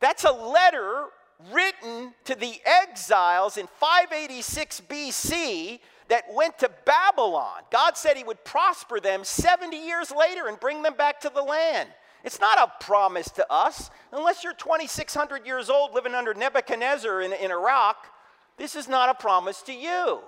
That's 0.00 0.24
a 0.24 0.32
letter 0.32 1.08
written 1.52 2.14
to 2.24 2.34
the 2.34 2.54
exiles 2.64 3.58
in 3.58 3.66
586 3.66 4.80
BC 4.88 5.80
that 6.10 6.24
went 6.34 6.58
to 6.58 6.70
Babylon. 6.84 7.62
God 7.70 7.96
said 7.96 8.16
he 8.16 8.24
would 8.24 8.44
prosper 8.44 9.00
them 9.00 9.24
70 9.24 9.76
years 9.76 10.10
later 10.10 10.48
and 10.48 10.58
bring 10.60 10.82
them 10.82 10.94
back 10.94 11.20
to 11.20 11.30
the 11.32 11.42
land. 11.42 11.88
It's 12.24 12.40
not 12.40 12.58
a 12.58 12.84
promise 12.84 13.30
to 13.30 13.50
us. 13.50 13.90
Unless 14.12 14.44
you're 14.44 14.52
2,600 14.52 15.46
years 15.46 15.70
old 15.70 15.94
living 15.94 16.14
under 16.14 16.34
Nebuchadnezzar 16.34 17.22
in, 17.22 17.32
in 17.32 17.50
Iraq, 17.50 18.08
this 18.58 18.74
is 18.74 18.88
not 18.88 19.08
a 19.08 19.14
promise 19.14 19.62
to 19.62 19.72
you. 19.72 20.18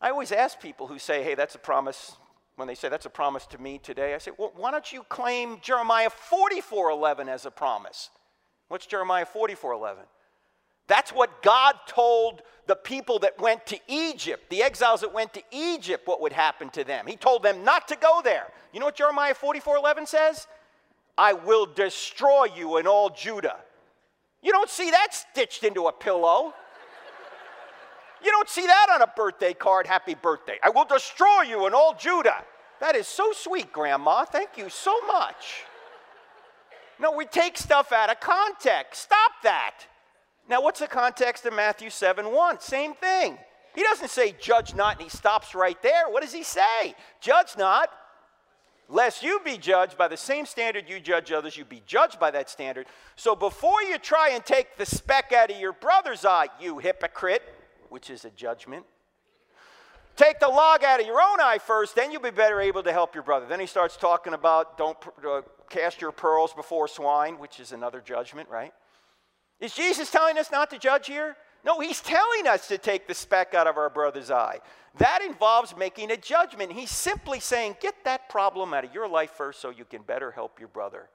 I 0.00 0.10
always 0.10 0.30
ask 0.30 0.60
people 0.60 0.86
who 0.86 0.98
say, 0.98 1.24
hey, 1.24 1.34
that's 1.34 1.54
a 1.54 1.58
promise, 1.58 2.12
when 2.56 2.68
they 2.68 2.74
say 2.74 2.90
that's 2.90 3.06
a 3.06 3.10
promise 3.10 3.46
to 3.46 3.58
me 3.58 3.78
today, 3.78 4.14
I 4.14 4.18
say, 4.18 4.32
well, 4.36 4.52
why 4.54 4.70
don't 4.70 4.92
you 4.92 5.02
claim 5.08 5.58
Jeremiah 5.62 6.10
44:11 6.30 7.28
as 7.28 7.46
a 7.46 7.50
promise? 7.50 8.10
What's 8.68 8.86
Jeremiah 8.86 9.26
44:11? 9.26 9.96
That's 10.86 11.12
what 11.12 11.42
God 11.42 11.74
told 11.86 12.42
the 12.66 12.76
people 12.76 13.18
that 13.20 13.38
went 13.38 13.66
to 13.66 13.78
Egypt, 13.88 14.48
the 14.50 14.62
exiles 14.62 15.00
that 15.02 15.12
went 15.12 15.34
to 15.34 15.42
Egypt, 15.50 16.06
what 16.06 16.20
would 16.20 16.32
happen 16.32 16.70
to 16.70 16.84
them. 16.84 17.06
He 17.06 17.16
told 17.16 17.42
them 17.42 17.64
not 17.64 17.88
to 17.88 17.96
go 17.96 18.20
there. 18.24 18.46
You 18.72 18.80
know 18.80 18.86
what 18.86 18.96
Jeremiah 18.96 19.34
44 19.34 19.76
11 19.76 20.06
says? 20.06 20.46
I 21.16 21.32
will 21.32 21.66
destroy 21.66 22.46
you 22.56 22.76
and 22.76 22.88
all 22.88 23.10
Judah. 23.10 23.58
You 24.42 24.52
don't 24.52 24.70
see 24.70 24.90
that 24.90 25.14
stitched 25.14 25.62
into 25.62 25.86
a 25.86 25.92
pillow. 25.92 26.54
You 28.22 28.30
don't 28.30 28.48
see 28.48 28.66
that 28.66 28.86
on 28.92 29.02
a 29.02 29.06
birthday 29.06 29.52
card, 29.52 29.86
happy 29.86 30.14
birthday. 30.14 30.58
I 30.62 30.70
will 30.70 30.86
destroy 30.86 31.42
you 31.42 31.66
and 31.66 31.74
all 31.74 31.94
Judah. 31.94 32.42
That 32.80 32.96
is 32.96 33.06
so 33.06 33.32
sweet, 33.32 33.72
Grandma. 33.72 34.24
Thank 34.24 34.56
you 34.56 34.68
so 34.70 34.98
much. 35.06 35.64
No, 36.98 37.12
we 37.12 37.26
take 37.26 37.58
stuff 37.58 37.92
out 37.92 38.10
of 38.10 38.20
context. 38.20 39.02
Stop 39.02 39.32
that. 39.42 39.86
Now, 40.48 40.62
what's 40.62 40.80
the 40.80 40.86
context 40.86 41.46
of 41.46 41.54
Matthew 41.54 41.90
7 41.90 42.30
1? 42.30 42.60
Same 42.60 42.94
thing. 42.94 43.38
He 43.74 43.82
doesn't 43.82 44.10
say, 44.10 44.34
judge 44.40 44.74
not, 44.74 44.96
and 44.96 45.02
he 45.02 45.08
stops 45.08 45.54
right 45.54 45.80
there. 45.82 46.08
What 46.08 46.22
does 46.22 46.32
he 46.32 46.44
say? 46.44 46.94
Judge 47.20 47.56
not, 47.58 47.90
lest 48.88 49.22
you 49.22 49.40
be 49.44 49.58
judged 49.58 49.98
by 49.98 50.06
the 50.06 50.16
same 50.16 50.46
standard 50.46 50.88
you 50.88 51.00
judge 51.00 51.32
others, 51.32 51.56
you 51.56 51.64
be 51.64 51.82
judged 51.86 52.20
by 52.20 52.30
that 52.30 52.48
standard. 52.48 52.86
So 53.16 53.34
before 53.34 53.82
you 53.82 53.98
try 53.98 54.30
and 54.30 54.44
take 54.44 54.76
the 54.76 54.86
speck 54.86 55.32
out 55.32 55.50
of 55.50 55.58
your 55.58 55.72
brother's 55.72 56.24
eye, 56.24 56.48
you 56.60 56.78
hypocrite, 56.78 57.42
which 57.88 58.10
is 58.10 58.24
a 58.24 58.30
judgment, 58.30 58.84
take 60.14 60.38
the 60.38 60.48
log 60.48 60.84
out 60.84 61.00
of 61.00 61.06
your 61.06 61.20
own 61.20 61.40
eye 61.40 61.58
first, 61.58 61.96
then 61.96 62.12
you'll 62.12 62.22
be 62.22 62.30
better 62.30 62.60
able 62.60 62.84
to 62.84 62.92
help 62.92 63.14
your 63.14 63.24
brother. 63.24 63.46
Then 63.46 63.58
he 63.58 63.66
starts 63.66 63.96
talking 63.96 64.34
about 64.34 64.78
don't 64.78 64.98
uh, 65.26 65.40
cast 65.68 66.00
your 66.00 66.12
pearls 66.12 66.52
before 66.52 66.86
swine, 66.86 67.38
which 67.38 67.58
is 67.58 67.72
another 67.72 68.00
judgment, 68.00 68.48
right? 68.48 68.72
Is 69.60 69.74
Jesus 69.74 70.10
telling 70.10 70.38
us 70.38 70.50
not 70.50 70.70
to 70.70 70.78
judge 70.78 71.06
here? 71.06 71.36
No, 71.64 71.80
he's 71.80 72.00
telling 72.00 72.46
us 72.46 72.68
to 72.68 72.76
take 72.76 73.06
the 73.06 73.14
speck 73.14 73.54
out 73.54 73.66
of 73.66 73.78
our 73.78 73.88
brother's 73.88 74.30
eye. 74.30 74.60
That 74.98 75.22
involves 75.22 75.76
making 75.76 76.10
a 76.10 76.16
judgment. 76.16 76.72
He's 76.72 76.90
simply 76.90 77.40
saying, 77.40 77.76
get 77.80 77.94
that 78.04 78.28
problem 78.28 78.74
out 78.74 78.84
of 78.84 78.94
your 78.94 79.08
life 79.08 79.30
first 79.30 79.60
so 79.60 79.70
you 79.70 79.84
can 79.84 80.02
better 80.02 80.30
help 80.30 80.60
your 80.60 80.68
brother. 80.68 81.08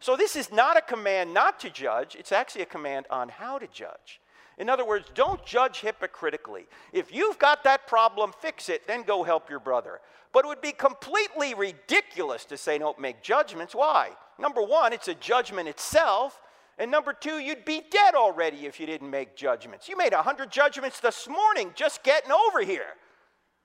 So, 0.00 0.16
this 0.16 0.36
is 0.36 0.52
not 0.52 0.76
a 0.76 0.82
command 0.82 1.32
not 1.32 1.58
to 1.60 1.70
judge, 1.70 2.14
it's 2.14 2.32
actually 2.32 2.62
a 2.62 2.66
command 2.66 3.06
on 3.08 3.30
how 3.30 3.58
to 3.58 3.66
judge. 3.66 4.20
In 4.58 4.68
other 4.68 4.84
words, 4.84 5.06
don't 5.14 5.44
judge 5.44 5.80
hypocritically. 5.80 6.66
If 6.92 7.12
you've 7.12 7.38
got 7.38 7.64
that 7.64 7.86
problem, 7.86 8.32
fix 8.38 8.68
it, 8.68 8.86
then 8.86 9.02
go 9.02 9.22
help 9.24 9.50
your 9.50 9.58
brother. 9.58 10.00
But 10.32 10.44
it 10.44 10.48
would 10.48 10.60
be 10.60 10.72
completely 10.72 11.54
ridiculous 11.54 12.44
to 12.46 12.56
say 12.56 12.78
don't 12.78 12.98
make 13.00 13.22
judgments. 13.22 13.74
Why? 13.74 14.10
Number 14.38 14.62
one, 14.62 14.92
it's 14.92 15.08
a 15.08 15.14
judgment 15.14 15.68
itself. 15.68 16.40
And 16.78 16.90
number 16.90 17.12
two, 17.12 17.38
you'd 17.38 17.64
be 17.64 17.82
dead 17.88 18.14
already 18.14 18.66
if 18.66 18.80
you 18.80 18.86
didn't 18.86 19.10
make 19.10 19.36
judgments. 19.36 19.88
You 19.88 19.96
made 19.96 20.12
100 20.12 20.50
judgments 20.50 21.00
this 21.00 21.28
morning 21.28 21.70
just 21.74 22.02
getting 22.02 22.32
over 22.32 22.62
here. 22.62 22.94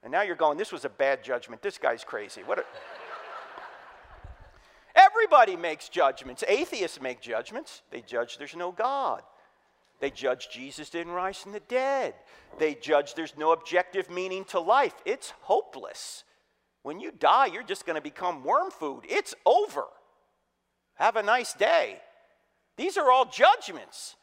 And 0.04 0.12
now 0.12 0.22
you're 0.22 0.36
going, 0.36 0.58
this 0.58 0.72
was 0.72 0.86
a 0.86 0.90
bad 0.90 1.24
judgment. 1.24 1.62
This 1.62 1.78
guy's 1.78 2.04
crazy. 2.04 2.42
What 2.44 2.60
a... 2.60 2.64
Everybody 4.96 5.56
makes 5.56 5.90
judgments. 5.90 6.44
Atheists 6.48 7.02
make 7.02 7.20
judgments. 7.20 7.82
They 7.92 8.02
judge 8.02 8.38
there's 8.38 8.56
no 8.56 8.72
God. 8.72 9.24
They 10.00 10.12
judge 10.12 10.50
Jesus 10.50 10.90
didn't 10.90 11.14
rise 11.14 11.38
from 11.38 11.52
the 11.52 11.60
dead. 11.62 12.14
They 12.58 12.76
judge 12.76 13.16
there's 13.16 13.38
no 13.38 13.52
objective 13.52 14.10
meaning 14.10 14.46
to 14.46 14.60
life. 14.60 14.94
It's 15.04 15.34
hopeless. 15.42 16.24
When 16.84 17.00
you 17.00 17.12
die, 17.12 17.48
you're 17.48 17.64
just 17.64 17.86
going 17.86 17.98
to 17.98 18.02
become 18.02 18.44
worm 18.44 18.72
food. 18.72 19.02
It's 19.10 19.36
over. 19.46 19.86
Have 20.94 21.18
a 21.18 21.24
nice 21.24 21.54
day. 21.54 22.00
These 22.80 22.98
are 22.98 23.12
all 23.12 23.26
judgments. 23.26 24.16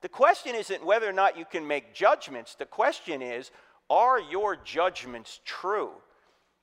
The 0.00 0.08
question 0.08 0.54
isn't 0.54 0.86
whether 0.86 1.08
or 1.08 1.12
not 1.12 1.36
you 1.36 1.44
can 1.44 1.66
make 1.66 1.92
judgments. 1.92 2.54
The 2.54 2.64
question 2.64 3.20
is, 3.20 3.50
are 3.90 4.20
your 4.20 4.54
judgments 4.54 5.40
true? 5.44 5.90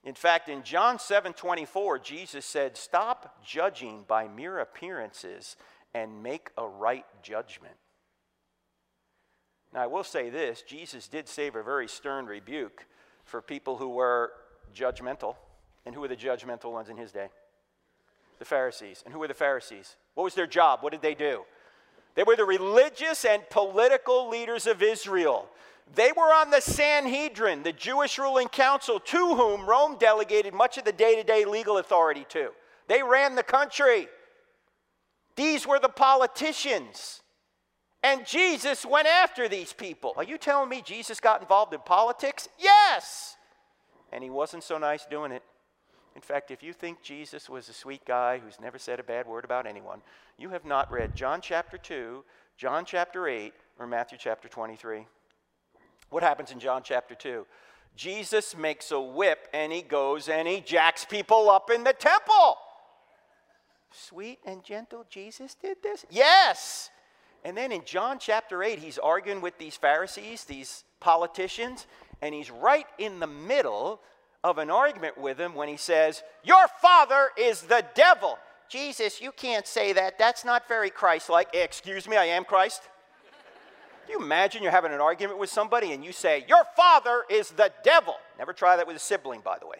In 0.06 0.16
fact, 0.16 0.48
in 0.48 0.64
John 0.64 1.00
7 1.00 1.34
24, 1.34 2.00
Jesus 2.00 2.46
said, 2.46 2.78
Stop 2.78 3.44
judging 3.46 4.06
by 4.08 4.26
mere 4.30 4.60
appearances 4.60 5.58
and 5.94 6.24
make 6.24 6.50
a 6.58 6.66
right 6.66 7.06
judgment. 7.22 7.76
Now, 9.74 9.82
I 9.82 9.88
will 9.88 10.06
say 10.06 10.30
this 10.30 10.62
Jesus 10.62 11.10
did 11.10 11.28
save 11.28 11.58
a 11.58 11.64
very 11.64 11.90
stern 11.90 12.26
rebuke 12.26 12.86
for 13.26 13.42
people 13.42 13.76
who 13.76 13.90
were 13.90 14.32
judgmental. 14.74 15.36
And 15.86 15.94
who 15.94 16.00
were 16.00 16.08
the 16.08 16.16
judgmental 16.16 16.72
ones 16.72 16.88
in 16.88 16.96
his 16.96 17.12
day? 17.12 17.28
The 18.40 18.46
Pharisees. 18.46 19.02
And 19.06 19.14
who 19.14 19.20
were 19.20 19.28
the 19.28 19.34
Pharisees? 19.34 19.96
What 20.16 20.24
was 20.24 20.36
their 20.36 20.48
job? 20.48 20.80
What 20.82 20.92
did 20.92 21.02
they 21.02 21.16
do? 21.16 21.44
They 22.16 22.24
were 22.24 22.36
the 22.36 22.46
religious 22.46 23.26
and 23.26 23.42
political 23.50 24.30
leaders 24.30 24.68
of 24.68 24.84
Israel. 24.84 25.48
They 25.96 26.12
were 26.12 26.34
on 26.34 26.50
the 26.50 26.62
Sanhedrin, 26.62 27.64
the 27.64 27.74
Jewish 27.74 28.18
ruling 28.18 28.48
council, 28.48 29.00
to 29.00 29.36
whom 29.36 29.66
Rome 29.66 29.98
delegated 30.00 30.54
much 30.54 30.78
of 30.78 30.86
the 30.86 30.92
day 30.92 31.16
to 31.16 31.24
day 31.24 31.46
legal 31.46 31.78
authority 31.78 32.26
to. 32.30 32.52
They 32.88 33.04
ran 33.04 33.36
the 33.36 33.44
country. 33.44 34.08
These 35.36 35.68
were 35.68 35.80
the 35.80 35.90
politicians. 35.90 37.22
And 38.04 38.26
Jesus 38.26 38.86
went 38.86 39.08
after 39.08 39.48
these 39.48 39.72
people. 39.72 40.14
Are 40.18 40.24
you 40.24 40.38
telling 40.38 40.70
me 40.70 40.82
Jesus 40.82 41.20
got 41.20 41.42
involved 41.42 41.74
in 41.74 41.80
politics? 41.80 42.50
Yes! 42.60 43.38
And 44.12 44.24
he 44.24 44.30
wasn't 44.30 44.64
so 44.64 44.78
nice 44.78 45.06
doing 45.06 45.32
it. 45.32 45.42
In 46.16 46.22
fact, 46.22 46.52
if 46.52 46.62
you 46.62 46.74
think 46.74 47.02
Jesus 47.02 47.50
was 47.50 47.70
a 47.70 47.74
sweet 47.74 48.06
guy 48.06 48.40
who's 48.40 48.60
never 48.60 48.78
said 48.78 49.00
a 49.00 49.04
bad 49.04 49.28
word 49.28 49.46
about 49.46 49.66
anyone, 49.66 50.02
you 50.38 50.50
have 50.50 50.66
not 50.66 50.92
read 50.92 51.16
John 51.16 51.42
chapter 51.42 51.78
2, 51.78 52.24
John 52.58 52.86
chapter 52.86 53.28
8, 53.28 53.54
or 53.80 53.88
Matthew 53.88 54.18
chapter 54.20 54.48
23. 54.48 55.08
What 56.10 56.24
happens 56.24 56.52
in 56.52 56.60
John 56.60 56.84
chapter 56.84 57.16
2? 57.16 57.46
Jesus 57.96 58.56
makes 58.56 58.92
a 58.92 59.00
whip 59.00 59.48
and 59.54 59.72
he 59.72 59.82
goes 59.82 60.30
and 60.30 60.48
he 60.48 60.62
jacks 60.62 61.06
people 61.06 61.50
up 61.50 61.70
in 61.70 61.84
the 61.84 61.94
temple. 61.94 62.58
Sweet 63.92 64.40
and 64.46 64.64
gentle 64.64 65.06
Jesus 65.10 65.56
did 65.56 65.78
this? 65.84 66.06
Yes. 66.10 66.90
And 67.44 67.58
then 67.58 67.72
in 67.72 67.84
John 67.86 68.18
chapter 68.20 68.64
8, 68.64 68.80
he's 68.80 68.98
arguing 68.98 69.42
with 69.42 69.58
these 69.58 69.76
Pharisees, 69.76 70.46
these 70.46 70.84
politicians, 71.00 71.86
and 72.22 72.34
he's 72.34 72.50
right 72.50 72.88
in 72.98 73.20
the 73.20 73.28
middle 73.28 74.00
of 74.44 74.58
an 74.58 74.70
argument 74.70 75.18
with 75.18 75.40
him 75.40 75.56
when 75.56 75.70
he 75.70 75.78
says, 75.78 76.24
Your 76.44 76.68
father 76.82 77.30
is 77.38 77.62
the 77.62 77.86
devil. 77.96 78.38
Jesus, 78.70 79.22
you 79.22 79.32
can't 79.32 79.68
say 79.68 79.94
that. 79.94 80.18
That's 80.18 80.44
not 80.44 80.68
very 80.68 80.90
Christ 80.90 81.30
like. 81.30 81.50
Excuse 81.54 82.08
me, 82.08 82.18
I 82.18 82.26
am 82.26 82.44
Christ. 82.44 82.82
Can 84.06 84.20
you 84.20 84.26
imagine 84.26 84.64
you're 84.64 84.72
having 84.72 84.92
an 84.92 85.00
argument 85.00 85.40
with 85.40 85.50
somebody 85.50 85.94
and 85.94 86.04
you 86.04 86.12
say, 86.12 86.46
Your 86.48 86.64
father 86.76 87.24
is 87.30 87.52
the 87.52 87.72
devil? 87.84 88.16
Never 88.38 88.52
try 88.52 88.76
that 88.76 88.88
with 88.88 88.96
a 88.96 89.00
sibling, 89.00 89.42
by 89.42 89.60
the 89.60 89.68
way. 89.68 89.78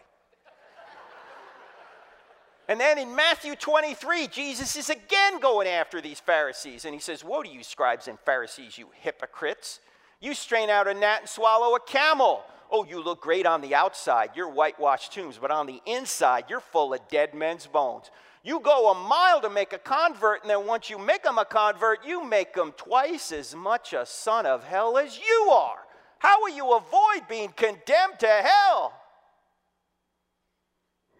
And 2.66 2.80
then 2.80 2.98
in 2.98 3.14
Matthew 3.14 3.56
23, 3.56 4.28
Jesus 4.28 4.74
is 4.76 4.88
again 4.88 5.38
going 5.38 5.68
after 5.68 6.00
these 6.00 6.20
Pharisees. 6.20 6.86
And 6.86 6.94
he 6.94 7.00
says, 7.00 7.22
Woe 7.22 7.42
to 7.42 7.48
you, 7.48 7.62
scribes 7.62 8.08
and 8.08 8.18
Pharisees, 8.20 8.78
you 8.78 8.88
hypocrites! 8.94 9.80
You 10.20 10.32
strain 10.32 10.70
out 10.70 10.88
a 10.88 10.94
gnat 10.94 11.20
and 11.20 11.28
swallow 11.28 11.74
a 11.74 11.80
camel. 11.80 12.42
Oh, 12.70 12.84
you 12.84 13.02
look 13.02 13.20
great 13.20 13.46
on 13.46 13.60
the 13.60 13.74
outside, 13.74 14.30
you're 14.34 14.48
whitewashed 14.48 15.12
tombs, 15.12 15.38
but 15.40 15.50
on 15.50 15.66
the 15.66 15.80
inside, 15.86 16.44
you're 16.48 16.60
full 16.60 16.94
of 16.94 17.06
dead 17.08 17.34
men's 17.34 17.66
bones. 17.66 18.10
You 18.42 18.60
go 18.60 18.90
a 18.90 18.94
mile 18.94 19.40
to 19.40 19.48
make 19.48 19.72
a 19.72 19.78
convert, 19.78 20.42
and 20.42 20.50
then 20.50 20.66
once 20.66 20.90
you 20.90 20.98
make 20.98 21.22
them 21.22 21.38
a 21.38 21.44
convert, 21.44 22.04
you 22.04 22.24
make 22.24 22.52
them 22.52 22.72
twice 22.76 23.32
as 23.32 23.54
much 23.54 23.92
a 23.92 24.04
son 24.04 24.44
of 24.44 24.64
hell 24.64 24.98
as 24.98 25.18
you 25.18 25.50
are. 25.50 25.78
How 26.18 26.42
will 26.42 26.54
you 26.54 26.72
avoid 26.72 27.28
being 27.28 27.50
condemned 27.50 28.18
to 28.18 28.26
hell? 28.26 28.92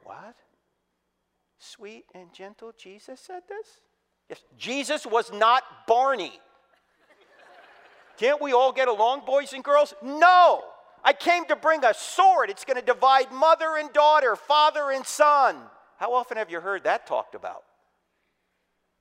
What? 0.03 0.35
Sweet 1.59 2.05
and 2.15 2.33
gentle 2.33 2.73
Jesus 2.77 3.21
said 3.21 3.43
this? 3.49 3.81
Yes, 4.29 4.43
Jesus 4.59 5.07
was 5.07 5.33
not 5.33 5.63
Barney. 5.87 6.39
Can't 8.19 8.41
we 8.41 8.53
all 8.53 8.73
get 8.73 8.89
along, 8.89 9.23
boys 9.27 9.53
and 9.53 9.65
girls? 9.65 9.95
No. 10.03 10.63
I 11.05 11.13
came 11.13 11.45
to 11.47 11.57
bring 11.57 11.85
a 11.85 11.93
sword. 11.93 12.49
It's 12.49 12.65
going 12.65 12.81
to 12.81 12.85
divide 12.85 13.31
mother 13.31 13.77
and 13.77 13.93
daughter, 13.93 14.37
father 14.37 14.91
and 14.91 15.05
son. 15.05 15.57
How 15.99 16.15
often 16.15 16.39
have 16.39 16.51
you 16.51 16.61
heard 16.61 16.85
that 16.85 17.07
talked 17.07 17.35
about? 17.35 17.65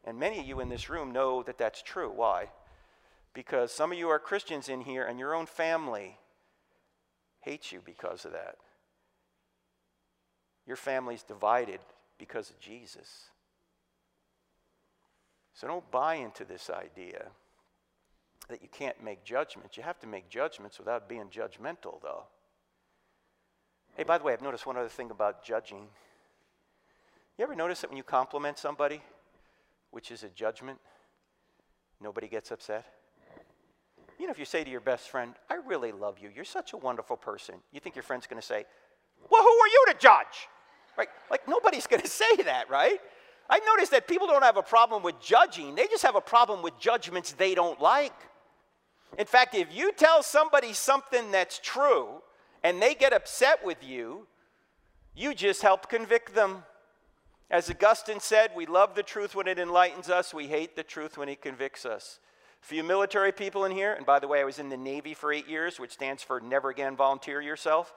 And 0.03 0.19
many 0.19 0.39
of 0.39 0.45
you 0.45 0.59
in 0.59 0.67
this 0.67 0.89
room 0.89 1.13
know 1.13 1.43
that 1.43 1.57
that's 1.57 1.81
true. 1.81 2.11
Why? 2.13 2.49
Because 3.33 3.71
some 3.71 3.91
of 3.91 3.97
you 3.97 4.09
are 4.09 4.19
Christians 4.19 4.67
in 4.67 4.81
here 4.81 5.05
and 5.05 5.17
your 5.17 5.33
own 5.33 5.45
family 5.45 6.17
hates 7.39 7.71
you 7.71 7.81
because 7.83 8.25
of 8.25 8.33
that. 8.33 8.57
Your 10.67 10.75
family's 10.75 11.23
divided 11.23 11.79
because 12.17 12.49
of 12.49 12.59
Jesus. 12.59 13.29
So 15.53 15.67
don't 15.67 15.89
buy 15.89 16.15
into 16.15 16.43
this 16.43 16.69
idea 16.69 17.27
that 18.49 18.61
you 18.61 18.67
can't 18.69 19.01
make 19.03 19.23
judgments. 19.23 19.77
You 19.77 19.83
have 19.83 19.99
to 19.99 20.07
make 20.07 20.29
judgments 20.29 20.79
without 20.79 21.07
being 21.07 21.25
judgmental, 21.29 22.01
though. 22.01 22.23
Hey, 23.95 24.03
by 24.03 24.17
the 24.17 24.23
way, 24.23 24.33
I've 24.33 24.41
noticed 24.41 24.65
one 24.65 24.77
other 24.77 24.89
thing 24.89 25.11
about 25.11 25.43
judging. 25.43 25.87
You 27.37 27.43
ever 27.43 27.55
notice 27.55 27.81
that 27.81 27.89
when 27.89 27.97
you 27.97 28.03
compliment 28.03 28.57
somebody, 28.57 29.01
which 29.91 30.11
is 30.11 30.23
a 30.23 30.29
judgment, 30.29 30.79
nobody 32.01 32.27
gets 32.27 32.51
upset? 32.51 32.85
You 34.19 34.27
know, 34.27 34.31
if 34.31 34.39
you 34.39 34.45
say 34.45 34.63
to 34.63 34.69
your 34.69 34.81
best 34.81 35.09
friend, 35.09 35.33
I 35.49 35.55
really 35.65 35.91
love 35.91 36.19
you, 36.19 36.29
you're 36.33 36.45
such 36.45 36.73
a 36.73 36.77
wonderful 36.77 37.17
person, 37.17 37.55
you 37.71 37.79
think 37.79 37.95
your 37.95 38.03
friend's 38.03 38.27
to 38.27 38.41
say, 38.41 38.65
Well, 39.29 39.41
who 39.41 39.49
are 39.49 39.67
you 39.67 39.85
to 39.89 39.95
judge? 39.99 40.47
Right? 40.97 41.09
Like, 41.31 41.47
nobody's 41.47 41.87
to 42.03 42.07
say 42.07 42.35
that, 42.45 42.69
right? 42.69 42.99
I've 43.49 43.65
noticed 43.65 43.91
that 43.91 44.07
people 44.07 44.27
don't 44.27 44.43
have 44.43 44.57
a 44.57 44.63
problem 44.63 45.03
with 45.03 45.19
judging, 45.19 45.75
they 45.75 45.87
just 45.87 46.03
have 46.03 46.15
a 46.15 46.21
problem 46.21 46.61
with 46.61 46.77
judgments 46.79 47.33
they 47.33 47.55
don't 47.55 47.79
like. 47.81 48.13
In 49.17 49.25
fact, 49.25 49.53
if 49.53 49.73
you 49.73 49.91
tell 49.91 50.23
somebody 50.23 50.73
something 50.73 51.31
that's 51.31 51.59
true 51.59 52.21
and 52.63 52.81
they 52.81 52.95
get 52.95 53.13
upset 53.13 53.63
with 53.63 53.83
you, 53.83 54.27
you 55.15 55.35
just 55.35 55.61
help 55.61 55.89
convict 55.89 56.33
them. 56.33 56.63
As 57.51 57.69
Augustine 57.69 58.19
said, 58.19 58.51
we 58.55 58.65
love 58.65 58.95
the 58.95 59.03
truth 59.03 59.35
when 59.35 59.47
it 59.47 59.59
enlightens 59.59 60.09
us, 60.09 60.33
we 60.33 60.47
hate 60.47 60.75
the 60.75 60.83
truth 60.83 61.17
when 61.17 61.29
it 61.29 61.41
convicts 61.41 61.85
us. 61.85 62.19
For 62.61 62.75
you 62.75 62.83
military 62.83 63.31
people 63.31 63.65
in 63.65 63.71
here, 63.71 63.93
and 63.93 64.05
by 64.05 64.19
the 64.19 64.27
way, 64.27 64.39
I 64.39 64.45
was 64.45 64.57
in 64.57 64.69
the 64.69 64.77
Navy 64.77 65.13
for 65.13 65.31
eight 65.31 65.47
years, 65.47 65.79
which 65.79 65.91
stands 65.91 66.23
for 66.23 66.39
never 66.39 66.69
again 66.69 66.95
volunteer 66.95 67.41
yourself. 67.41 67.93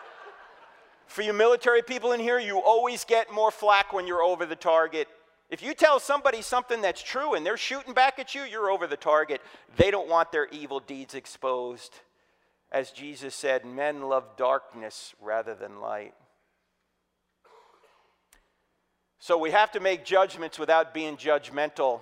for 1.06 1.22
you 1.22 1.32
military 1.32 1.82
people 1.82 2.12
in 2.12 2.20
here, 2.20 2.38
you 2.38 2.58
always 2.60 3.04
get 3.04 3.32
more 3.32 3.50
flack 3.50 3.92
when 3.92 4.06
you're 4.06 4.22
over 4.22 4.46
the 4.46 4.56
target 4.56 5.08
if 5.50 5.62
you 5.62 5.74
tell 5.74 5.98
somebody 5.98 6.42
something 6.42 6.80
that's 6.80 7.02
true 7.02 7.34
and 7.34 7.44
they're 7.44 7.56
shooting 7.56 7.92
back 7.92 8.20
at 8.20 8.34
you, 8.36 8.42
you're 8.42 8.70
over 8.70 8.86
the 8.86 8.96
target. 8.96 9.40
They 9.76 9.90
don't 9.90 10.08
want 10.08 10.30
their 10.30 10.46
evil 10.48 10.78
deeds 10.78 11.14
exposed. 11.14 11.92
As 12.70 12.92
Jesus 12.92 13.34
said, 13.34 13.64
men 13.64 14.02
love 14.02 14.36
darkness 14.36 15.12
rather 15.20 15.56
than 15.56 15.80
light. 15.80 16.14
So 19.18 19.36
we 19.36 19.50
have 19.50 19.72
to 19.72 19.80
make 19.80 20.04
judgments 20.04 20.56
without 20.56 20.94
being 20.94 21.16
judgmental. 21.16 22.00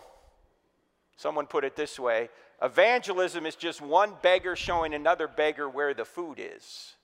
Someone 1.17 1.47
put 1.47 1.65
it 1.65 1.75
this 1.75 1.99
way 1.99 2.29
evangelism 2.63 3.47
is 3.47 3.55
just 3.57 3.81
one 3.81 4.13
beggar 4.21 4.57
showing 4.57 4.93
another 4.93 5.27
beggar 5.27 5.69
where 5.69 5.95
the 5.95 6.05
food 6.05 6.39
is. 6.39 6.95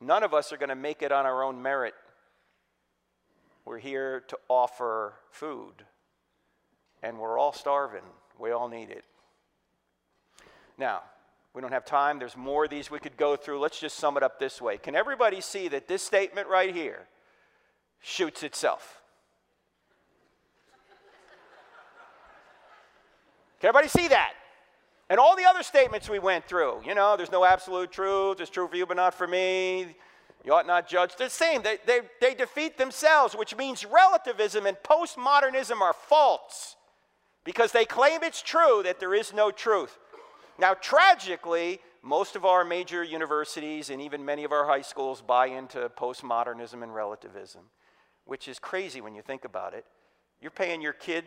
None 0.00 0.22
of 0.22 0.32
us 0.32 0.52
are 0.52 0.56
going 0.56 0.70
to 0.70 0.74
make 0.74 1.02
it 1.02 1.12
on 1.12 1.26
our 1.26 1.42
own 1.42 1.60
merit. 1.60 1.94
We're 3.66 3.78
here 3.78 4.22
to 4.28 4.38
offer 4.48 5.14
food, 5.32 5.84
and 7.02 7.18
we're 7.18 7.36
all 7.36 7.52
starving. 7.52 8.04
We 8.38 8.52
all 8.52 8.68
need 8.68 8.90
it. 8.90 9.04
Now, 10.78 11.02
we 11.52 11.60
don't 11.60 11.72
have 11.72 11.84
time. 11.84 12.20
There's 12.20 12.36
more 12.36 12.64
of 12.64 12.70
these 12.70 12.92
we 12.92 13.00
could 13.00 13.16
go 13.16 13.34
through. 13.34 13.58
Let's 13.58 13.80
just 13.80 13.96
sum 13.96 14.16
it 14.16 14.22
up 14.22 14.38
this 14.38 14.62
way. 14.62 14.78
Can 14.78 14.94
everybody 14.94 15.40
see 15.40 15.66
that 15.68 15.88
this 15.88 16.02
statement 16.02 16.46
right 16.46 16.72
here 16.72 17.08
shoots 18.00 18.44
itself? 18.44 19.00
Can 23.60 23.68
everybody 23.68 23.88
see 23.88 24.06
that? 24.08 24.34
And 25.10 25.18
all 25.18 25.34
the 25.34 25.44
other 25.44 25.64
statements 25.64 26.08
we 26.08 26.20
went 26.20 26.46
through, 26.46 26.82
you 26.84 26.94
know, 26.94 27.16
there's 27.16 27.32
no 27.32 27.44
absolute 27.44 27.90
truth, 27.90 28.40
it's 28.40 28.50
true 28.50 28.68
for 28.68 28.76
you 28.76 28.86
but 28.86 28.96
not 28.96 29.14
for 29.14 29.26
me. 29.26 29.96
You 30.46 30.54
ought 30.54 30.66
not 30.66 30.88
judge. 30.88 31.16
the 31.16 31.28
same. 31.28 31.62
They, 31.62 31.78
they, 31.86 32.00
they 32.20 32.32
defeat 32.32 32.78
themselves, 32.78 33.34
which 33.34 33.56
means 33.56 33.84
relativism 33.84 34.64
and 34.64 34.76
postmodernism 34.76 35.80
are 35.80 35.92
false 35.92 36.76
because 37.42 37.72
they 37.72 37.84
claim 37.84 38.20
it's 38.22 38.42
true 38.42 38.80
that 38.84 39.00
there 39.00 39.12
is 39.12 39.34
no 39.34 39.50
truth. 39.50 39.98
Now, 40.56 40.74
tragically, 40.74 41.80
most 42.00 42.36
of 42.36 42.44
our 42.44 42.64
major 42.64 43.02
universities 43.02 43.90
and 43.90 44.00
even 44.00 44.24
many 44.24 44.44
of 44.44 44.52
our 44.52 44.64
high 44.64 44.82
schools 44.82 45.20
buy 45.20 45.48
into 45.48 45.88
postmodernism 45.88 46.80
and 46.80 46.94
relativism, 46.94 47.62
which 48.24 48.46
is 48.46 48.60
crazy 48.60 49.00
when 49.00 49.16
you 49.16 49.22
think 49.22 49.44
about 49.44 49.74
it. 49.74 49.84
You're 50.40 50.52
paying 50.52 50.80
your 50.80 50.92
kid, 50.92 51.24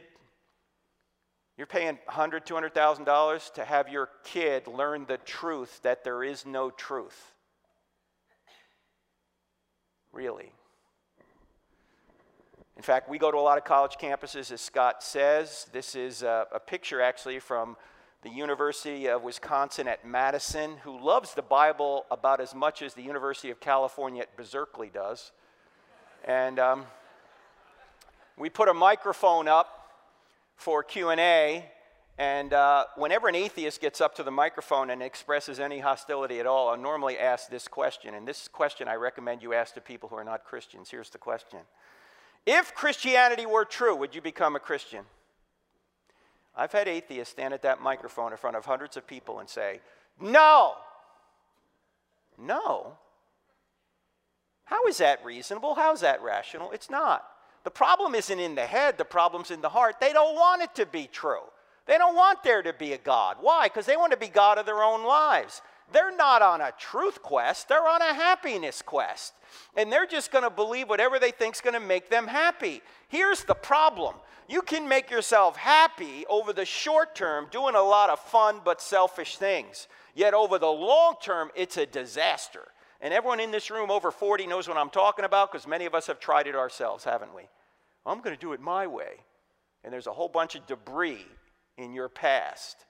you're 1.58 1.68
paying 1.68 2.00
$100,000, 2.10 2.46
$200,000 2.72 3.54
to 3.56 3.66
have 3.66 3.90
your 3.90 4.10
kid 4.24 4.66
learn 4.66 5.06
the 5.08 5.18
truth 5.18 5.82
that 5.84 6.06
there 6.06 6.24
is 6.24 6.46
no 6.46 6.70
truth. 6.70 7.34
Really. 10.20 10.52
In 12.76 12.84
fact, 12.84 13.08
we 13.08 13.18
go 13.18 13.32
to 13.32 13.38
a 13.38 13.40
lot 13.40 13.58
of 13.58 13.64
college 13.64 13.94
campuses, 13.94 14.52
as 14.52 14.60
Scott 14.60 15.02
says. 15.02 15.68
This 15.72 15.96
is 15.96 16.24
a, 16.24 16.46
a 16.54 16.60
picture 16.60 17.02
actually 17.02 17.40
from 17.40 17.78
the 18.24 18.30
University 18.30 19.08
of 19.08 19.24
Wisconsin 19.24 19.88
at 19.88 20.06
Madison, 20.06 20.76
who 20.84 21.02
loves 21.02 21.36
the 21.36 21.42
Bible 21.42 22.06
about 22.12 22.42
as 22.42 22.54
much 22.54 22.82
as 22.82 22.94
the 22.96 23.02
University 23.02 23.50
of 23.50 23.62
California 23.62 24.24
at 24.24 24.36
Berkeley 24.36 24.90
does. 24.94 25.32
And 26.26 26.60
um, 26.60 26.86
we 28.38 28.50
put 28.50 28.68
a 28.68 28.74
microphone 28.74 29.48
up 29.48 29.90
for 30.58 30.84
Q&A, 30.84 31.64
and 32.20 32.52
uh, 32.52 32.84
whenever 32.98 33.30
an 33.30 33.36
atheist 33.36 33.80
gets 33.80 34.02
up 34.02 34.14
to 34.16 34.24
the 34.24 34.32
microphone 34.32 34.90
and 34.90 35.02
expresses 35.02 35.58
any 35.58 35.80
hostility 35.80 36.42
at 36.42 36.46
all, 36.46 36.68
I 36.68 36.76
normally 36.76 37.18
ask 37.18 37.50
this 37.50 37.66
question, 37.70 38.14
and 38.14 38.28
this 38.28 38.50
question 38.50 38.90
I 38.90 38.96
recommend 38.96 39.42
you 39.42 39.54
ask 39.54 39.74
to 39.76 39.82
people 39.82 40.10
who 40.10 40.18
are 40.18 40.24
not 40.26 40.44
Christians. 40.44 40.90
Here's 40.90 41.10
the 41.10 41.18
question. 41.18 41.60
If 42.46 42.76
Christianity 42.76 43.46
were 43.46 43.64
true, 43.64 43.96
would 43.96 44.14
you 44.14 44.22
become 44.22 44.58
a 44.58 44.60
Christian? 44.60 45.06
I've 46.58 46.74
had 46.74 46.90
atheists 46.90 47.32
stand 47.32 47.54
at 47.54 47.62
that 47.62 47.82
microphone 47.82 48.34
in 48.34 48.38
front 48.38 48.58
of 48.58 48.66
hundreds 48.66 48.98
of 48.98 49.08
people 49.08 49.40
and 49.40 49.48
say, 49.48 49.80
No. 50.20 50.74
No. 52.38 52.98
How 54.66 54.86
is 54.88 54.98
that 54.98 55.24
reasonable? 55.24 55.76
How 55.76 55.94
is 55.94 56.02
that 56.02 56.22
rational? 56.22 56.72
It's 56.72 56.90
not. 56.90 57.26
The 57.64 57.72
problem 57.72 58.14
isn't 58.14 58.40
in 58.40 58.56
the 58.56 58.66
head, 58.66 58.98
the 58.98 59.06
problem's 59.06 59.52
in 59.52 59.62
the 59.62 59.70
heart. 59.70 60.02
They 60.02 60.12
don't 60.12 60.36
want 60.36 60.62
it 60.62 60.76
to 60.76 60.86
be 60.86 61.08
true. 61.08 61.44
They 61.90 61.98
don't 61.98 62.16
want 62.16 62.44
there 62.44 62.62
to 62.62 62.72
be 62.72 62.94
a 62.94 63.00
God. 63.00 63.38
Why? 63.42 63.68
Because 63.68 63.88
they 63.88 63.98
want 63.98 64.12
to 64.12 64.18
be 64.18 64.28
God 64.28 64.60
of 64.60 64.68
their 64.68 64.84
own 64.84 65.04
lives. 65.04 65.64
They're 65.92 66.16
not 66.16 66.44
on 66.44 66.62
a 66.62 66.72
truth 66.78 67.24
quest, 67.24 67.68
they're 67.68 67.88
on 67.88 68.04
a 68.04 68.14
happiness 68.14 68.84
quest. 68.84 69.34
And 69.76 69.92
they're 69.92 70.06
just 70.06 70.32
going 70.32 70.44
to 70.44 70.52
believe 70.52 70.88
whatever 70.88 71.18
they 71.18 71.32
think 71.32 71.56
is 71.56 71.62
going 71.62 71.74
to 71.74 71.80
make 71.80 72.12
them 72.12 72.28
happy. 72.28 72.84
Here's 73.08 73.44
the 73.44 73.56
problem 73.56 74.18
you 74.48 74.62
can 74.62 74.88
make 74.88 75.10
yourself 75.10 75.58
happy 75.58 76.28
over 76.30 76.54
the 76.54 76.64
short 76.64 77.16
term 77.16 77.48
doing 77.50 77.74
a 77.74 77.82
lot 77.82 78.12
of 78.12 78.20
fun 78.20 78.62
but 78.64 78.82
selfish 78.82 79.38
things. 79.38 79.88
Yet 80.14 80.36
over 80.36 80.60
the 80.60 80.68
long 80.68 81.16
term, 81.20 81.50
it's 81.56 81.78
a 81.78 81.88
disaster. 81.88 82.68
And 83.02 83.16
everyone 83.16 83.40
in 83.40 83.50
this 83.50 83.72
room 83.72 83.90
over 83.90 84.12
40 84.12 84.46
knows 84.46 84.68
what 84.68 84.78
I'm 84.78 84.92
talking 84.92 85.26
about 85.26 85.52
because 85.52 85.66
many 85.66 85.88
of 85.88 85.96
us 85.96 86.06
have 86.06 86.20
tried 86.20 86.46
it 86.46 86.56
ourselves, 86.56 87.04
haven't 87.04 87.34
we? 87.34 87.48
I'm 88.06 88.22
going 88.22 88.36
to 88.36 88.40
do 88.40 88.54
it 88.54 88.62
my 88.62 88.86
way. 88.86 89.14
And 89.84 89.92
there's 89.92 90.06
a 90.06 90.14
whole 90.14 90.30
bunch 90.30 90.54
of 90.54 90.68
debris 90.68 91.26
in 91.80 91.94
your 91.94 92.10
past 92.10 92.86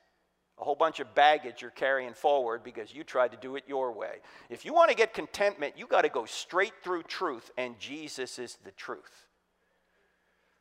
a 0.60 0.64
whole 0.64 0.76
bunch 0.76 1.00
of 1.00 1.16
baggage 1.16 1.62
you're 1.62 1.72
carrying 1.72 2.14
forward 2.14 2.64
because 2.64 2.94
you 2.94 3.04
tried 3.04 3.32
to 3.32 3.38
do 3.38 3.56
it 3.56 3.64
your 3.68 3.92
way. 3.92 4.18
If 4.50 4.66
you 4.66 4.74
want 4.74 4.90
to 4.90 4.96
get 4.96 5.14
contentment, 5.14 5.76
you 5.78 5.88
got 5.88 6.02
to 6.02 6.10
go 6.10 6.26
straight 6.26 6.74
through 6.84 7.04
truth, 7.04 7.50
and 7.58 7.80
Jesus 7.80 8.38
is 8.38 8.58
the 8.66 8.72
truth. 8.72 9.26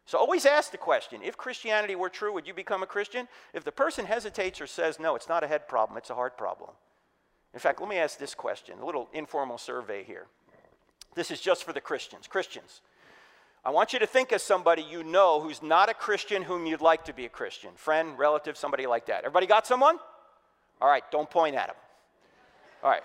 So 0.06 0.16
always 0.16 0.46
ask 0.46 0.70
the 0.70 0.78
question 0.78 1.20
if 1.22 1.36
Christianity 1.36 1.96
were 1.96 2.08
true, 2.08 2.32
would 2.32 2.46
you 2.46 2.54
become 2.54 2.82
a 2.82 2.86
Christian? 2.86 3.28
If 3.52 3.64
the 3.64 3.72
person 3.72 4.06
hesitates 4.06 4.60
or 4.60 4.66
says, 4.66 5.00
no, 5.00 5.16
it's 5.16 5.28
not 5.28 5.44
a 5.44 5.48
head 5.48 5.68
problem, 5.68 5.98
it's 5.98 6.10
a 6.10 6.14
heart 6.14 6.38
problem. 6.38 6.70
In 7.52 7.60
fact, 7.60 7.80
let 7.80 7.90
me 7.90 7.96
ask 7.96 8.18
this 8.18 8.34
question 8.34 8.78
a 8.78 8.86
little 8.86 9.08
informal 9.12 9.58
survey 9.58 10.04
here. 10.04 10.26
This 11.14 11.30
is 11.30 11.40
just 11.40 11.64
for 11.64 11.72
the 11.72 11.80
Christians. 11.80 12.28
Christians, 12.28 12.82
I 13.68 13.70
want 13.70 13.92
you 13.92 13.98
to 13.98 14.06
think 14.06 14.32
of 14.32 14.40
somebody 14.40 14.80
you 14.80 15.04
know 15.04 15.42
who's 15.42 15.62
not 15.62 15.90
a 15.90 15.94
Christian 15.94 16.42
whom 16.42 16.64
you'd 16.64 16.80
like 16.80 17.04
to 17.04 17.12
be 17.12 17.26
a 17.26 17.28
Christian. 17.28 17.68
Friend, 17.74 18.18
relative, 18.18 18.56
somebody 18.56 18.86
like 18.86 19.04
that. 19.08 19.18
Everybody 19.18 19.46
got 19.46 19.66
someone? 19.66 19.98
All 20.80 20.88
right, 20.88 21.02
don't 21.10 21.28
point 21.28 21.54
at 21.54 21.66
them. 21.66 21.76
All 22.82 22.88
right. 22.88 23.02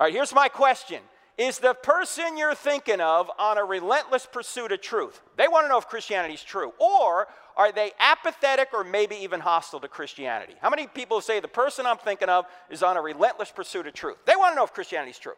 All 0.00 0.06
right, 0.06 0.12
here's 0.12 0.34
my 0.34 0.48
question. 0.48 0.98
Is 1.38 1.60
the 1.60 1.74
person 1.74 2.36
you're 2.36 2.56
thinking 2.56 3.00
of 3.00 3.30
on 3.38 3.56
a 3.56 3.62
relentless 3.62 4.26
pursuit 4.26 4.72
of 4.72 4.80
truth? 4.80 5.20
They 5.36 5.46
want 5.46 5.66
to 5.66 5.68
know 5.68 5.78
if 5.78 5.86
Christianity 5.86 6.34
is 6.34 6.42
true. 6.42 6.72
Or 6.80 7.28
are 7.56 7.70
they 7.70 7.92
apathetic 8.00 8.70
or 8.74 8.82
maybe 8.82 9.14
even 9.14 9.38
hostile 9.38 9.78
to 9.78 9.86
Christianity? 9.86 10.54
How 10.60 10.70
many 10.70 10.88
people 10.88 11.20
say 11.20 11.38
the 11.38 11.46
person 11.46 11.86
I'm 11.86 11.98
thinking 11.98 12.28
of 12.28 12.46
is 12.68 12.82
on 12.82 12.96
a 12.96 13.00
relentless 13.00 13.52
pursuit 13.52 13.86
of 13.86 13.94
truth? 13.94 14.16
They 14.26 14.34
want 14.34 14.54
to 14.54 14.56
know 14.56 14.64
if 14.64 14.72
Christianity 14.72 15.12
is 15.12 15.20
true. 15.20 15.34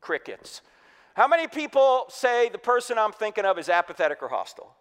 Crickets. 0.00 0.62
How 1.14 1.26
many 1.28 1.48
people 1.48 2.06
say 2.08 2.48
the 2.48 2.58
person 2.58 2.98
I'm 2.98 3.12
thinking 3.12 3.44
of 3.44 3.58
is 3.58 3.68
apathetic 3.68 4.22
or 4.22 4.28
hostile? 4.28 4.74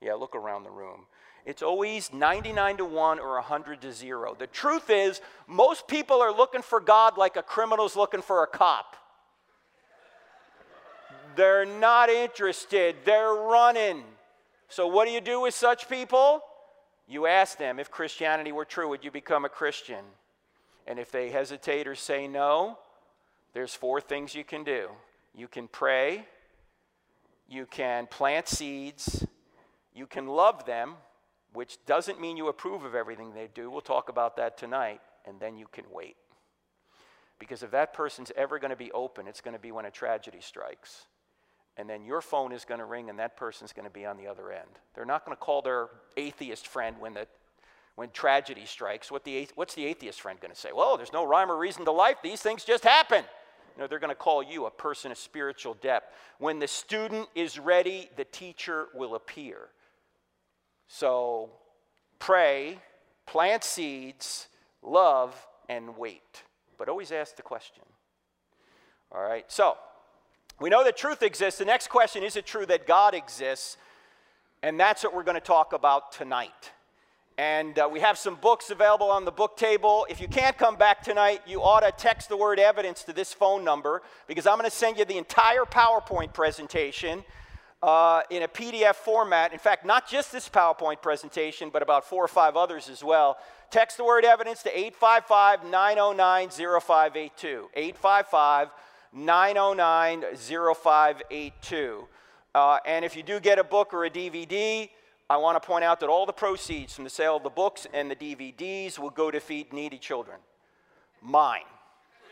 Yeah, 0.00 0.14
look 0.14 0.34
around 0.34 0.64
the 0.64 0.70
room. 0.70 1.06
It's 1.46 1.62
always 1.62 2.12
99 2.12 2.78
to 2.78 2.84
1 2.84 3.18
or 3.18 3.34
100 3.34 3.80
to 3.82 3.92
0. 3.92 4.36
The 4.38 4.46
truth 4.46 4.90
is, 4.90 5.20
most 5.46 5.88
people 5.88 6.20
are 6.20 6.32
looking 6.32 6.62
for 6.62 6.80
God 6.80 7.16
like 7.16 7.36
a 7.36 7.42
criminal's 7.42 7.96
looking 7.96 8.22
for 8.22 8.42
a 8.42 8.46
cop. 8.46 8.96
They're 11.36 11.64
not 11.64 12.10
interested, 12.10 12.96
they're 13.04 13.32
running. 13.32 14.04
So, 14.68 14.86
what 14.86 15.06
do 15.06 15.12
you 15.12 15.20
do 15.20 15.40
with 15.40 15.54
such 15.54 15.88
people? 15.88 16.42
You 17.08 17.26
ask 17.26 17.58
them, 17.58 17.78
if 17.78 17.90
Christianity 17.90 18.52
were 18.52 18.64
true, 18.64 18.88
would 18.88 19.04
you 19.04 19.10
become 19.10 19.44
a 19.44 19.48
Christian? 19.48 20.04
And 20.86 20.98
if 20.98 21.10
they 21.10 21.30
hesitate 21.30 21.88
or 21.88 21.94
say 21.94 22.28
no, 22.28 22.78
there's 23.52 23.74
four 23.74 24.00
things 24.00 24.34
you 24.34 24.44
can 24.44 24.62
do. 24.62 24.90
You 25.34 25.48
can 25.48 25.68
pray, 25.68 26.26
you 27.48 27.66
can 27.66 28.06
plant 28.06 28.48
seeds, 28.48 29.26
you 29.94 30.06
can 30.06 30.26
love 30.26 30.66
them, 30.66 30.94
which 31.52 31.78
doesn't 31.86 32.20
mean 32.20 32.36
you 32.36 32.48
approve 32.48 32.84
of 32.84 32.94
everything 32.94 33.34
they 33.34 33.48
do. 33.52 33.70
We'll 33.70 33.80
talk 33.80 34.08
about 34.08 34.36
that 34.36 34.56
tonight, 34.56 35.00
and 35.26 35.40
then 35.40 35.56
you 35.56 35.66
can 35.70 35.84
wait. 35.92 36.16
Because 37.38 37.62
if 37.62 37.70
that 37.70 37.92
person's 37.92 38.30
ever 38.36 38.58
going 38.58 38.70
to 38.70 38.76
be 38.76 38.92
open, 38.92 39.26
it's 39.26 39.40
going 39.40 39.54
to 39.54 39.60
be 39.60 39.72
when 39.72 39.86
a 39.86 39.90
tragedy 39.90 40.40
strikes. 40.40 41.06
And 41.76 41.88
then 41.88 42.04
your 42.04 42.20
phone 42.20 42.52
is 42.52 42.64
going 42.64 42.80
to 42.80 42.84
ring, 42.84 43.08
and 43.08 43.18
that 43.18 43.36
person's 43.36 43.72
going 43.72 43.86
to 43.86 43.90
be 43.90 44.04
on 44.04 44.16
the 44.16 44.26
other 44.26 44.52
end. 44.52 44.68
They're 44.94 45.06
not 45.06 45.24
going 45.24 45.36
to 45.36 45.40
call 45.40 45.62
their 45.62 45.88
atheist 46.16 46.66
friend 46.66 46.96
when, 46.98 47.14
the, 47.14 47.26
when 47.94 48.10
tragedy 48.10 48.66
strikes. 48.66 49.10
What 49.10 49.24
the, 49.24 49.48
what's 49.54 49.74
the 49.74 49.86
atheist 49.86 50.20
friend 50.20 50.38
going 50.40 50.52
to 50.52 50.60
say? 50.60 50.70
Well, 50.74 50.96
there's 50.96 51.12
no 51.12 51.24
rhyme 51.24 51.50
or 51.50 51.56
reason 51.56 51.84
to 51.86 51.92
life. 51.92 52.16
These 52.22 52.42
things 52.42 52.64
just 52.64 52.84
happen. 52.84 53.24
They're 53.86 53.98
going 53.98 54.10
to 54.10 54.14
call 54.14 54.42
you 54.42 54.66
a 54.66 54.70
person 54.70 55.10
of 55.12 55.18
spiritual 55.18 55.74
depth. 55.74 56.12
When 56.38 56.58
the 56.58 56.68
student 56.68 57.28
is 57.34 57.58
ready, 57.58 58.10
the 58.16 58.24
teacher 58.24 58.86
will 58.94 59.14
appear. 59.14 59.68
So 60.88 61.50
pray, 62.18 62.78
plant 63.26 63.64
seeds, 63.64 64.48
love, 64.82 65.46
and 65.68 65.96
wait. 65.96 66.42
But 66.78 66.88
always 66.88 67.12
ask 67.12 67.36
the 67.36 67.42
question. 67.42 67.84
All 69.12 69.22
right, 69.22 69.44
so 69.50 69.76
we 70.60 70.68
know 70.68 70.84
that 70.84 70.96
truth 70.96 71.22
exists. 71.22 71.58
The 71.58 71.64
next 71.64 71.88
question 71.88 72.22
is 72.22 72.36
it 72.36 72.46
true 72.46 72.66
that 72.66 72.86
God 72.86 73.14
exists? 73.14 73.76
And 74.62 74.78
that's 74.78 75.02
what 75.02 75.14
we're 75.14 75.24
going 75.24 75.36
to 75.36 75.40
talk 75.40 75.72
about 75.72 76.12
tonight. 76.12 76.70
And 77.38 77.78
uh, 77.78 77.88
we 77.90 78.00
have 78.00 78.18
some 78.18 78.34
books 78.34 78.70
available 78.70 79.10
on 79.10 79.24
the 79.24 79.30
book 79.30 79.56
table. 79.56 80.06
If 80.10 80.20
you 80.20 80.28
can't 80.28 80.58
come 80.58 80.76
back 80.76 81.02
tonight, 81.02 81.40
you 81.46 81.62
ought 81.62 81.80
to 81.80 81.92
text 81.92 82.28
the 82.28 82.36
word 82.36 82.58
evidence 82.58 83.02
to 83.04 83.12
this 83.12 83.32
phone 83.32 83.64
number 83.64 84.02
because 84.26 84.46
I'm 84.46 84.58
going 84.58 84.68
to 84.68 84.76
send 84.76 84.98
you 84.98 85.04
the 85.04 85.16
entire 85.16 85.64
PowerPoint 85.64 86.34
presentation 86.34 87.24
uh, 87.82 88.22
in 88.30 88.42
a 88.42 88.48
PDF 88.48 88.96
format. 88.96 89.52
In 89.52 89.58
fact, 89.58 89.86
not 89.86 90.08
just 90.08 90.32
this 90.32 90.48
PowerPoint 90.48 91.00
presentation, 91.00 91.70
but 91.72 91.82
about 91.82 92.04
four 92.04 92.22
or 92.22 92.28
five 92.28 92.56
others 92.56 92.88
as 92.88 93.02
well. 93.02 93.38
Text 93.70 93.96
the 93.96 94.04
word 94.04 94.24
evidence 94.24 94.62
to 94.64 94.78
855 94.78 95.64
909 95.64 96.50
0582. 96.50 97.70
855 97.74 98.68
909 99.12 100.24
0582. 100.36 102.08
Uh, 102.54 102.78
and 102.84 103.04
if 103.04 103.16
you 103.16 103.22
do 103.22 103.38
get 103.40 103.58
a 103.58 103.64
book 103.64 103.94
or 103.94 104.04
a 104.04 104.10
DVD, 104.10 104.90
I 105.30 105.36
want 105.36 105.62
to 105.62 105.64
point 105.64 105.84
out 105.84 106.00
that 106.00 106.08
all 106.08 106.26
the 106.26 106.32
proceeds 106.32 106.92
from 106.92 107.04
the 107.04 107.10
sale 107.10 107.36
of 107.36 107.44
the 107.44 107.50
books 107.50 107.86
and 107.94 108.10
the 108.10 108.16
DVDs 108.16 108.98
will 108.98 109.10
go 109.10 109.30
to 109.30 109.38
feed 109.38 109.72
needy 109.72 109.96
children. 109.96 110.40
Mine. 111.22 111.62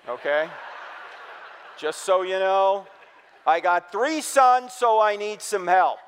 Okay? 0.09 0.49
Just 1.79 2.03
so 2.03 2.23
you 2.23 2.41
know, 2.41 2.89
I 3.47 3.61
got 3.61 3.93
three 3.93 4.21
sons, 4.21 4.73
so 4.73 5.01
I 5.01 5.15
need 5.15 5.41
some 5.41 5.69
help. 5.69 5.99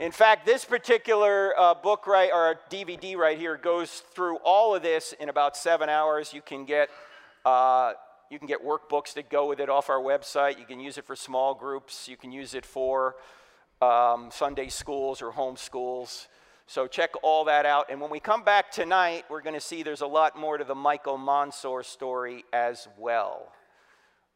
In 0.00 0.10
fact, 0.10 0.44
this 0.44 0.64
particular 0.64 1.54
uh, 1.56 1.74
book 1.74 2.08
right 2.08 2.30
or 2.34 2.58
DVD 2.70 3.16
right 3.16 3.38
here 3.38 3.56
goes 3.56 4.02
through 4.16 4.38
all 4.38 4.74
of 4.74 4.82
this 4.82 5.14
in 5.20 5.28
about 5.28 5.56
seven 5.56 5.88
hours. 5.88 6.34
You 6.34 6.42
can 6.42 6.64
get 6.64 6.88
uh, 7.44 7.92
you 8.30 8.40
can 8.40 8.48
get 8.48 8.64
workbooks 8.64 9.14
that 9.14 9.30
go 9.30 9.48
with 9.48 9.60
it 9.60 9.68
off 9.68 9.88
our 9.88 10.00
website. 10.00 10.58
You 10.58 10.64
can 10.64 10.80
use 10.80 10.98
it 10.98 11.06
for 11.06 11.14
small 11.14 11.54
groups. 11.54 12.08
You 12.08 12.16
can 12.16 12.32
use 12.32 12.54
it 12.54 12.66
for 12.66 13.14
um, 13.84 14.30
Sunday 14.32 14.68
schools 14.68 15.20
or 15.20 15.30
home 15.30 15.56
schools. 15.56 16.28
So 16.66 16.86
check 16.86 17.10
all 17.22 17.44
that 17.44 17.66
out. 17.66 17.90
And 17.90 18.00
when 18.00 18.10
we 18.10 18.20
come 18.20 18.42
back 18.42 18.70
tonight, 18.70 19.24
we're 19.28 19.42
going 19.42 19.54
to 19.54 19.60
see 19.60 19.82
there's 19.82 20.00
a 20.00 20.06
lot 20.06 20.38
more 20.38 20.56
to 20.56 20.64
the 20.64 20.74
Michael 20.74 21.18
Monsoor 21.18 21.84
story 21.84 22.44
as 22.52 22.88
well. 22.98 23.52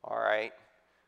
All 0.05 0.18
right. 0.18 0.53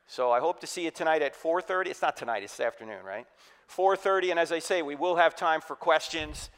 So 0.07 0.32
I 0.32 0.41
hope 0.41 0.61
to 0.61 0.66
see 0.66 0.84
you 0.84 0.91
tonight 0.91 1.22
at 1.22 1.34
4:30. 1.34 1.86
It's 1.86 2.03
not 2.03 2.16
tonight, 2.16 2.43
it's 2.43 2.57
this 2.57 2.66
afternoon, 2.66 3.05
right? 3.05 3.26
4:30 3.68 4.30
and 4.30 4.41
as 4.41 4.51
I 4.51 4.59
say, 4.59 4.82
we 4.82 4.97
will 4.97 5.16
have 5.16 5.36
time 5.36 5.61
for 5.61 5.76
questions 5.76 6.51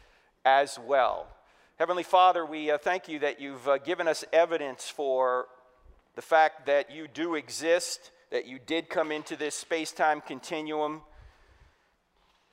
as 0.45 0.79
well. 0.79 1.27
Heavenly 1.79 2.03
Father, 2.03 2.47
we 2.47 2.71
uh, 2.71 2.79
thank 2.79 3.09
you 3.09 3.19
that 3.19 3.41
you've 3.41 3.69
uh, 3.69 3.79
given 3.79 4.09
us 4.09 4.25
evidence 4.33 4.89
for 4.89 5.49
the 6.15 6.23
fact 6.23 6.67
that 6.67 6.91
you 6.91 7.09
do 7.09 7.35
exist, 7.35 8.11
that 8.31 8.47
you 8.47 8.59
did 8.65 8.89
come 8.89 9.11
into 9.11 9.37
this 9.37 9.55
space-time 9.55 10.21
continuum 10.21 11.03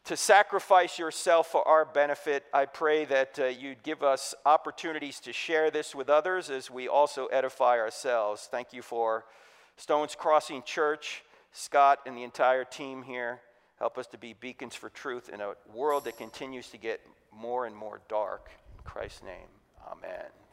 to 0.05 0.17
sacrifice 0.17 0.97
yourself 0.97 1.47
for 1.47 1.67
our 1.67 1.85
benefit. 1.85 2.45
I 2.53 2.65
pray 2.65 3.05
that 3.05 3.39
uh, 3.39 3.45
you'd 3.45 3.83
give 3.83 4.01
us 4.01 4.33
opportunities 4.45 5.19
to 5.21 5.33
share 5.33 5.69
this 5.69 5.93
with 5.93 6.09
others 6.09 6.49
as 6.49 6.71
we 6.71 6.87
also 6.87 7.27
edify 7.27 7.77
ourselves. 7.77 8.47
Thank 8.49 8.73
you 8.73 8.81
for 8.81 9.25
Stones 9.77 10.15
Crossing 10.15 10.63
Church, 10.63 11.23
Scott, 11.51 11.99
and 12.05 12.17
the 12.17 12.23
entire 12.23 12.63
team 12.63 13.03
here. 13.03 13.41
Help 13.77 13.97
us 13.97 14.07
to 14.07 14.17
be 14.17 14.33
beacons 14.33 14.75
for 14.75 14.89
truth 14.89 15.29
in 15.29 15.41
a 15.41 15.53
world 15.73 16.05
that 16.05 16.17
continues 16.17 16.69
to 16.69 16.77
get 16.77 16.99
more 17.31 17.65
and 17.65 17.75
more 17.75 18.01
dark. 18.09 18.49
In 18.77 18.83
Christ's 18.83 19.23
name, 19.23 19.47
amen. 19.89 20.48